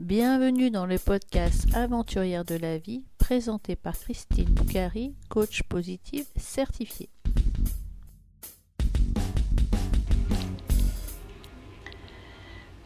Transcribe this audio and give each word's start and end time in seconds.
Bienvenue 0.00 0.70
dans 0.70 0.86
le 0.86 0.98
podcast 0.98 1.66
Aventurière 1.74 2.46
de 2.46 2.54
la 2.54 2.78
vie 2.78 3.04
présenté 3.18 3.76
par 3.76 3.92
Christine 3.92 4.46
Boucari, 4.46 5.14
coach 5.28 5.62
positive 5.64 6.24
certifiée. 6.36 7.10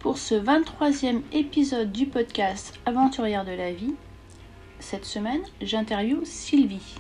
Pour 0.01 0.19
ce 0.19 0.35
23e 0.35 1.23
épisode 1.31 1.93
du 1.93 2.07
podcast 2.07 2.81
Aventurière 2.85 3.45
de 3.45 3.53
la 3.53 3.73
vie, 3.73 3.95
cette 4.81 5.05
semaine, 5.05 5.43
j'interviewe 5.63 6.25
Sylvie. 6.25 6.97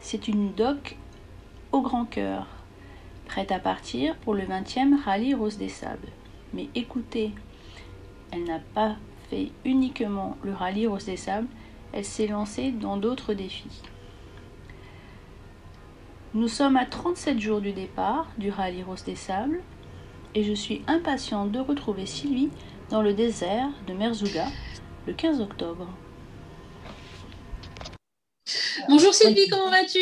C'est 0.00 0.26
une 0.26 0.52
doc 0.54 0.96
au 1.70 1.82
grand 1.82 2.04
cœur, 2.04 2.48
prête 3.26 3.52
à 3.52 3.60
partir 3.60 4.16
pour 4.16 4.34
le 4.34 4.42
20e 4.42 5.00
rallye 5.00 5.34
Rose 5.34 5.56
des 5.56 5.68
Sables. 5.68 6.08
Mais 6.52 6.68
écoutez, 6.74 7.30
elle 8.32 8.42
n'a 8.42 8.58
pas 8.74 8.96
uniquement 9.64 10.36
le 10.42 10.52
rallye 10.52 10.86
Rose 10.86 11.06
des 11.06 11.16
Sables, 11.16 11.48
elle 11.92 12.04
s'est 12.04 12.26
lancée 12.26 12.70
dans 12.70 12.96
d'autres 12.96 13.34
défis. 13.34 13.82
Nous 16.34 16.48
sommes 16.48 16.76
à 16.76 16.86
37 16.86 17.40
jours 17.40 17.60
du 17.60 17.72
départ 17.72 18.28
du 18.38 18.50
rallye 18.50 18.82
Rose 18.82 19.04
des 19.04 19.16
Sables 19.16 19.60
et 20.34 20.44
je 20.44 20.52
suis 20.52 20.82
impatiente 20.86 21.50
de 21.50 21.58
retrouver 21.58 22.06
Sylvie 22.06 22.50
dans 22.88 23.02
le 23.02 23.14
désert 23.14 23.68
de 23.86 23.94
Merzouga 23.94 24.46
le 25.06 25.12
15 25.12 25.40
octobre. 25.40 25.88
Bonjour 28.88 29.12
Sylvie, 29.12 29.48
comment 29.48 29.70
vas-tu? 29.70 29.98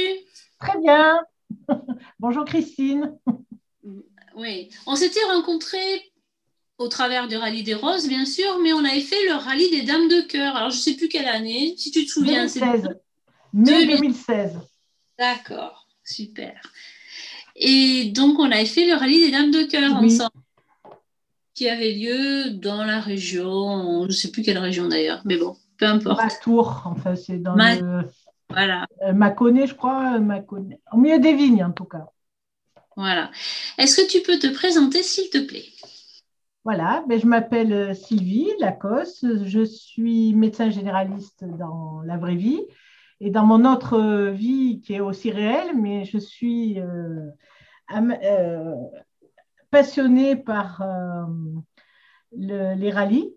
Très 0.60 0.78
bien. 0.80 1.20
Bonjour 2.18 2.44
Christine. 2.44 3.18
Oui, 4.36 4.70
on 4.86 4.96
s'était 4.96 5.24
rencontrés 5.32 6.07
au 6.78 6.88
travers 6.88 7.26
du 7.26 7.36
rallye 7.36 7.64
des 7.64 7.74
roses, 7.74 8.08
bien 8.08 8.24
sûr, 8.24 8.58
mais 8.62 8.72
on 8.72 8.84
avait 8.84 9.00
fait 9.00 9.26
le 9.26 9.34
rallye 9.34 9.70
des 9.70 9.82
dames 9.82 10.08
de 10.08 10.20
cœur. 10.20 10.56
Alors, 10.56 10.70
je 10.70 10.76
ne 10.76 10.80
sais 10.80 10.94
plus 10.94 11.08
quelle 11.08 11.28
année, 11.28 11.74
si 11.76 11.90
tu 11.90 12.04
te 12.04 12.10
souviens. 12.10 12.46
2016. 12.46 12.88
Mai 13.52 13.86
2016. 13.86 14.58
D'accord, 15.18 15.88
super. 16.04 16.60
Et 17.56 18.10
donc, 18.14 18.38
on 18.38 18.50
avait 18.50 18.64
fait 18.64 18.86
le 18.86 18.94
rallye 18.94 19.26
des 19.26 19.32
dames 19.32 19.50
de 19.50 19.64
cœur 19.64 19.92
ensemble, 19.94 20.30
qui 21.54 21.68
avait 21.68 21.92
lieu 21.92 22.50
dans 22.50 22.84
la 22.84 23.00
région, 23.00 24.02
je 24.02 24.06
ne 24.06 24.12
sais 24.12 24.30
plus 24.30 24.42
quelle 24.42 24.58
région 24.58 24.86
d'ailleurs, 24.86 25.22
mais 25.24 25.36
bon, 25.36 25.56
peu 25.76 25.86
importe. 25.86 26.22
Ma 26.22 26.30
tour, 26.30 26.82
enfin, 26.86 27.16
c'est 27.16 27.42
dans 27.42 27.56
le... 27.56 28.04
Voilà. 28.50 28.86
Euh, 29.02 29.12
Mâconnais, 29.12 29.66
je 29.66 29.74
crois, 29.74 30.18
Mâconnais. 30.20 30.80
Au 30.92 30.96
milieu 30.96 31.18
des 31.18 31.34
vignes, 31.34 31.64
en 31.64 31.72
tout 31.72 31.84
cas. 31.84 32.06
Voilà. 32.96 33.30
Est-ce 33.76 34.00
que 34.00 34.08
tu 34.08 34.22
peux 34.22 34.38
te 34.38 34.46
présenter, 34.46 35.02
s'il 35.02 35.28
te 35.30 35.38
plaît? 35.38 35.66
Voilà, 36.68 37.02
ben, 37.08 37.18
je 37.18 37.26
m'appelle 37.26 37.72
euh, 37.72 37.94
Sylvie 37.94 38.52
Lacoste, 38.60 39.42
je 39.46 39.64
suis 39.64 40.34
médecin 40.34 40.68
généraliste 40.68 41.42
dans 41.42 42.02
la 42.02 42.18
vraie 42.18 42.34
vie. 42.34 42.60
Et 43.20 43.30
dans 43.30 43.46
mon 43.46 43.64
autre 43.64 43.94
euh, 43.94 44.30
vie 44.32 44.82
qui 44.82 44.92
est 44.92 45.00
aussi 45.00 45.30
réelle, 45.30 45.74
mais 45.80 46.04
je 46.04 46.18
suis 46.18 46.78
euh, 46.78 47.30
passionnée 49.70 50.36
par 50.36 50.84
les 52.32 52.90
rallyes, 52.90 53.34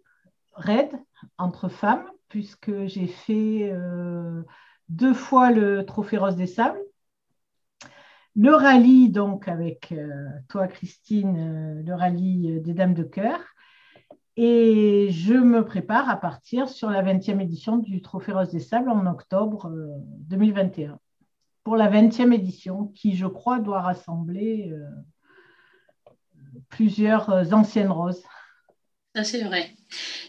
raids 0.51 0.91
entre 1.37 1.69
femmes, 1.69 2.11
puisque 2.27 2.85
j'ai 2.87 3.07
fait 3.07 3.73
deux 4.89 5.13
fois 5.13 5.51
le 5.51 5.85
Trophée 5.85 6.17
Rose 6.17 6.35
des 6.35 6.47
Sables 6.47 6.81
le 8.35 8.55
rallye, 8.55 9.09
donc, 9.09 9.47
avec 9.47 9.91
euh, 9.91 10.07
toi, 10.47 10.67
Christine, 10.67 11.37
euh, 11.37 11.83
le 11.83 11.93
rallye 11.93 12.51
euh, 12.51 12.59
des 12.61 12.73
Dames 12.73 12.93
de 12.93 13.03
Cœur. 13.03 13.39
Et 14.37 15.09
je 15.11 15.33
me 15.33 15.65
prépare 15.65 16.09
à 16.09 16.15
partir 16.15 16.69
sur 16.69 16.89
la 16.89 17.03
20e 17.03 17.41
édition 17.41 17.77
du 17.77 18.01
Trophée 18.01 18.31
Rose 18.31 18.49
des 18.49 18.61
Sables 18.61 18.89
en 18.89 19.05
octobre 19.05 19.69
2021. 20.29 20.97
Pour 21.65 21.75
la 21.75 21.91
20e 21.91 22.33
édition, 22.33 22.87
qui, 22.95 23.15
je 23.15 23.27
crois, 23.27 23.59
doit 23.59 23.81
rassembler 23.81 24.73
plusieurs 26.69 27.53
anciennes 27.53 27.91
roses. 27.91 28.23
Ça, 29.13 29.25
c'est 29.25 29.43
vrai. 29.43 29.75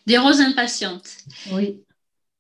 Des 0.07 0.19
roses 0.19 0.41
impatientes. 0.41 1.09
Oui. 1.53 1.85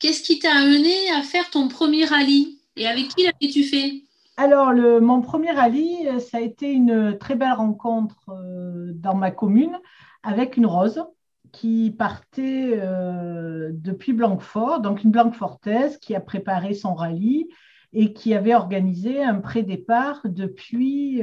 Qu'est-ce 0.00 0.22
qui 0.24 0.40
t'a 0.40 0.52
amené 0.52 1.10
à 1.12 1.22
faire 1.22 1.48
ton 1.48 1.68
premier 1.68 2.04
rallye? 2.04 2.58
Et 2.74 2.88
avec 2.88 3.08
qui 3.14 3.22
l'avais-tu 3.22 3.62
fait? 3.62 4.02
Alors, 4.36 4.72
mon 4.74 5.20
premier 5.20 5.50
rallye, 5.50 6.08
euh, 6.08 6.18
ça 6.18 6.38
a 6.38 6.40
été 6.40 6.72
une 6.72 7.18
très 7.18 7.34
belle 7.34 7.52
rencontre 7.52 8.30
euh, 8.30 8.92
dans 8.94 9.14
ma 9.14 9.30
commune 9.30 9.78
avec 10.22 10.56
une 10.56 10.66
rose 10.66 11.04
qui 11.52 11.90
partait 11.90 12.78
euh, 12.80 13.70
depuis 13.74 14.14
Blanquefort, 14.14 14.80
donc 14.80 15.04
une 15.04 15.10
Blanquefortaise 15.10 15.98
qui 15.98 16.14
a 16.14 16.20
préparé 16.20 16.72
son 16.72 16.94
rallye 16.94 17.48
et 17.92 18.14
qui 18.14 18.32
avait 18.34 18.54
organisé 18.54 19.22
un 19.22 19.40
pré-départ 19.40 20.22
depuis 20.24 21.22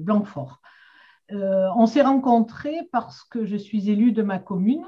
Blanquefort. 0.00 0.62
on 1.30 1.86
s'est 1.86 2.00
rencontrés 2.00 2.88
parce 2.92 3.24
que 3.24 3.44
je 3.44 3.56
suis 3.56 3.90
élue 3.90 4.12
de 4.12 4.22
ma 4.22 4.38
commune 4.38 4.86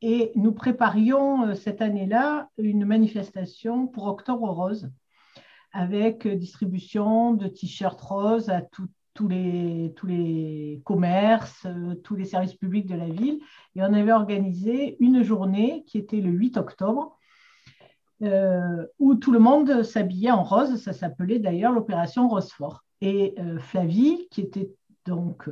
et 0.00 0.30
nous 0.36 0.52
préparions 0.52 1.56
cette 1.56 1.82
année-là 1.82 2.50
une 2.56 2.84
manifestation 2.84 3.88
pour 3.88 4.06
Octobre 4.06 4.48
Rose 4.48 4.92
avec 5.72 6.26
euh, 6.26 6.34
distribution 6.34 7.34
de 7.34 7.48
t-shirts 7.48 8.00
roses 8.00 8.48
à 8.48 8.62
tous 8.62 8.88
les, 9.28 9.92
tous 9.96 10.06
les 10.06 10.80
commerces, 10.84 11.66
euh, 11.66 11.94
tous 11.96 12.14
les 12.14 12.24
services 12.24 12.54
publics 12.54 12.86
de 12.86 12.94
la 12.94 13.08
ville. 13.08 13.40
Et 13.74 13.82
on 13.82 13.92
avait 13.92 14.12
organisé 14.12 14.96
une 15.00 15.22
journée 15.22 15.84
qui 15.86 15.98
était 15.98 16.20
le 16.20 16.30
8 16.30 16.56
octobre, 16.56 17.16
euh, 18.22 18.86
où 18.98 19.14
tout 19.14 19.32
le 19.32 19.38
monde 19.38 19.82
s'habillait 19.82 20.30
en 20.30 20.44
rose. 20.44 20.76
Ça 20.76 20.92
s'appelait 20.92 21.38
d'ailleurs 21.38 21.72
l'opération 21.72 22.28
Rosefort. 22.28 22.84
Et 23.00 23.36
Flavie, 23.60 24.26
qui 24.32 24.40
était 24.40 24.72
donc 25.06 25.48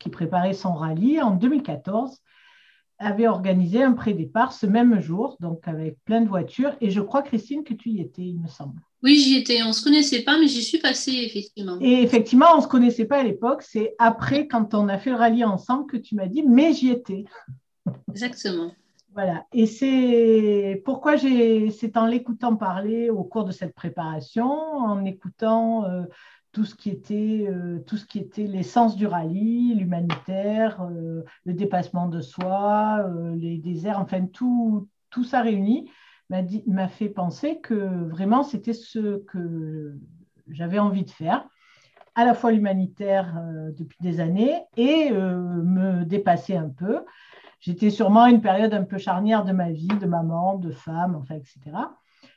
qui 0.00 0.08
préparait 0.10 0.54
son 0.54 0.74
rallye 0.74 1.22
en 1.22 1.30
2014, 1.30 2.20
avait 2.98 3.28
organisé 3.28 3.82
un 3.82 3.92
pré-départ 3.92 4.52
ce 4.52 4.66
même 4.66 5.00
jour, 5.00 5.36
donc 5.40 5.66
avec 5.68 5.98
plein 6.04 6.20
de 6.20 6.28
voitures. 6.28 6.74
Et 6.80 6.90
je 6.90 7.00
crois, 7.00 7.22
Christine, 7.22 7.64
que 7.64 7.74
tu 7.74 7.90
y 7.90 8.00
étais, 8.00 8.22
il 8.22 8.40
me 8.40 8.48
semble. 8.48 8.80
Oui, 9.04 9.18
j'y 9.18 9.36
étais. 9.36 9.62
On 9.62 9.68
ne 9.68 9.72
se 9.72 9.84
connaissait 9.84 10.22
pas, 10.22 10.38
mais 10.38 10.48
j'y 10.48 10.62
suis 10.62 10.78
passée, 10.78 11.12
effectivement. 11.12 11.76
Et 11.78 12.02
effectivement, 12.02 12.46
on 12.54 12.56
ne 12.56 12.62
se 12.62 12.68
connaissait 12.68 13.04
pas 13.04 13.18
à 13.18 13.22
l'époque. 13.22 13.60
C'est 13.60 13.94
après, 13.98 14.48
quand 14.48 14.72
on 14.72 14.88
a 14.88 14.96
fait 14.96 15.10
le 15.10 15.16
rallye 15.16 15.44
ensemble, 15.44 15.86
que 15.86 15.98
tu 15.98 16.14
m'as 16.14 16.26
dit, 16.26 16.42
mais 16.42 16.72
j'y 16.72 16.88
étais. 16.88 17.26
Exactement. 18.08 18.72
Voilà. 19.12 19.44
Et 19.52 19.66
c'est 19.66 20.82
pourquoi 20.86 21.16
j'ai, 21.16 21.70
c'est 21.70 21.98
en 21.98 22.06
l'écoutant 22.06 22.56
parler 22.56 23.10
au 23.10 23.24
cours 23.24 23.44
de 23.44 23.52
cette 23.52 23.74
préparation, 23.74 24.50
en 24.50 25.04
écoutant 25.04 25.84
euh, 25.84 26.04
tout 26.52 26.64
ce 26.64 26.74
qui 26.74 26.88
était 26.88 27.46
euh, 27.46 27.80
tout 27.86 27.98
ce 27.98 28.06
qui 28.06 28.18
était 28.18 28.46
l'essence 28.46 28.96
du 28.96 29.06
rallye, 29.06 29.74
l'humanitaire, 29.74 30.80
euh, 30.80 31.22
le 31.44 31.52
dépassement 31.52 32.08
de 32.08 32.22
soi, 32.22 33.06
les 33.36 33.58
déserts, 33.58 34.00
enfin 34.00 34.24
tout, 34.26 34.88
tout 35.10 35.24
ça 35.24 35.42
réuni 35.42 35.90
m'a 36.30 36.88
fait 36.88 37.08
penser 37.08 37.60
que 37.60 37.74
vraiment 38.08 38.42
c'était 38.42 38.72
ce 38.72 39.18
que 39.24 39.96
j'avais 40.48 40.78
envie 40.78 41.04
de 41.04 41.10
faire, 41.10 41.46
à 42.14 42.24
la 42.24 42.34
fois 42.34 42.52
l'humanitaire 42.52 43.36
euh, 43.36 43.70
depuis 43.72 43.98
des 44.00 44.20
années 44.20 44.54
et 44.76 45.10
euh, 45.12 45.36
me 45.36 46.04
dépasser 46.04 46.56
un 46.56 46.68
peu. 46.68 47.04
J'étais 47.60 47.90
sûrement 47.90 48.26
une 48.26 48.40
période 48.40 48.74
un 48.74 48.84
peu 48.84 48.98
charnière 48.98 49.44
de 49.44 49.52
ma 49.52 49.70
vie, 49.70 49.88
de 49.88 50.06
maman, 50.06 50.56
de 50.56 50.70
femme, 50.70 51.16
enfin, 51.16 51.36
etc. 51.36 51.60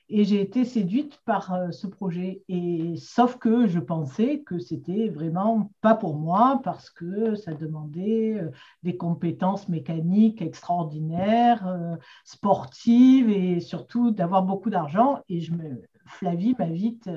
Et 0.09 0.23
j'ai 0.23 0.39
été 0.41 0.63
séduite 0.63 1.19
par 1.25 1.53
euh, 1.53 1.71
ce 1.71 1.85
projet. 1.85 2.41
Et 2.47 2.95
sauf 2.97 3.37
que 3.37 3.67
je 3.67 3.79
pensais 3.79 4.39
que 4.39 4.57
c'était 4.57 5.09
vraiment 5.09 5.71
pas 5.81 5.95
pour 5.95 6.15
moi 6.15 6.61
parce 6.63 6.89
que 6.89 7.35
ça 7.35 7.53
demandait 7.53 8.35
euh, 8.39 8.51
des 8.83 8.95
compétences 8.95 9.67
mécaniques 9.67 10.41
extraordinaires, 10.41 11.67
euh, 11.67 11.97
sportives 12.23 13.29
et 13.29 13.59
surtout 13.59 14.11
d'avoir 14.11 14.43
beaucoup 14.43 14.69
d'argent. 14.69 15.19
Et 15.27 15.41
je 15.41 15.51
me, 15.51 15.81
Flavie 16.05 16.55
m'a 16.57 16.67
vite 16.67 17.09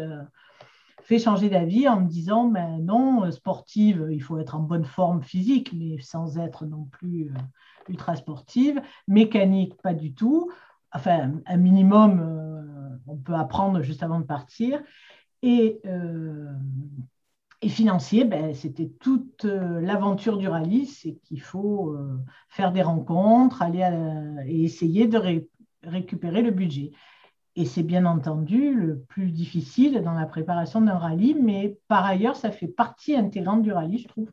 fait 1.04 1.20
changer 1.20 1.48
d'avis 1.48 1.88
en 1.88 2.00
me 2.00 2.08
disant 2.08 2.46
ben 2.46 2.84
non, 2.84 3.30
sportive, 3.30 4.08
il 4.10 4.20
faut 4.20 4.38
être 4.38 4.56
en 4.56 4.60
bonne 4.60 4.84
forme 4.84 5.22
physique, 5.22 5.72
mais 5.72 5.98
sans 6.00 6.38
être 6.38 6.66
non 6.66 6.88
plus 6.90 7.32
ultra 7.88 8.16
sportive. 8.16 8.82
Mécanique, 9.06 9.80
pas 9.80 9.94
du 9.94 10.12
tout 10.12 10.50
enfin 10.92 11.32
un 11.46 11.56
minimum, 11.56 12.49
on 13.06 13.16
peut 13.16 13.34
apprendre 13.34 13.82
juste 13.82 14.02
avant 14.02 14.20
de 14.20 14.24
partir. 14.24 14.80
Et, 15.42 15.80
euh, 15.86 16.48
financier, 17.68 18.24
ben, 18.24 18.54
c'était 18.54 18.88
toute 19.00 19.44
euh, 19.44 19.80
l'aventure 19.80 20.38
du 20.38 20.48
rallye, 20.48 20.86
c'est 20.86 21.14
qu'il 21.24 21.40
faut 21.40 21.96
faire 22.48 22.72
des 22.72 22.82
rencontres, 22.82 23.62
aller 23.62 23.86
et 24.46 24.64
essayer 24.64 25.06
de 25.06 25.46
récupérer 25.82 26.42
le 26.42 26.50
budget. 26.50 26.92
Et 27.56 27.64
c'est 27.64 27.82
bien 27.82 28.06
entendu 28.06 28.74
le 28.74 29.00
plus 29.00 29.30
difficile 29.32 30.02
dans 30.02 30.14
la 30.14 30.26
préparation 30.26 30.80
d'un 30.80 30.96
rallye, 30.96 31.34
mais 31.34 31.78
par 31.88 32.04
ailleurs, 32.04 32.36
ça 32.36 32.50
fait 32.50 32.68
partie 32.68 33.16
intégrante 33.16 33.62
du 33.62 33.72
rallye, 33.72 33.98
je 33.98 34.08
trouve. 34.08 34.30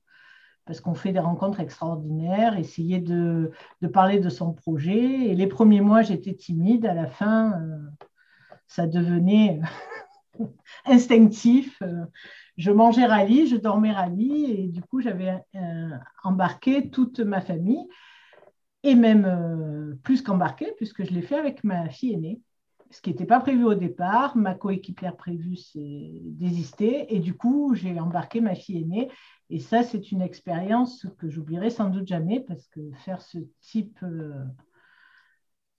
parce 0.66 0.82
qu'on 0.82 0.94
fait 0.96 1.14
des 1.14 1.20
rencontres 1.20 1.62
extraordinaires, 1.62 2.58
essayer 2.58 3.00
de, 3.00 3.52
parler 3.94 4.20
de 4.20 4.30
son 4.30 4.54
projet. 4.54 5.28
Et 5.30 5.36
les 5.36 5.48
premiers 5.48 5.82
mois, 5.82 6.02
j'étais 6.04 6.34
timide. 6.36 6.86
À 6.86 6.94
la 6.94 7.08
fin, 7.08 7.54
euh, 7.62 7.78
ça 8.68 8.88
devenait 8.88 9.62
instinctif. 10.86 11.82
Je 12.58 12.72
mangeais 12.72 13.06
rallye, 13.06 13.48
je 13.48 13.56
dormais 13.56 13.92
rallye, 13.92 14.52
et 14.52 14.68
du 14.68 14.82
coup, 14.82 15.02
j'avais 15.02 15.44
euh, 15.56 15.90
embarqué 16.24 16.90
toute 16.90 17.20
ma 17.20 17.42
famille, 17.42 17.88
et 18.84 18.96
même 18.96 19.26
euh, 19.26 19.96
plus 20.04 20.22
qu'embarqué, 20.22 20.74
puisque 20.78 21.04
je 21.04 21.14
l'ai 21.14 21.22
fait 21.22 21.38
avec 21.38 21.64
ma 21.64 21.90
fille 21.90 22.14
aînée 22.14 22.42
ce 22.92 23.02
qui 23.02 23.10
n'était 23.10 23.26
pas 23.26 23.40
prévu 23.40 23.66
au 23.66 23.74
départ. 23.74 24.38
Ma 24.38 24.54
coéquipière 24.54 25.16
prévue 25.16 25.56
s'est 25.56 26.22
désistée 26.24 27.14
et 27.16 27.20
du 27.20 27.34
coup, 27.34 27.74
j'ai 27.76 28.00
embarqué 28.00 28.42
ma 28.42 28.56
fille 28.56 28.82
aînée. 28.82 29.10
Et 29.50 29.60
ça, 29.60 29.84
c'est 29.84 30.12
une 30.12 30.22
expérience 30.22 31.06
que 31.18 31.30
j'oublierai 31.30 31.70
sans 31.70 31.90
doute 31.90 32.08
jamais 32.08 32.40
parce 32.42 32.68
que 32.68 32.82
faire 33.06 33.22
ce 33.22 33.40
type 33.62 34.00
euh, 34.04 34.44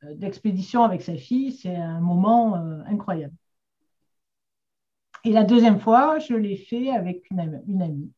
d'expédition 0.02 0.84
avec 0.84 1.02
sa 1.02 1.16
fille, 1.16 1.52
c'est 1.52 1.74
un 1.74 2.00
moment 2.00 2.56
euh, 2.56 2.82
incroyable. 2.86 3.34
Et 5.24 5.32
la 5.32 5.44
deuxième 5.44 5.80
fois, 5.80 6.18
je 6.18 6.34
l'ai 6.34 6.56
fait 6.56 6.90
avec 6.90 7.28
une, 7.30 7.40
amie. 7.82 8.12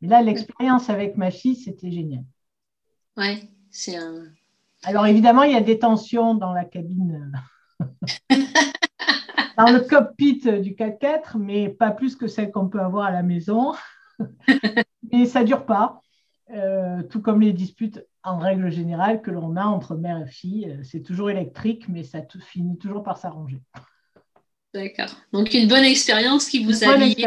Mais 0.00 0.08
là, 0.08 0.22
l'expérience 0.22 0.88
avec 0.88 1.16
ma 1.16 1.30
fille, 1.30 1.56
c'était 1.56 1.90
génial. 1.90 2.24
Ouais, 3.16 3.48
c'est 3.70 3.96
un. 3.96 4.24
Alors 4.84 5.06
évidemment, 5.06 5.42
il 5.44 5.52
y 5.52 5.56
a 5.56 5.60
des 5.60 5.78
tensions 5.78 6.34
dans 6.34 6.52
la 6.52 6.64
cabine 6.64 7.30
dans 9.58 9.70
le 9.70 9.80
cockpit 9.80 10.40
du 10.60 10.72
4x4, 10.74 11.38
mais 11.38 11.68
pas 11.68 11.92
plus 11.92 12.16
que 12.16 12.26
celle 12.26 12.50
qu'on 12.50 12.68
peut 12.68 12.80
avoir 12.80 13.06
à 13.06 13.12
la 13.12 13.22
maison. 13.22 13.74
mais 15.12 15.26
ça 15.26 15.40
ne 15.40 15.46
dure 15.46 15.66
pas, 15.66 16.01
euh, 16.52 17.02
tout 17.04 17.22
comme 17.22 17.40
les 17.40 17.54
disputes 17.54 18.04
en 18.22 18.38
règle 18.38 18.70
générale 18.70 19.22
que 19.22 19.30
l'on 19.30 19.56
a 19.56 19.64
entre 19.64 19.96
mère 19.96 20.18
et 20.18 20.30
fille. 20.30 20.68
Euh, 20.68 20.82
c'est 20.82 21.02
toujours 21.02 21.30
électrique, 21.30 21.88
mais 21.88 22.04
ça 22.04 22.20
finit 22.40 22.76
toujours 22.76 23.02
par 23.02 23.16
s'arranger. 23.16 23.62
D'accord. 24.74 25.14
Donc 25.32 25.54
une 25.54 25.68
bonne 25.68 25.84
expérience 25.84 26.48
qui 26.48 26.64
vous 26.64 26.84
a 26.84 26.96
lié 26.96 27.26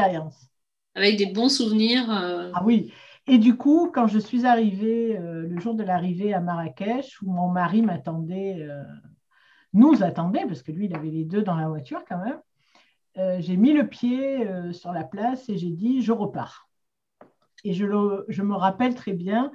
avec 0.94 1.18
des 1.18 1.26
bons 1.26 1.50
souvenirs. 1.50 2.10
Euh. 2.12 2.52
Ah 2.54 2.64
oui. 2.64 2.94
Et 3.28 3.40
du 3.40 3.58
coup, 3.58 3.92
quand 3.92 4.06
je 4.08 4.20
suis 4.20 4.46
arrivée, 4.46 5.18
le 5.20 5.60
jour 5.60 5.74
de 5.74 5.84
l'arrivée 5.84 6.32
à 6.36 6.40
Marrakech, 6.40 7.20
où 7.24 7.32
mon 7.32 7.48
mari 7.48 7.82
m'attendait 7.82 8.68
nous 9.74 10.04
attendait, 10.04 10.46
parce 10.46 10.62
que 10.62 10.72
lui, 10.72 10.86
il 10.86 10.96
avait 10.96 11.10
les 11.10 11.26
deux 11.26 11.42
dans 11.42 11.56
la 11.56 11.68
voiture 11.68 12.04
quand 12.08 12.20
même. 12.24 13.42
J'ai 13.42 13.58
mis 13.58 13.74
le 13.74 13.88
pied 13.88 14.48
sur 14.74 14.92
la 14.92 15.04
place 15.04 15.50
et 15.50 15.58
j'ai 15.58 15.72
dit, 15.72 16.04
je 16.04 16.12
repars. 16.12 16.70
Et 17.64 17.74
je, 17.74 17.86
je 18.28 18.42
me 18.42 18.56
rappelle 18.56 18.96
très 18.96 19.14
bien 19.14 19.52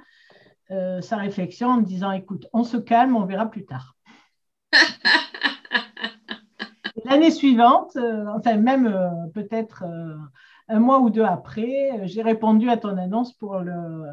euh, 0.71 1.01
sa 1.01 1.17
réflexion 1.17 1.69
en 1.69 1.77
me 1.77 1.85
disant, 1.85 2.11
écoute, 2.11 2.47
on 2.53 2.63
se 2.63 2.77
calme, 2.77 3.15
on 3.15 3.25
verra 3.25 3.49
plus 3.49 3.65
tard. 3.65 3.95
L'année 7.05 7.31
suivante, 7.31 7.97
enfin 8.35 8.57
même 8.57 8.95
peut-être 9.33 9.83
un 10.67 10.79
mois 10.79 10.99
ou 10.99 11.09
deux 11.09 11.23
après, 11.23 12.01
j'ai 12.03 12.21
répondu 12.21 12.69
à 12.69 12.77
ton 12.77 12.95
annonce 12.97 13.33
pour 13.33 13.59
le, 13.59 14.05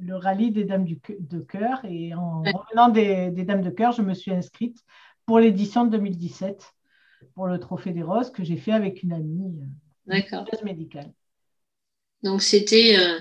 le 0.00 0.16
rallye 0.16 0.50
des 0.50 0.64
Dames 0.64 0.84
du, 0.84 1.00
de 1.18 1.40
Cœur. 1.40 1.80
Et 1.84 2.14
en 2.14 2.42
revenant 2.42 2.88
des, 2.88 3.30
des 3.30 3.44
Dames 3.44 3.62
de 3.62 3.70
Cœur, 3.70 3.92
je 3.92 4.02
me 4.02 4.14
suis 4.14 4.32
inscrite 4.32 4.84
pour 5.24 5.38
l'édition 5.40 5.84
de 5.84 5.90
2017, 5.90 6.74
pour 7.34 7.46
le 7.46 7.58
Trophée 7.58 7.92
des 7.92 8.02
Roses, 8.02 8.30
que 8.30 8.44
j'ai 8.44 8.56
fait 8.56 8.72
avec 8.72 9.02
une 9.02 9.12
amie 9.12 9.60
euh, 9.60 10.14
médicale. 10.64 11.12
Donc, 12.26 12.42
c'était. 12.42 12.96
Euh, 12.98 13.18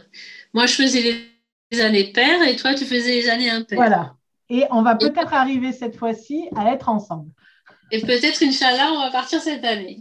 moi, 0.53 0.65
je 0.65 0.73
faisais 0.73 1.27
les 1.71 1.81
années 1.81 2.11
paires 2.11 2.41
et 2.43 2.55
toi, 2.55 2.73
tu 2.73 2.85
faisais 2.85 3.15
les 3.15 3.29
années 3.29 3.49
impaires. 3.49 3.77
Voilà. 3.77 4.15
Et 4.49 4.63
on 4.71 4.81
va 4.81 4.95
peut-être 4.95 5.33
arriver 5.33 5.71
cette 5.71 5.95
fois-ci 5.95 6.47
à 6.55 6.71
être 6.73 6.89
ensemble. 6.89 7.31
Et 7.91 8.01
peut-être, 8.01 8.43
Inch'Allah, 8.43 8.91
on 8.93 8.99
va 8.99 9.11
partir 9.11 9.41
cette 9.41 9.63
année. 9.63 9.99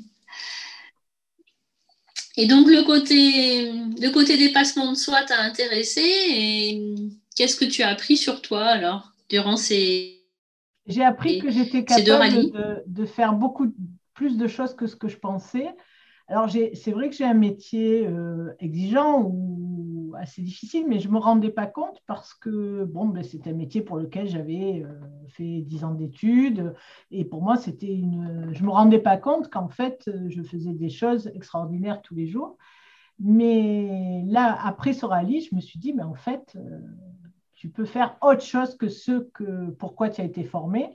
Et 2.36 2.46
donc, 2.46 2.66
le 2.66 2.82
côté, 2.82 3.72
le 3.72 4.08
côté 4.10 4.36
dépassement 4.36 4.90
de 4.90 4.96
soi 4.96 5.22
t'a 5.22 5.40
intéressé. 5.40 6.02
Et 6.02 6.94
qu'est-ce 7.36 7.56
que 7.56 7.64
tu 7.64 7.82
as 7.82 7.88
appris 7.88 8.16
sur 8.16 8.42
toi 8.42 8.64
alors 8.64 9.12
durant 9.30 9.56
ces, 9.56 10.14
j'ai 10.86 11.02
appris 11.02 11.40
que 11.40 11.50
j'étais 11.50 11.84
capable 11.84 12.82
de, 12.86 13.06
faire 13.06 13.32
beaucoup 13.32 13.72
plus 14.12 14.36
de 14.36 14.46
choses 14.46 14.74
que 14.74 14.86
ce 14.86 14.96
que 14.96 15.08
je 15.08 15.16
pensais. 15.16 15.66
Alors, 16.28 16.48
c'est 16.50 16.90
vrai 16.90 17.10
que 17.10 17.16
j'ai 17.16 17.24
un 17.24 17.34
métier 17.34 18.06
euh, 18.06 18.54
exigeant 18.58 19.22
ou 19.22 20.14
assez 20.16 20.40
difficile, 20.40 20.86
mais 20.88 20.98
je 20.98 21.08
ne 21.08 21.12
me 21.12 21.18
rendais 21.18 21.50
pas 21.50 21.66
compte 21.66 22.00
parce 22.06 22.32
que 22.32 22.84
bon, 22.84 23.06
ben, 23.06 23.22
c'était 23.22 23.50
un 23.50 23.54
métier 23.54 23.82
pour 23.82 23.98
lequel 23.98 24.26
j'avais 24.28 24.82
euh, 24.82 25.00
fait 25.28 25.60
10 25.60 25.84
ans 25.84 25.92
d'études. 25.92 26.74
Et 27.10 27.24
pour 27.24 27.42
moi, 27.42 27.56
c'était 27.56 27.92
une. 27.92 28.50
Je 28.52 28.60
ne 28.62 28.66
me 28.66 28.70
rendais 28.70 29.00
pas 29.00 29.18
compte 29.18 29.50
qu'en 29.50 29.68
fait, 29.68 30.10
je 30.28 30.42
faisais 30.42 30.72
des 30.72 30.88
choses 30.88 31.30
extraordinaires 31.34 32.00
tous 32.00 32.14
les 32.14 32.26
jours. 32.26 32.56
Mais 33.18 34.24
là, 34.26 34.58
après 34.64 34.92
ce 34.92 35.06
rallye, 35.06 35.40
je 35.40 35.54
me 35.54 35.60
suis 35.60 35.78
dit, 35.78 35.92
mais 35.92 36.02
en 36.02 36.14
fait, 36.14 36.56
euh, 36.56 36.80
tu 37.54 37.68
peux 37.68 37.84
faire 37.84 38.16
autre 38.20 38.42
chose 38.42 38.76
que 38.76 38.88
ce 38.88 39.20
que, 39.32 39.70
pourquoi 39.70 40.10
tu 40.10 40.20
as 40.20 40.24
été 40.24 40.44
formé 40.44 40.90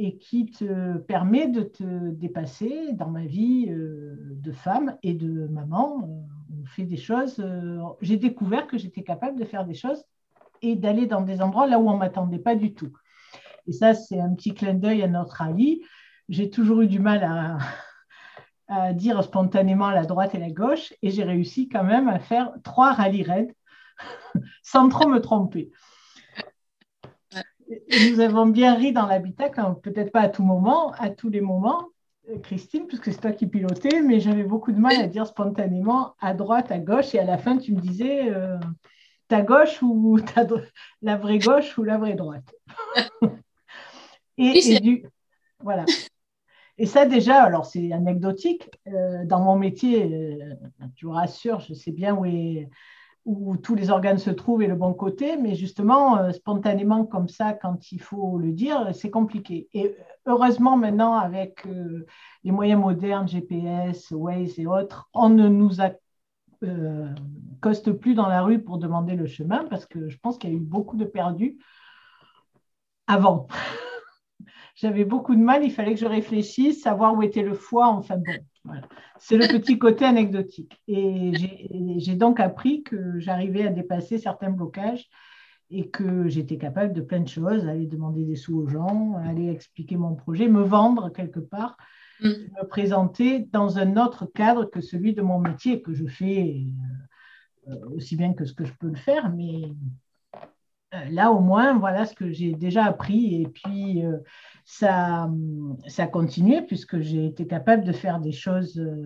et 0.00 0.16
qui 0.16 0.46
te 0.46 0.96
permet 0.96 1.48
de 1.48 1.62
te 1.62 2.10
dépasser 2.10 2.92
dans 2.92 3.10
ma 3.10 3.24
vie 3.24 3.66
euh, 3.68 4.16
de 4.30 4.52
femme 4.52 4.96
et 5.02 5.12
de 5.12 5.48
maman. 5.48 6.04
Euh, 6.04 6.62
on 6.62 6.66
fait 6.66 6.84
des 6.84 6.96
choses. 6.96 7.40
Euh, 7.40 7.80
j'ai 8.00 8.16
découvert 8.16 8.68
que 8.68 8.78
j'étais 8.78 9.02
capable 9.02 9.38
de 9.38 9.44
faire 9.44 9.64
des 9.64 9.74
choses 9.74 10.04
et 10.62 10.76
d'aller 10.76 11.06
dans 11.06 11.20
des 11.20 11.42
endroits 11.42 11.66
là 11.66 11.80
où 11.80 11.88
on 11.90 11.94
ne 11.94 11.98
m'attendait 11.98 12.38
pas 12.38 12.54
du 12.54 12.74
tout. 12.74 12.92
Et 13.66 13.72
ça, 13.72 13.92
c'est 13.92 14.20
un 14.20 14.32
petit 14.34 14.54
clin 14.54 14.74
d'œil 14.74 15.02
à 15.02 15.08
notre 15.08 15.34
rallye. 15.34 15.82
J'ai 16.28 16.48
toujours 16.48 16.82
eu 16.82 16.86
du 16.86 17.00
mal 17.00 17.24
à, 17.24 17.58
à, 18.68 18.92
dire 18.92 19.20
spontanément 19.24 19.90
la 19.90 20.04
droite 20.04 20.36
et 20.36 20.38
la 20.38 20.50
gauche, 20.50 20.94
et 21.02 21.10
j'ai 21.10 21.24
réussi 21.24 21.68
quand 21.68 21.84
même 21.84 22.06
à 22.08 22.20
faire 22.20 22.52
trois 22.62 22.92
rallyes 22.92 23.24
raids 23.24 23.52
sans 24.62 24.88
trop 24.88 25.08
me 25.08 25.18
tromper 25.18 25.72
nous 28.10 28.20
avons 28.20 28.46
bien 28.46 28.74
ri 28.74 28.92
dans 28.92 29.06
l'habitat, 29.06 29.50
peut-être 29.82 30.12
pas 30.12 30.22
à 30.22 30.28
tout 30.28 30.42
moment, 30.42 30.92
à 30.92 31.10
tous 31.10 31.28
les 31.28 31.40
moments, 31.40 31.88
euh, 32.30 32.38
Christine, 32.38 32.86
puisque 32.86 33.12
c'est 33.12 33.20
toi 33.20 33.32
qui 33.32 33.46
pilotais, 33.46 34.00
mais 34.02 34.20
j'avais 34.20 34.44
beaucoup 34.44 34.72
de 34.72 34.78
mal 34.78 34.96
à 34.96 35.06
dire 35.06 35.26
spontanément 35.26 36.14
à 36.20 36.34
droite, 36.34 36.70
à 36.70 36.78
gauche, 36.78 37.14
et 37.14 37.18
à 37.18 37.24
la 37.24 37.38
fin, 37.38 37.58
tu 37.58 37.74
me 37.74 37.80
disais 37.80 38.30
euh, 38.30 38.58
ta 39.28 39.42
gauche 39.42 39.82
ou 39.82 40.18
ta, 40.34 40.46
la 41.02 41.16
vraie 41.16 41.38
gauche 41.38 41.76
ou 41.78 41.84
la 41.84 41.98
vraie 41.98 42.14
droite. 42.14 42.54
et, 44.38 44.80
du, 44.80 45.04
voilà. 45.60 45.84
Et 46.78 46.86
ça, 46.86 47.06
déjà, 47.06 47.42
alors 47.42 47.66
c'est 47.66 47.92
anecdotique. 47.92 48.70
Euh, 48.86 49.24
dans 49.24 49.40
mon 49.40 49.56
métier, 49.56 50.38
je 50.96 51.06
vous 51.06 51.12
rassure, 51.12 51.60
je 51.60 51.74
sais 51.74 51.92
bien 51.92 52.14
où 52.14 52.24
est 52.24 52.68
où 53.28 53.58
tous 53.58 53.74
les 53.74 53.90
organes 53.90 54.16
se 54.16 54.30
trouvent 54.30 54.62
et 54.62 54.66
le 54.66 54.74
bon 54.74 54.94
côté, 54.94 55.36
mais 55.36 55.54
justement, 55.54 56.16
euh, 56.16 56.32
spontanément 56.32 57.04
comme 57.04 57.28
ça, 57.28 57.52
quand 57.52 57.92
il 57.92 58.00
faut 58.00 58.38
le 58.38 58.52
dire, 58.52 58.88
c'est 58.94 59.10
compliqué. 59.10 59.68
Et 59.74 59.94
heureusement, 60.24 60.78
maintenant, 60.78 61.12
avec 61.12 61.66
euh, 61.66 62.06
les 62.42 62.52
moyens 62.52 62.80
modernes, 62.80 63.28
GPS, 63.28 64.12
Waze 64.12 64.58
et 64.58 64.66
autres, 64.66 65.10
on 65.12 65.28
ne 65.28 65.46
nous 65.46 65.82
accoste 65.82 67.88
euh, 67.88 67.98
plus 68.00 68.14
dans 68.14 68.28
la 68.28 68.40
rue 68.40 68.62
pour 68.62 68.78
demander 68.78 69.14
le 69.14 69.26
chemin, 69.26 69.66
parce 69.66 69.84
que 69.84 70.08
je 70.08 70.16
pense 70.16 70.38
qu'il 70.38 70.48
y 70.48 70.54
a 70.54 70.56
eu 70.56 70.60
beaucoup 70.60 70.96
de 70.96 71.04
perdus 71.04 71.58
avant. 73.06 73.46
J'avais 74.80 75.04
beaucoup 75.04 75.34
de 75.34 75.40
mal, 75.40 75.64
il 75.64 75.72
fallait 75.72 75.94
que 75.94 76.00
je 76.00 76.06
réfléchisse, 76.06 76.82
savoir 76.82 77.16
où 77.16 77.22
était 77.22 77.42
le 77.42 77.54
foie, 77.54 77.88
enfin 77.88 78.16
bon. 78.16 78.74
C'est 79.18 79.36
le 79.36 79.48
petit 79.48 79.76
côté 79.76 80.04
anecdotique. 80.04 80.80
Et 80.86 81.32
j'ai 81.96 82.14
donc 82.14 82.38
appris 82.38 82.84
que 82.84 83.18
j'arrivais 83.18 83.66
à 83.66 83.70
dépasser 83.70 84.18
certains 84.18 84.50
blocages 84.50 85.08
et 85.70 85.90
que 85.90 86.28
j'étais 86.28 86.58
capable 86.58 86.92
de 86.92 87.00
plein 87.00 87.18
de 87.18 87.28
choses, 87.28 87.66
aller 87.66 87.86
demander 87.86 88.24
des 88.24 88.36
sous 88.36 88.56
aux 88.56 88.68
gens, 88.68 89.16
aller 89.16 89.50
expliquer 89.50 89.96
mon 89.96 90.14
projet, 90.14 90.46
me 90.46 90.62
vendre 90.62 91.12
quelque 91.12 91.40
part, 91.40 91.76
mm. 92.20 92.28
me 92.28 92.66
présenter 92.68 93.48
dans 93.50 93.78
un 93.78 93.96
autre 93.96 94.26
cadre 94.26 94.64
que 94.64 94.80
celui 94.80 95.12
de 95.12 95.22
mon 95.22 95.40
métier 95.40 95.82
que 95.82 95.92
je 95.92 96.06
fais 96.06 96.62
euh, 97.66 97.74
aussi 97.96 98.14
bien 98.14 98.32
que 98.32 98.44
ce 98.44 98.52
que 98.52 98.64
je 98.64 98.72
peux 98.78 98.88
le 98.88 98.94
faire, 98.94 99.34
mais 99.34 99.64
euh, 99.64 99.74
là 100.92 101.30
au 101.32 101.40
moins, 101.40 101.78
voilà 101.78 102.06
ce 102.06 102.14
que 102.14 102.30
j'ai 102.30 102.52
déjà 102.52 102.84
appris. 102.84 103.42
Et 103.42 103.46
puis, 103.46 104.04
euh, 104.04 104.18
ça, 104.64 105.30
ça 105.86 106.04
a 106.04 106.06
continué 106.06 106.62
puisque 106.62 107.00
j'ai 107.00 107.26
été 107.26 107.46
capable 107.46 107.84
de 107.84 107.92
faire 107.92 108.20
des 108.20 108.32
choses 108.32 108.78
euh, 108.78 109.04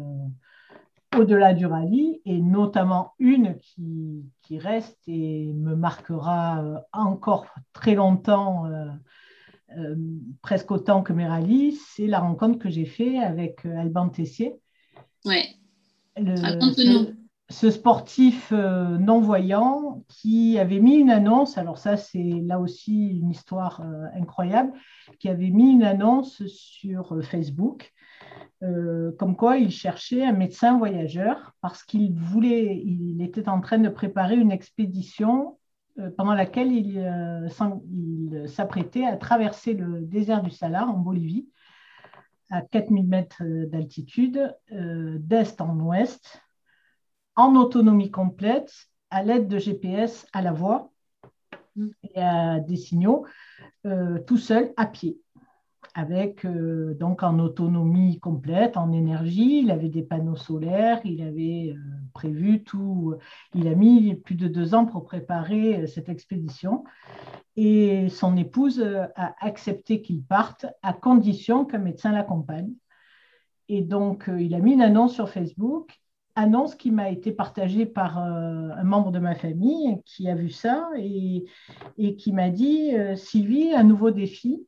au-delà 1.17 1.55
du 1.55 1.67
rallye 1.67 2.21
et 2.25 2.41
notamment 2.41 3.13
une 3.19 3.59
qui, 3.59 4.25
qui, 4.43 4.59
reste 4.59 4.99
et 5.07 5.53
me 5.53 5.75
marquera 5.75 6.83
encore 6.93 7.47
très 7.75 7.95
longtemps, 7.95 8.65
presque 10.41 10.71
autant 10.71 11.03
que 11.03 11.13
mes 11.13 11.27
rallyes, 11.27 11.77
c'est 11.95 12.07
la 12.07 12.19
rencontre 12.19 12.59
que 12.59 12.71
j'ai 12.71 12.87
faite 12.87 13.23
avec 13.23 13.67
Alban 13.67 14.09
Tessier. 14.09 14.55
Ouais. 15.27 15.45
Raconte-nous. 16.17 17.22
Ce 17.53 17.71
sportif 17.71 18.51
euh, 18.53 18.99
non-voyant 18.99 20.05
qui 20.09 20.59
avait 20.59 20.81
mis 20.81 20.97
une 20.97 21.11
annonce, 21.11 21.59
alors 21.59 21.79
ça 21.79 21.97
c'est 21.97 22.41
là 22.45 22.59
aussi 22.59 23.19
une 23.19 23.31
histoire 23.31 23.81
euh, 23.83 24.07
incroyable, 24.15 24.73
qui 25.19 25.29
avait 25.29 25.51
mis 25.51 25.73
une 25.73 25.85
annonce 25.85 26.45
sur 26.47 27.13
euh, 27.13 27.23
Facebook, 27.23 27.93
comme 29.19 29.35
quoi 29.35 29.57
il 29.57 29.73
cherchait 29.73 30.25
un 30.25 30.33
médecin 30.33 30.79
voyageur 30.79 31.53
parce 31.61 31.83
qu'il 31.83 32.15
voulait, 32.15 32.81
il 32.87 33.21
était 33.21 33.49
en 33.49 33.61
train 33.61 33.79
de 33.79 33.89
préparer 33.89 34.37
une 34.37 34.53
expédition 34.53 35.59
pendant 36.17 36.33
laquelle 36.33 36.71
il, 36.71 36.97
il 37.91 38.49
s'apprêtait 38.49 39.05
à 39.05 39.17
traverser 39.17 39.75
le 39.75 40.03
désert 40.03 40.45
du 40.45 40.51
Salar 40.53 40.89
en 40.89 40.97
Bolivie 40.97 41.49
à 42.51 42.63
4000 42.63 43.09
mètres 43.09 43.43
d'altitude, 43.67 44.57
d'est 44.71 45.61
en 45.61 45.81
ouest, 45.81 46.41
en 47.37 47.57
autonomie 47.57 48.11
complète 48.11 48.89
à 49.11 49.23
l'aide 49.23 49.49
de 49.49 49.59
GPS 49.59 50.27
à 50.33 50.43
la 50.43 50.53
voix 50.53 50.91
mm. 51.77 51.89
et 52.15 52.21
à 52.21 52.61
des 52.61 52.77
signaux, 52.77 53.27
euh, 53.87 54.19
tout 54.27 54.39
seul 54.39 54.73
à 54.77 54.87
pied, 54.87 55.19
avec 55.95 56.45
euh, 56.47 56.95
donc 56.95 57.23
en 57.23 57.39
autonomie 57.39 58.19
complète, 58.21 58.77
en 58.77 58.93
énergie. 58.93 59.61
Il 59.61 59.71
avait 59.71 59.91
des 59.91 60.03
panneaux 60.03 60.37
solaires, 60.37 61.01
il 61.05 61.23
avait 61.23 61.75
euh, 61.75 61.81
prévu 62.15 62.63
tout. 62.65 63.15
Il 63.55 63.69
a 63.69 63.75
mis 63.75 64.15
plus 64.15 64.35
de 64.35 64.49
deux 64.49 64.75
ans 64.75 64.87
pour 64.87 65.05
préparer 65.05 65.87
cette 65.87 66.09
expédition. 66.09 66.85
Et 67.57 68.09
son 68.09 68.37
épouse 68.39 68.83
a 69.15 69.35
accepté 69.41 70.01
qu'il 70.01 70.23
parte 70.23 70.65
à 70.83 70.95
condition 70.95 71.67
qu'un 71.67 71.79
médecin 71.79 72.13
l'accompagne. 72.13 72.73
Et 73.69 73.83
donc, 73.83 74.31
il 74.39 74.55
a 74.55 74.59
mis 74.59 74.73
une 74.73 74.81
annonce 74.81 75.13
sur 75.13 75.29
Facebook 75.29 76.02
annonce 76.35 76.75
qui 76.75 76.91
m'a 76.91 77.11
été 77.11 77.33
partagée 77.33 77.87
par 77.87 78.19
euh, 78.19 78.71
un 78.77 78.85
membre 78.85 79.11
de 79.11 79.19
ma 79.19 79.35
famille 79.35 80.01
qui 80.05 80.29
a 80.29 80.35
vu 80.35 80.51
ça 80.51 80.89
et, 80.97 81.45
et 81.99 82.17
qui 82.17 82.33
m'a 82.33 82.51
dit 82.51 82.95
euh, 82.95 83.17
Sylvie, 83.17 83.73
un 83.75 83.85
nouveau 83.85 84.11
défi 84.11 84.67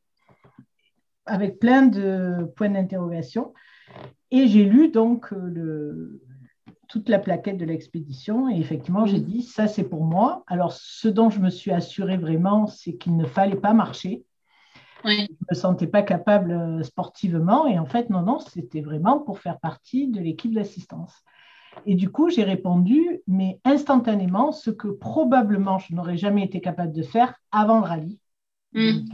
avec 1.25 1.59
plein 1.59 1.83
de 1.87 2.51
points 2.55 2.69
d'interrogation. 2.69 3.53
Et 4.29 4.47
j'ai 4.47 4.65
lu 4.65 4.89
donc 4.89 5.33
euh, 5.33 5.37
le, 5.47 6.21
toute 6.87 7.09
la 7.09 7.17
plaquette 7.17 7.57
de 7.57 7.65
l'expédition 7.65 8.49
et 8.49 8.59
effectivement 8.59 9.05
j'ai 9.05 9.19
dit 9.19 9.41
ça 9.41 9.67
c'est 9.67 9.83
pour 9.89 10.03
moi. 10.03 10.43
Alors 10.47 10.71
ce 10.71 11.07
dont 11.07 11.29
je 11.29 11.39
me 11.39 11.49
suis 11.49 11.71
assurée 11.71 12.17
vraiment 12.17 12.67
c'est 12.67 12.95
qu'il 12.95 13.17
ne 13.17 13.25
fallait 13.25 13.55
pas 13.55 13.73
marcher. 13.73 14.23
Je 15.03 15.21
ne 15.21 15.27
me 15.51 15.55
sentais 15.55 15.85
pas 15.85 16.01
capable 16.01 16.83
sportivement 16.83 17.67
et 17.67 17.77
en 17.77 17.85
fait 17.85 18.09
non 18.09 18.21
non 18.21 18.39
c'était 18.39 18.81
vraiment 18.81 19.19
pour 19.19 19.39
faire 19.39 19.59
partie 19.59 20.07
de 20.07 20.19
l'équipe 20.19 20.53
d'assistance. 20.53 21.23
Et 21.85 21.95
du 21.95 22.09
coup, 22.09 22.29
j'ai 22.29 22.43
répondu, 22.43 23.21
mais 23.27 23.59
instantanément, 23.63 24.51
ce 24.51 24.71
que 24.71 24.87
probablement 24.87 25.77
je 25.79 25.93
n'aurais 25.93 26.17
jamais 26.17 26.43
été 26.43 26.61
capable 26.61 26.93
de 26.93 27.03
faire 27.03 27.35
avant 27.51 27.79
le 27.79 27.85
rallye. 27.85 28.19
Hmm. 28.73 29.05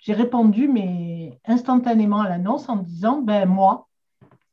J'ai 0.00 0.12
répondu, 0.12 0.68
mais 0.68 1.38
instantanément 1.44 2.20
à 2.20 2.28
l'annonce 2.28 2.68
en 2.68 2.76
disant, 2.76 3.20
ben 3.20 3.46
moi. 3.46 3.88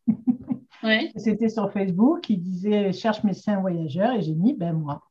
C'était 1.16 1.50
sur 1.50 1.72
Facebook, 1.72 2.30
il 2.30 2.42
disait 2.42 2.92
cherche 2.92 3.24
médecin 3.24 3.60
voyageur 3.62 4.12
et 4.14 4.22
j'ai 4.22 4.36
mis, 4.36 4.54
ben 4.54 4.74
moi. 4.74 5.02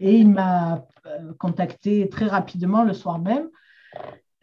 Et 0.00 0.16
il 0.16 0.30
m'a 0.30 0.86
euh, 1.06 1.34
contacté 1.38 2.08
très 2.08 2.26
rapidement 2.26 2.82
le 2.82 2.94
soir 2.94 3.18
même 3.18 3.48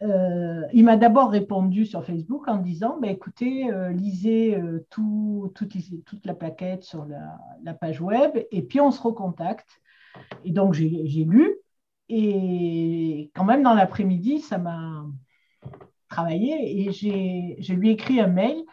euh, 0.02 0.66
il 0.72 0.84
m'a 0.84 0.96
d'abord 0.96 1.30
répondu 1.30 1.84
sur 1.84 2.04
Facebook 2.04 2.48
en 2.48 2.56
disant 2.56 2.98
bah, 3.00 3.08
écoutez, 3.08 3.70
euh, 3.70 3.92
lisez 3.92 4.56
euh, 4.56 4.86
tout, 4.88 5.52
toute 5.54 6.24
la 6.24 6.34
plaquette 6.34 6.84
sur 6.84 7.04
la, 7.04 7.74
page 7.74 8.00
web 8.00 8.32
et 8.50 8.62
puis 8.62 8.80
on 8.80 8.90
se 8.90 9.00
recontacte. 9.00 9.80
Et 10.44 10.52
donc 10.52 10.72
j'ai 10.74 11.24
lu 11.24 11.56
et 12.08 13.30
quand 13.34 13.44
même 13.44 13.62
dans 13.62 13.74
l'après-midi, 13.74 14.40
ça 14.40 14.58
m'a 14.58 15.06
travaillé 16.08 16.88
et 16.88 16.92
je 16.92 17.72
lui 17.72 17.90
ai 17.90 17.92
écrit 17.92 18.20
un 18.20 18.26
mail 18.26 18.64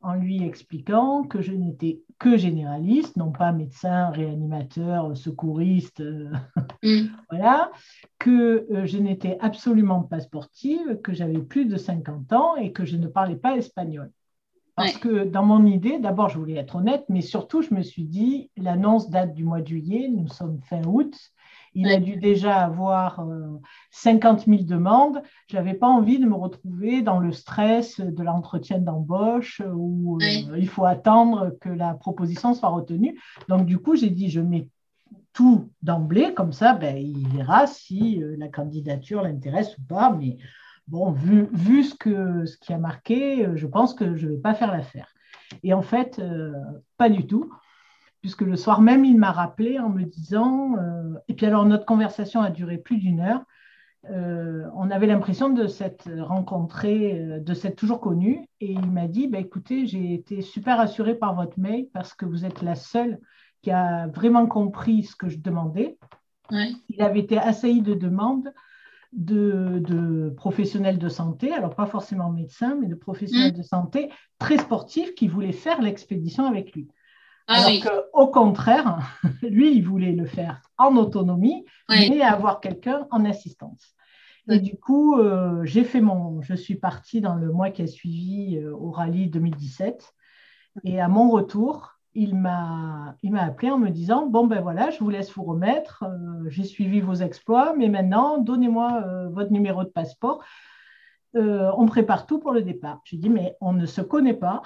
en 0.00 0.14
lui 0.14 0.44
expliquant 0.44 1.24
que 1.24 1.40
je 1.40 1.52
n'étais 1.52 2.02
que 2.18 2.36
généraliste, 2.36 3.16
non 3.16 3.32
pas 3.32 3.52
médecin, 3.52 4.10
réanimateur, 4.10 5.16
secouriste, 5.16 6.00
euh, 6.00 6.30
mm. 6.82 7.06
voilà, 7.30 7.70
que 8.18 8.66
euh, 8.72 8.86
je 8.86 8.98
n'étais 8.98 9.38
absolument 9.40 10.02
pas 10.02 10.20
sportive, 10.20 11.00
que 11.02 11.12
j'avais 11.12 11.40
plus 11.40 11.66
de 11.66 11.76
50 11.76 12.32
ans 12.32 12.56
et 12.56 12.72
que 12.72 12.84
je 12.84 12.96
ne 12.96 13.06
parlais 13.06 13.36
pas 13.36 13.56
espagnol. 13.56 14.10
Parce 14.76 14.98
que 14.98 15.24
dans 15.24 15.44
mon 15.44 15.66
idée, 15.66 16.00
d'abord, 16.00 16.30
je 16.30 16.38
voulais 16.38 16.56
être 16.56 16.76
honnête, 16.76 17.04
mais 17.08 17.20
surtout, 17.20 17.62
je 17.62 17.72
me 17.72 17.82
suis 17.82 18.04
dit, 18.04 18.50
l'annonce 18.56 19.08
date 19.08 19.32
du 19.32 19.44
mois 19.44 19.60
de 19.60 19.68
juillet, 19.68 20.08
nous 20.08 20.26
sommes 20.26 20.60
fin 20.62 20.82
août, 20.84 21.14
il 21.74 21.88
a 21.88 21.98
dû 21.98 22.16
déjà 22.16 22.64
avoir 22.64 23.24
50 23.90 24.40
euh, 24.40 24.44
000 24.46 24.62
demandes. 24.64 25.22
Je 25.48 25.56
n'avais 25.56 25.74
pas 25.74 25.88
envie 25.88 26.18
de 26.18 26.26
me 26.26 26.34
retrouver 26.34 27.02
dans 27.02 27.18
le 27.18 27.32
stress 27.32 28.00
de 28.00 28.22
l'entretien 28.22 28.78
d'embauche 28.78 29.60
où 29.74 30.18
euh, 30.22 30.58
il 30.58 30.68
faut 30.68 30.84
attendre 30.84 31.56
que 31.60 31.68
la 31.68 31.94
proposition 31.94 32.54
soit 32.54 32.68
retenue. 32.68 33.20
Donc, 33.48 33.66
du 33.66 33.78
coup, 33.78 33.96
j'ai 33.96 34.10
dit, 34.10 34.30
je 34.30 34.40
mets 34.40 34.68
tout 35.32 35.68
d'emblée, 35.82 36.32
comme 36.32 36.52
ça, 36.52 36.74
ben, 36.74 36.96
il 36.96 37.28
verra 37.28 37.66
si 37.66 38.22
euh, 38.22 38.36
la 38.38 38.48
candidature 38.48 39.22
l'intéresse 39.22 39.76
ou 39.78 39.82
pas. 39.82 40.10
Mais 40.10 40.36
bon, 40.86 41.10
vu, 41.10 41.48
vu 41.52 41.82
ce, 41.82 41.94
que, 41.96 42.46
ce 42.46 42.56
qui 42.56 42.72
a 42.72 42.78
marqué, 42.78 43.48
je 43.56 43.66
pense 43.66 43.94
que 43.94 44.14
je 44.14 44.26
ne 44.26 44.32
vais 44.32 44.40
pas 44.40 44.54
faire 44.54 44.70
l'affaire. 44.70 45.08
Et 45.62 45.74
en 45.74 45.82
fait, 45.82 46.20
pas 46.96 47.08
du 47.08 47.26
tout 47.26 47.50
puisque 48.24 48.40
le 48.40 48.56
soir 48.56 48.80
même, 48.80 49.04
il 49.04 49.18
m'a 49.18 49.32
rappelé 49.32 49.78
en 49.78 49.90
me 49.90 50.02
disant, 50.02 50.78
euh, 50.78 51.12
et 51.28 51.34
puis 51.34 51.44
alors 51.44 51.66
notre 51.66 51.84
conversation 51.84 52.40
a 52.40 52.48
duré 52.48 52.78
plus 52.78 52.96
d'une 52.96 53.20
heure, 53.20 53.42
euh, 54.08 54.64
on 54.74 54.90
avait 54.90 55.06
l'impression 55.06 55.50
de 55.50 55.66
s'être 55.66 56.10
rencontré, 56.20 57.20
euh, 57.20 57.38
de 57.38 57.52
s'être 57.52 57.76
toujours 57.76 58.00
connu, 58.00 58.48
et 58.62 58.72
il 58.72 58.90
m'a 58.90 59.08
dit, 59.08 59.28
bah, 59.28 59.40
écoutez, 59.40 59.86
j'ai 59.86 60.14
été 60.14 60.40
super 60.40 60.80
assurée 60.80 61.16
par 61.16 61.34
votre 61.34 61.60
mail 61.60 61.88
parce 61.92 62.14
que 62.14 62.24
vous 62.24 62.46
êtes 62.46 62.62
la 62.62 62.76
seule 62.76 63.20
qui 63.60 63.70
a 63.70 64.06
vraiment 64.06 64.46
compris 64.46 65.02
ce 65.02 65.16
que 65.16 65.28
je 65.28 65.36
demandais. 65.36 65.98
Il 66.50 67.02
avait 67.02 67.20
été 67.20 67.36
assailli 67.36 67.82
de 67.82 67.92
demandes 67.92 68.54
de, 69.12 70.32
professionnels 70.34 70.98
de 70.98 71.10
santé, 71.10 71.52
alors 71.52 71.74
pas 71.74 71.84
forcément 71.84 72.30
médecins, 72.30 72.74
mais 72.80 72.86
de 72.86 72.94
professionnels 72.94 73.52
mmh. 73.52 73.58
de 73.58 73.62
santé 73.62 74.10
très 74.38 74.56
sportifs 74.56 75.14
qui 75.14 75.28
voulaient 75.28 75.52
faire 75.52 75.82
l'expédition 75.82 76.46
avec 76.46 76.72
lui. 76.74 76.88
Ah 77.46 77.66
Alors 77.66 78.10
qu'au 78.12 78.26
contraire, 78.28 78.98
lui, 79.42 79.76
il 79.76 79.82
voulait 79.82 80.12
le 80.12 80.26
faire 80.26 80.62
en 80.78 80.96
autonomie, 80.96 81.64
mais 81.88 82.22
avoir 82.22 82.60
quelqu'un 82.60 83.06
en 83.10 83.24
assistance. 83.24 83.94
Et 84.50 84.60
du 84.60 84.76
coup, 84.76 85.18
euh, 85.18 85.64
j'ai 85.64 85.84
fait 85.84 86.00
mon, 86.00 86.42
je 86.42 86.54
suis 86.54 86.74
partie 86.74 87.20
dans 87.20 87.34
le 87.34 87.50
mois 87.50 87.70
qui 87.70 87.82
a 87.82 87.86
suivi 87.86 88.58
euh, 88.58 88.74
au 88.74 88.90
rallye 88.90 89.28
2017. 89.28 90.14
Et 90.84 91.00
à 91.00 91.08
mon 91.08 91.30
retour, 91.30 91.98
il 92.14 92.36
m'a, 92.36 93.16
il 93.22 93.32
m'a 93.32 93.42
appelé 93.42 93.70
en 93.70 93.78
me 93.78 93.88
disant 93.88 94.26
bon 94.26 94.46
ben 94.46 94.60
voilà, 94.60 94.90
je 94.90 94.98
vous 94.98 95.08
laisse 95.08 95.32
vous 95.32 95.44
remettre. 95.44 96.04
Euh, 96.04 96.48
j'ai 96.48 96.64
suivi 96.64 97.00
vos 97.00 97.14
exploits, 97.14 97.74
mais 97.76 97.88
maintenant 97.88 98.38
donnez-moi 98.38 99.04
votre 99.30 99.50
numéro 99.50 99.82
de 99.82 99.88
passeport. 99.88 100.44
on 101.34 101.86
prépare 101.86 102.26
tout 102.26 102.38
pour 102.38 102.52
le 102.52 102.62
départ. 102.62 103.00
J'ai 103.04 103.16
dit 103.16 103.30
mais 103.30 103.56
on 103.60 103.72
ne 103.72 103.86
se 103.86 104.02
connaît 104.02 104.34
pas. 104.34 104.62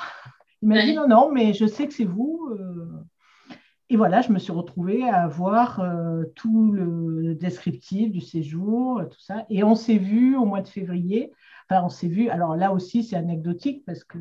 Il 0.63 0.69
m'a 0.69 0.83
dit 0.83 0.95
non, 0.95 1.07
non, 1.07 1.31
mais 1.33 1.53
je 1.53 1.67
sais 1.67 1.87
que 1.87 1.95
c'est 1.95 2.05
vous. 2.05 2.49
Euh. 2.53 3.55
Et 3.91 3.97
voilà, 3.97 4.21
je 4.21 4.33
me 4.33 4.39
suis 4.39 4.53
retrouvée 4.53 5.09
à 5.09 5.23
avoir 5.23 5.81
euh, 5.81 6.25
tout 6.35 6.73
le 6.73 7.35
descriptif 7.35 8.11
du 8.11 8.21
séjour, 8.21 9.03
tout 9.11 9.21
ça. 9.21 9.47
Et 9.49 9.65
on 9.65 9.75
s'est 9.75 9.97
vu 9.97 10.37
au 10.37 10.45
mois 10.45 10.61
de 10.61 10.69
février. 10.69 11.33
Enfin, 11.71 11.83
on 11.85 11.89
s'est 11.89 12.09
vu. 12.09 12.29
Alors 12.29 12.55
là 12.55 12.73
aussi, 12.73 13.03
c'est 13.03 13.17
anecdotique 13.17 13.85
parce 13.87 14.05
que 14.05 14.19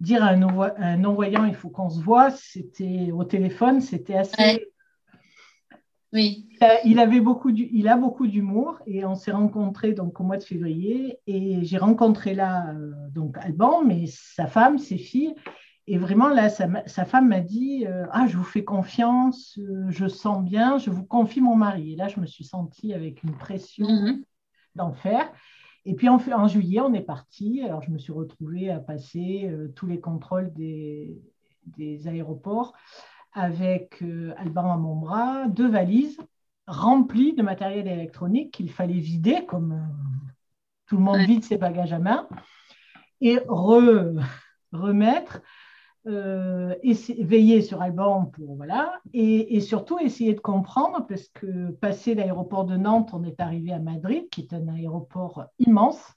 dire 0.00 0.24
à 0.24 0.30
un 0.30 0.96
non-voyant, 0.96 1.44
il 1.44 1.54
faut 1.54 1.68
qu'on 1.68 1.90
se 1.90 2.02
voit, 2.02 2.30
c'était 2.30 3.12
au 3.12 3.22
téléphone, 3.22 3.80
c'était 3.80 4.16
assez 4.16 4.71
oui. 6.12 6.46
Il, 6.84 6.98
avait 7.00 7.20
beaucoup 7.20 7.50
il 7.50 7.88
a 7.88 7.96
beaucoup 7.96 8.26
d'humour 8.26 8.78
et 8.86 9.04
on 9.04 9.14
s'est 9.14 9.32
rencontrés 9.32 9.94
donc 9.94 10.20
au 10.20 10.24
mois 10.24 10.36
de 10.36 10.44
février 10.44 11.18
et 11.26 11.64
j'ai 11.64 11.78
rencontré 11.78 12.34
là 12.34 12.70
euh, 12.70 12.92
donc 13.10 13.38
Alban, 13.38 13.82
mais 13.82 14.04
sa 14.06 14.46
femme, 14.46 14.78
ses 14.78 14.98
filles. 14.98 15.34
Et 15.88 15.98
vraiment 15.98 16.28
là, 16.28 16.48
sa, 16.48 17.04
femme 17.04 17.28
m'a 17.28 17.40
dit 17.40 17.86
euh, 17.86 18.06
Ah, 18.12 18.26
je 18.28 18.36
vous 18.36 18.44
fais 18.44 18.62
confiance, 18.62 19.58
euh, 19.58 19.86
je 19.88 20.06
sens 20.06 20.44
bien, 20.44 20.78
je 20.78 20.90
vous 20.90 21.04
confie 21.04 21.40
mon 21.40 21.56
mari. 21.56 21.94
Et 21.94 21.96
là, 21.96 22.08
je 22.08 22.20
me 22.20 22.26
suis 22.26 22.44
sentie 22.44 22.92
avec 22.92 23.22
une 23.22 23.36
pression 23.36 23.88
mhm. 23.88 24.22
d'enfer. 24.76 25.32
Et 25.84 25.94
puis 25.94 26.08
en, 26.08 26.20
en, 26.32 26.46
juillet, 26.46 26.80
on 26.80 26.92
est 26.92 27.00
parti. 27.00 27.62
Alors, 27.64 27.82
je 27.82 27.90
me 27.90 27.98
suis 27.98 28.12
retrouvée 28.12 28.70
à 28.70 28.78
passer 28.78 29.50
tous 29.74 29.86
les 29.86 29.98
contrôles 29.98 30.52
des, 30.52 31.18
des 31.66 32.06
aéroports 32.06 32.74
avec 33.32 34.02
euh, 34.02 34.34
Alban 34.36 34.72
à 34.72 34.76
mon 34.76 34.96
bras, 34.96 35.46
deux 35.48 35.68
valises 35.68 36.18
remplies 36.66 37.34
de 37.34 37.42
matériel 37.42 37.88
électronique 37.88 38.52
qu'il 38.52 38.70
fallait 38.70 39.00
vider, 39.00 39.44
comme 39.46 39.72
euh, 39.72 40.28
tout 40.86 40.96
le 40.96 41.02
monde 41.02 41.20
vide 41.20 41.44
ses 41.44 41.58
bagages 41.58 41.92
à 41.92 41.98
main, 41.98 42.28
et 43.20 43.38
remettre 44.72 45.40
euh, 46.08 46.74
veiller 47.18 47.62
sur 47.62 47.80
Alban 47.80 48.26
pour 48.26 48.56
voilà, 48.56 49.00
et, 49.12 49.60
surtout 49.60 49.98
essayer 50.00 50.34
de 50.34 50.40
comprendre 50.40 51.06
parce 51.06 51.28
que 51.28 51.70
passé 51.70 52.14
l'aéroport 52.14 52.64
de 52.64 52.76
Nantes, 52.76 53.10
on 53.12 53.22
est 53.22 53.40
arrivé 53.40 53.72
à 53.72 53.78
Madrid, 53.78 54.28
qui 54.30 54.40
est 54.40 54.52
un 54.52 54.66
aéroport 54.68 55.44
immense. 55.58 56.14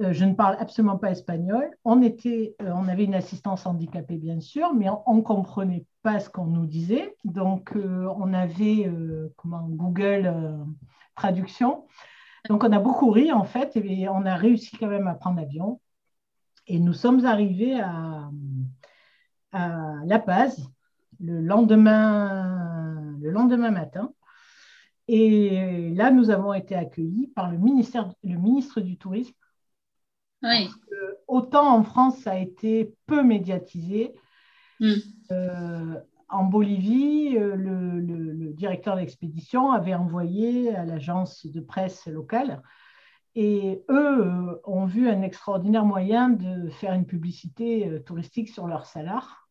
Euh, 0.00 0.12
je 0.12 0.24
ne 0.24 0.34
parle 0.34 0.56
absolument 0.58 0.98
pas 0.98 1.10
espagnol. 1.10 1.70
On 1.84 2.02
était, 2.02 2.56
euh, 2.60 2.72
on 2.74 2.88
avait 2.88 3.04
une 3.04 3.14
assistance 3.14 3.66
handicapée 3.66 4.16
bien 4.16 4.40
sûr, 4.40 4.74
mais 4.74 4.88
on 5.06 5.14
ne 5.14 5.22
comprenait 5.22 5.84
pas 6.02 6.20
ce 6.20 6.28
qu'on 6.28 6.46
nous 6.46 6.66
disait. 6.66 7.16
Donc 7.24 7.72
on 7.74 8.32
avait 8.32 8.90
comment 9.36 9.66
Google 9.68 10.32
Traduction. 11.14 11.86
Donc 12.48 12.64
on 12.64 12.72
a 12.72 12.78
beaucoup 12.78 13.10
ri 13.10 13.32
en 13.32 13.44
fait, 13.44 13.76
et 13.76 14.08
on 14.08 14.24
a 14.26 14.34
réussi 14.34 14.76
quand 14.76 14.88
même 14.88 15.06
à 15.06 15.14
prendre 15.14 15.40
l'avion. 15.40 15.80
Et 16.66 16.78
nous 16.78 16.92
sommes 16.92 17.24
arrivés 17.24 17.80
à, 17.80 18.30
La 19.52 20.18
Paz 20.18 20.68
le 21.20 21.40
lendemain, 21.40 23.16
le 23.20 23.30
lendemain 23.30 23.70
matin. 23.70 24.12
Et 25.08 25.90
là, 25.94 26.10
nous 26.10 26.30
avons 26.30 26.52
été 26.52 26.74
accueillis 26.74 27.28
par 27.28 27.50
le, 27.50 27.58
ministère, 27.58 28.12
le 28.24 28.36
ministre 28.36 28.80
du 28.80 28.96
Tourisme. 28.96 29.34
Oui. 30.42 30.68
autant 31.28 31.76
en 31.76 31.84
France, 31.84 32.18
ça 32.18 32.32
a 32.32 32.38
été 32.38 32.92
peu 33.06 33.22
médiatisé. 33.22 34.12
Euh, 35.30 36.00
en 36.28 36.44
Bolivie, 36.44 37.36
euh, 37.36 37.54
le, 37.56 38.00
le 38.00 38.52
directeur 38.52 38.96
d'expédition 38.96 39.72
avait 39.72 39.94
envoyé 39.94 40.74
à 40.74 40.84
l'agence 40.84 41.46
de 41.46 41.60
presse 41.60 42.06
locale 42.06 42.62
et 43.34 43.82
eux 43.90 44.26
euh, 44.26 44.60
ont 44.64 44.86
vu 44.86 45.08
un 45.08 45.22
extraordinaire 45.22 45.84
moyen 45.84 46.30
de 46.30 46.68
faire 46.70 46.92
une 46.92 47.06
publicité 47.06 48.02
touristique 48.06 48.48
sur 48.48 48.66
leur 48.66 48.86
salaire. 48.86 49.48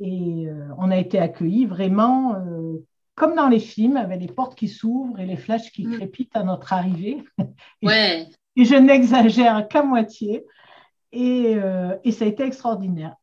Et 0.00 0.46
on 0.78 0.92
a 0.92 0.96
été 0.96 1.18
accueillis 1.18 1.66
vraiment 1.66 2.36
comme 3.16 3.34
dans 3.34 3.48
les 3.48 3.58
films, 3.58 3.96
avec 3.96 4.20
les 4.20 4.28
portes 4.28 4.54
qui 4.54 4.68
s'ouvrent 4.68 5.18
et 5.18 5.26
les 5.26 5.36
flashs 5.36 5.72
qui 5.72 5.84
mm. 5.84 5.96
crépitent 5.96 6.36
à 6.36 6.44
notre 6.44 6.72
arrivée. 6.72 7.24
Ouais. 7.82 8.28
et, 8.54 8.64
je 8.64 8.76
n'exagère 8.76 9.66
qu'à 9.66 9.82
moitié. 9.82 10.46
Et, 11.10 11.56
et, 12.04 12.12
ça 12.12 12.24
a 12.24 12.28
été 12.28 12.44
extraordinaire. 12.44 13.16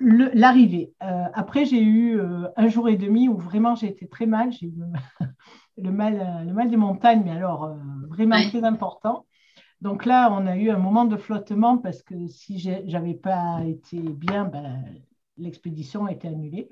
L'arrivée. 0.00 0.94
après, 1.00 1.66
j'ai 1.66 1.82
eu 1.82 2.18
un 2.56 2.68
jour 2.68 2.88
et 2.88 2.96
demi 2.96 3.28
où 3.28 3.36
vraiment 3.36 3.74
j'ai 3.74 3.88
été 3.88 4.08
très 4.08 4.26
mal. 4.26 4.50
J'ai 4.50 4.66
eu 4.66 4.72
le 5.76 5.90
mal, 5.90 6.20
euh, 6.20 6.44
le 6.44 6.52
mal 6.52 6.70
des 6.70 6.76
montagnes, 6.76 7.22
mais 7.24 7.32
alors 7.32 7.64
euh, 7.64 7.76
vraiment 8.08 8.36
très 8.48 8.64
important. 8.64 9.26
Donc 9.80 10.04
là, 10.04 10.30
on 10.32 10.46
a 10.46 10.56
eu 10.56 10.70
un 10.70 10.78
moment 10.78 11.06
de 11.06 11.16
flottement 11.16 11.78
parce 11.78 12.02
que 12.02 12.28
si 12.28 12.58
j'avais 12.58 13.14
pas 13.14 13.62
été 13.64 13.98
bien, 13.98 14.44
ben, 14.44 14.84
l'expédition 15.38 16.04
a 16.04 16.12
été 16.12 16.28
annulée. 16.28 16.68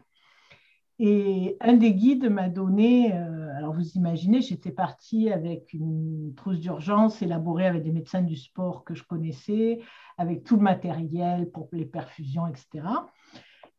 Et 0.98 1.56
un 1.60 1.74
des 1.74 1.94
guides 1.94 2.28
m'a 2.28 2.48
donné, 2.48 3.14
euh, 3.14 3.47
alors 3.58 3.74
vous 3.74 3.90
imaginez, 3.96 4.40
j'étais 4.40 4.70
partie 4.70 5.30
avec 5.30 5.72
une 5.72 6.32
trousse 6.36 6.60
d'urgence 6.60 7.22
élaborée 7.22 7.66
avec 7.66 7.82
des 7.82 7.90
médecins 7.90 8.22
du 8.22 8.36
sport 8.36 8.84
que 8.84 8.94
je 8.94 9.02
connaissais, 9.02 9.80
avec 10.16 10.44
tout 10.44 10.54
le 10.54 10.62
matériel 10.62 11.50
pour 11.50 11.68
les 11.72 11.84
perfusions, 11.84 12.46
etc. 12.46 12.86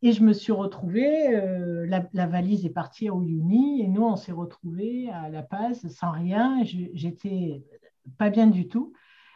Et 0.02 0.12
je 0.12 0.22
me 0.22 0.34
suis 0.34 0.52
retrouvée, 0.52 1.34
euh, 1.34 1.86
la, 1.88 2.28
valise 2.28 2.66
est 2.66 2.72
partie 2.72 3.08
à 3.08 3.14
Uyuni 3.14 3.82
et 3.82 3.88
nous, 3.88 4.04
on 4.04 4.18
s'est 4.18 4.34
retrouvés 4.34 5.10
à 5.12 5.30
La 5.30 5.44
Paz 5.44 5.88
sans 5.88 6.12
rien. 6.12 6.62
J'étais 6.66 7.64
pas 8.18 8.30
bien 8.30 8.48
du 8.48 8.68
tout. 8.68 8.92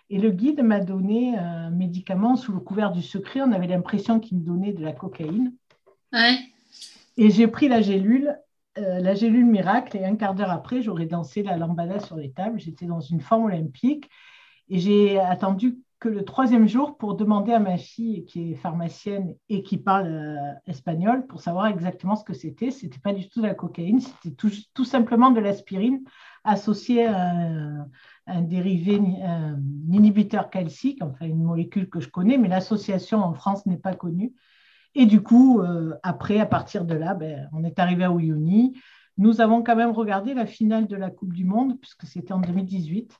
Et 0.09 0.17
le 0.17 0.31
guide 0.31 0.61
m'a 0.61 0.81
donné 0.81 1.37
un 1.37 1.69
médicament 1.69 2.35
sous 2.35 2.51
le 2.51 2.59
couvert 2.59 2.91
du 2.91 3.01
secret. 3.01 3.41
On 3.41 3.53
avait 3.53 3.67
l'impression 3.67 4.19
qu'il 4.19 4.39
me 4.39 4.43
donnait 4.43 4.73
de 4.73 4.83
la 4.83 4.91
cocaïne. 4.91 5.53
Ouais. 6.11 6.37
Et 7.15 7.29
j'ai 7.29 7.47
pris 7.47 7.69
la 7.69 7.81
gélule, 7.81 8.37
euh, 8.77 8.99
la 8.99 9.13
gélule 9.13 9.45
miracle. 9.45 9.97
Et 9.97 10.05
un 10.05 10.15
quart 10.15 10.35
d'heure 10.35 10.51
après, 10.51 10.81
j'aurais 10.81 11.05
dansé 11.05 11.43
la 11.43 11.57
lambada 11.57 11.99
sur 11.99 12.15
les 12.15 12.31
tables. 12.31 12.59
J'étais 12.59 12.85
dans 12.85 13.01
une 13.01 13.21
forme 13.21 13.45
olympique. 13.45 14.09
Et 14.69 14.79
j'ai 14.79 15.19
attendu 15.19 15.79
que 15.99 16.09
le 16.09 16.25
troisième 16.25 16.67
jour 16.67 16.97
pour 16.97 17.15
demander 17.15 17.53
à 17.53 17.59
ma 17.59 17.77
fille, 17.77 18.25
qui 18.25 18.51
est 18.51 18.55
pharmacienne 18.55 19.35
et 19.47 19.63
qui 19.63 19.77
parle 19.77 20.07
euh, 20.07 20.53
espagnol, 20.67 21.25
pour 21.27 21.39
savoir 21.39 21.67
exactement 21.67 22.15
ce 22.15 22.25
que 22.25 22.33
c'était. 22.33 22.71
Ce 22.71 22.83
n'était 22.83 22.99
pas 22.99 23.13
du 23.13 23.29
tout 23.29 23.41
de 23.41 23.47
la 23.47 23.53
cocaïne, 23.53 24.01
c'était 24.01 24.35
tout, 24.35 24.51
tout, 24.73 24.83
simplement 24.85 25.31
de 25.31 25.39
l'aspirine 25.39 26.03
associée 26.43 27.05
à 27.05 27.31
un, 28.27 28.41
dérivé, 28.41 28.99
un 29.23 29.57
inhibiteur 29.89 30.49
calcique, 30.49 31.01
enfin 31.01 31.25
une 31.25 31.43
molécule 31.43 31.89
que 31.89 32.01
je 32.01 32.09
connais, 32.09 32.37
mais 32.37 32.49
l'association 32.49 33.19
en 33.19 33.33
France 33.33 33.65
n'est 33.65 33.77
pas 33.77 33.93
connue. 33.93 34.33
Et 34.95 35.05
du 35.05 35.21
coup, 35.21 35.61
euh, 35.61 35.95
après, 36.03 36.39
à 36.39 36.45
partir 36.45 36.85
de 36.85 36.93
là, 36.93 37.13
ben, 37.13 37.49
on 37.53 37.63
est 37.63 37.79
arrivé 37.79 38.03
à 38.03 38.11
Uyuni. 38.11 38.79
Nous 39.17 39.41
avons 39.41 39.63
quand 39.63 39.75
même 39.75 39.91
regardé 39.91 40.33
la 40.33 40.45
finale 40.45 40.87
de 40.87 40.95
la 40.95 41.09
Coupe 41.09 41.33
du 41.33 41.45
Monde, 41.45 41.79
puisque 41.79 42.05
c'était 42.05 42.33
en 42.33 42.39
2018 42.39 43.19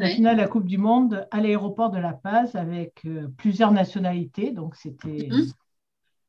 la 0.00 0.08
finale 0.08 0.36
de 0.36 0.40
la 0.40 0.48
Coupe 0.48 0.66
du 0.66 0.78
Monde 0.78 1.26
à 1.30 1.40
l'aéroport 1.40 1.90
de 1.90 1.98
La 1.98 2.14
Paz 2.14 2.56
avec 2.56 3.02
euh, 3.04 3.28
plusieurs 3.36 3.70
nationalités. 3.70 4.50
Donc, 4.50 4.74
c'était 4.76 5.28
mhm. 5.30 5.52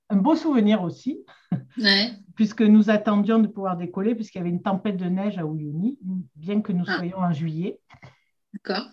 un 0.10 0.18
beau 0.18 0.36
souvenir 0.36 0.82
aussi, 0.82 1.26
puisque 2.36 2.62
nous 2.62 2.90
attendions 2.90 3.40
de 3.40 3.48
pouvoir 3.48 3.78
décoller, 3.78 4.14
puisqu'il 4.14 4.40
y 4.40 4.42
avait 4.42 4.50
une 4.50 4.62
tempête 4.62 4.98
de 4.98 5.06
neige 5.06 5.38
à 5.38 5.44
Uyuni, 5.44 5.98
bien 6.36 6.62
que 6.62 6.74
nous 6.74 6.84
ah. 6.88 6.98
soyons 6.98 7.18
en 7.18 7.32
juillet. 7.32 7.80
D'accord. 8.54 8.90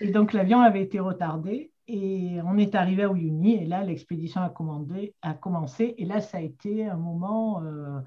Et 0.00 0.10
donc, 0.10 0.32
l'avion 0.32 0.60
avait 0.60 0.82
été 0.82 0.98
retardé. 0.98 1.72
Et 1.88 2.38
on 2.44 2.58
est 2.58 2.74
arrivé 2.74 3.04
à 3.04 3.12
Uyuni, 3.12 3.54
et 3.54 3.66
là, 3.66 3.84
l'expédition 3.84 4.40
a, 4.40 4.50
commencé. 4.50 5.94
Et 5.98 6.04
là, 6.04 6.20
ça 6.20 6.38
a 6.38 6.40
été 6.40 6.86
un 6.86 6.96
moment. 6.96 7.62
Euh, 7.62 8.00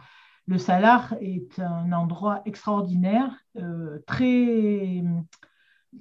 le 0.47 0.57
Salar 0.57 1.13
est 1.21 1.59
un 1.59 1.91
endroit 1.93 2.41
extraordinaire, 2.45 3.31
euh, 3.57 3.99
très 4.05 5.03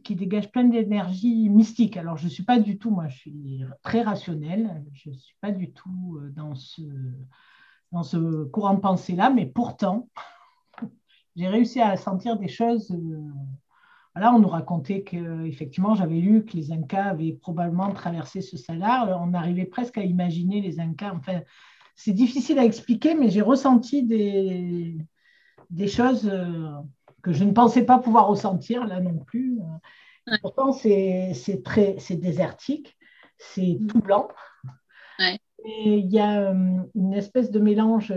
qui 0.03 0.15
dégage 0.15 0.51
plein 0.51 0.65
d'énergie 0.65 1.49
mystique. 1.49 1.97
Alors, 1.97 2.17
je 2.17 2.25
ne 2.25 2.31
suis 2.31 2.43
pas 2.43 2.59
du 2.59 2.79
tout, 2.79 2.91
moi, 2.91 3.09
je 3.09 3.17
suis 3.17 3.63
très 3.83 4.03
rationnelle, 4.03 4.85
je 4.93 5.11
ne 5.11 5.15
suis 5.15 5.37
pas 5.41 5.53
du 5.53 5.73
tout 5.73 6.19
euh, 6.21 6.31
dans 6.31 6.55
ce, 6.55 6.83
dans 7.93 8.03
ce 8.03 8.45
courant 8.45 8.75
de 8.75 8.81
pensée-là, 8.81 9.31
mais 9.31 9.47
pourtant, 9.47 10.09
j'ai 11.37 11.49
réussi 11.49 11.81
à 11.81 11.97
sentir 11.97 12.39
des 12.39 12.49
choses. 12.49 12.95
Euh, 14.17 14.21
voilà, 14.21 14.35
on 14.35 14.39
nous 14.39 14.49
racontait 14.49 15.03
qu'effectivement, 15.03 15.95
j'avais 15.95 16.21
lu 16.21 16.45
que 16.45 16.57
les 16.57 16.73
Incas 16.73 17.11
avaient 17.11 17.33
probablement 17.33 17.93
traversé 17.93 18.41
ce 18.41 18.57
salar. 18.57 19.21
On 19.23 19.35
arrivait 19.35 19.67
presque 19.67 19.99
à 19.99 20.03
imaginer 20.03 20.61
les 20.61 20.81
Incas. 20.81 21.15
Enfin, 21.15 21.41
c'est 21.95 22.13
difficile 22.13 22.59
à 22.59 22.65
expliquer, 22.65 23.15
mais 23.15 23.31
j'ai 23.31 23.43
ressenti 23.43 24.03
des, 24.03 24.97
des 25.71 25.89
choses. 25.89 26.29
Euh, 26.29 26.71
que 27.23 27.33
je 27.33 27.45
ne 27.45 27.53
pensais 27.53 27.85
pas 27.85 27.99
pouvoir 27.99 28.29
ressentir 28.29 28.87
là 28.87 29.01
non 29.01 29.19
plus. 29.19 29.59
Pourtant, 30.43 30.73
c'est 30.73 31.35
très 31.65 31.97
c'est 31.99 32.17
désertique, 32.17 32.97
c'est 33.39 33.79
mm. 33.81 33.87
tout 33.87 34.01
blanc. 34.01 34.29
Et 35.65 35.99
il 35.99 36.11
y 36.11 36.21
a 36.21 36.51
euh, 36.51 36.79
une 36.95 37.13
espèce 37.15 37.51
de 37.51 37.59
mélange 37.59 38.15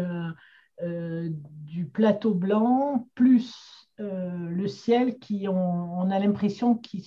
euh, 0.84 1.30
du 1.64 1.86
plateau 1.86 2.34
blanc 2.34 3.08
plus 3.16 3.81
euh, 4.00 4.50
le 4.50 4.68
ciel 4.68 5.20
qui 5.20 5.48
on, 5.48 6.10
a 6.10 6.20
l'impression 6.20 6.76
qu'ils 6.76 7.06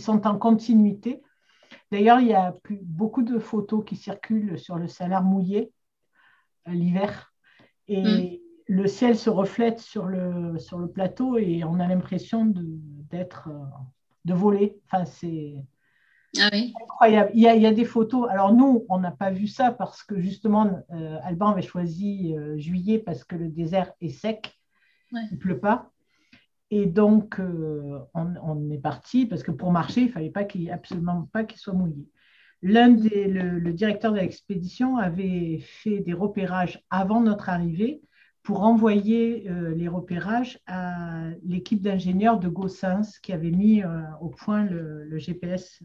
sont 0.00 0.26
en 0.26 0.38
continuité. 0.38 1.22
D'ailleurs, 1.90 2.20
il 2.20 2.28
y 2.28 2.34
a 2.34 2.52
plus, 2.52 2.80
beaucoup 2.82 3.22
de 3.22 3.38
photos 3.38 3.84
qui 3.84 3.96
circulent 3.96 4.58
sur 4.58 4.76
le 4.76 4.88
salaire 4.88 5.22
mouillé 5.22 5.72
l'hiver. 6.66 7.32
Et, 7.88 8.02
mm 8.02 8.38
le 8.72 8.86
ciel 8.86 9.16
se 9.16 9.30
reflète 9.30 9.80
sur 9.80 10.06
le, 10.06 10.58
sur 10.58 10.78
le 10.78 10.88
plateau 10.88 11.36
et 11.36 11.64
on 11.64 11.80
a 11.80 11.86
l'impression 11.86 12.52
d'être, 12.54 13.48
euh, 13.48 13.64
de, 14.24 14.34
voler. 14.34 14.80
Enfin, 14.86 15.04
c'est 15.04 15.56
ah 16.38 16.48
incroyable. 16.82 17.30
Il 17.34 17.42
y, 17.42 17.48
a, 17.48 17.54
il 17.54 17.62
y, 17.62 17.66
a, 17.66 17.72
des 17.72 17.84
photos. 17.84 18.28
Alors 18.30 18.54
nous, 18.54 18.86
on 18.88 18.98
n'a 18.98 19.10
pas 19.10 19.30
vu 19.30 19.46
ça 19.46 19.72
parce 19.72 20.02
que 20.02 20.18
justement, 20.18 20.84
euh, 20.92 21.18
Alban 21.22 21.50
avait 21.50 21.62
choisi 21.62 22.34
euh, 22.34 22.56
juillet 22.56 22.98
parce 22.98 23.24
que 23.24 23.36
le 23.36 23.48
désert 23.48 23.92
est 24.00 24.08
sec, 24.08 24.58
il 25.12 25.28
ne 25.32 25.36
pleut 25.36 25.58
pas. 25.58 25.90
Et 26.70 26.86
donc, 26.86 27.38
on, 28.14 28.70
est 28.70 28.78
parti 28.78 29.26
parce 29.26 29.42
que 29.42 29.50
pour 29.50 29.72
marcher, 29.72 30.02
il 30.02 30.06
ne 30.06 30.12
fallait 30.12 30.30
pas 30.30 30.44
qu'il, 30.44 30.70
absolument 30.70 31.28
pas 31.32 31.44
qu'il 31.44 31.58
soit 31.58 31.74
mouillé. 31.74 32.08
L'un 32.62 32.88
des, 32.88 33.26
le 33.28 33.72
directeur 33.72 34.12
de 34.12 34.18
l'expédition 34.18 34.96
avait 34.96 35.58
fait 35.60 36.00
des 36.00 36.14
repérages 36.14 36.82
avant 36.88 37.20
notre 37.20 37.50
arrivée 37.50 38.00
pour 38.42 38.62
envoyer 38.62 39.48
euh, 39.48 39.74
les 39.74 39.88
repérages 39.88 40.58
à 40.66 41.30
l'équipe 41.44 41.80
d'ingénieurs 41.80 42.38
de 42.38 42.48
Gossens 42.48 43.18
qui 43.22 43.32
avait 43.32 43.50
mis 43.50 43.82
euh, 43.82 44.02
au 44.20 44.28
point 44.28 44.64
le, 44.64 45.16
GPS 45.18 45.82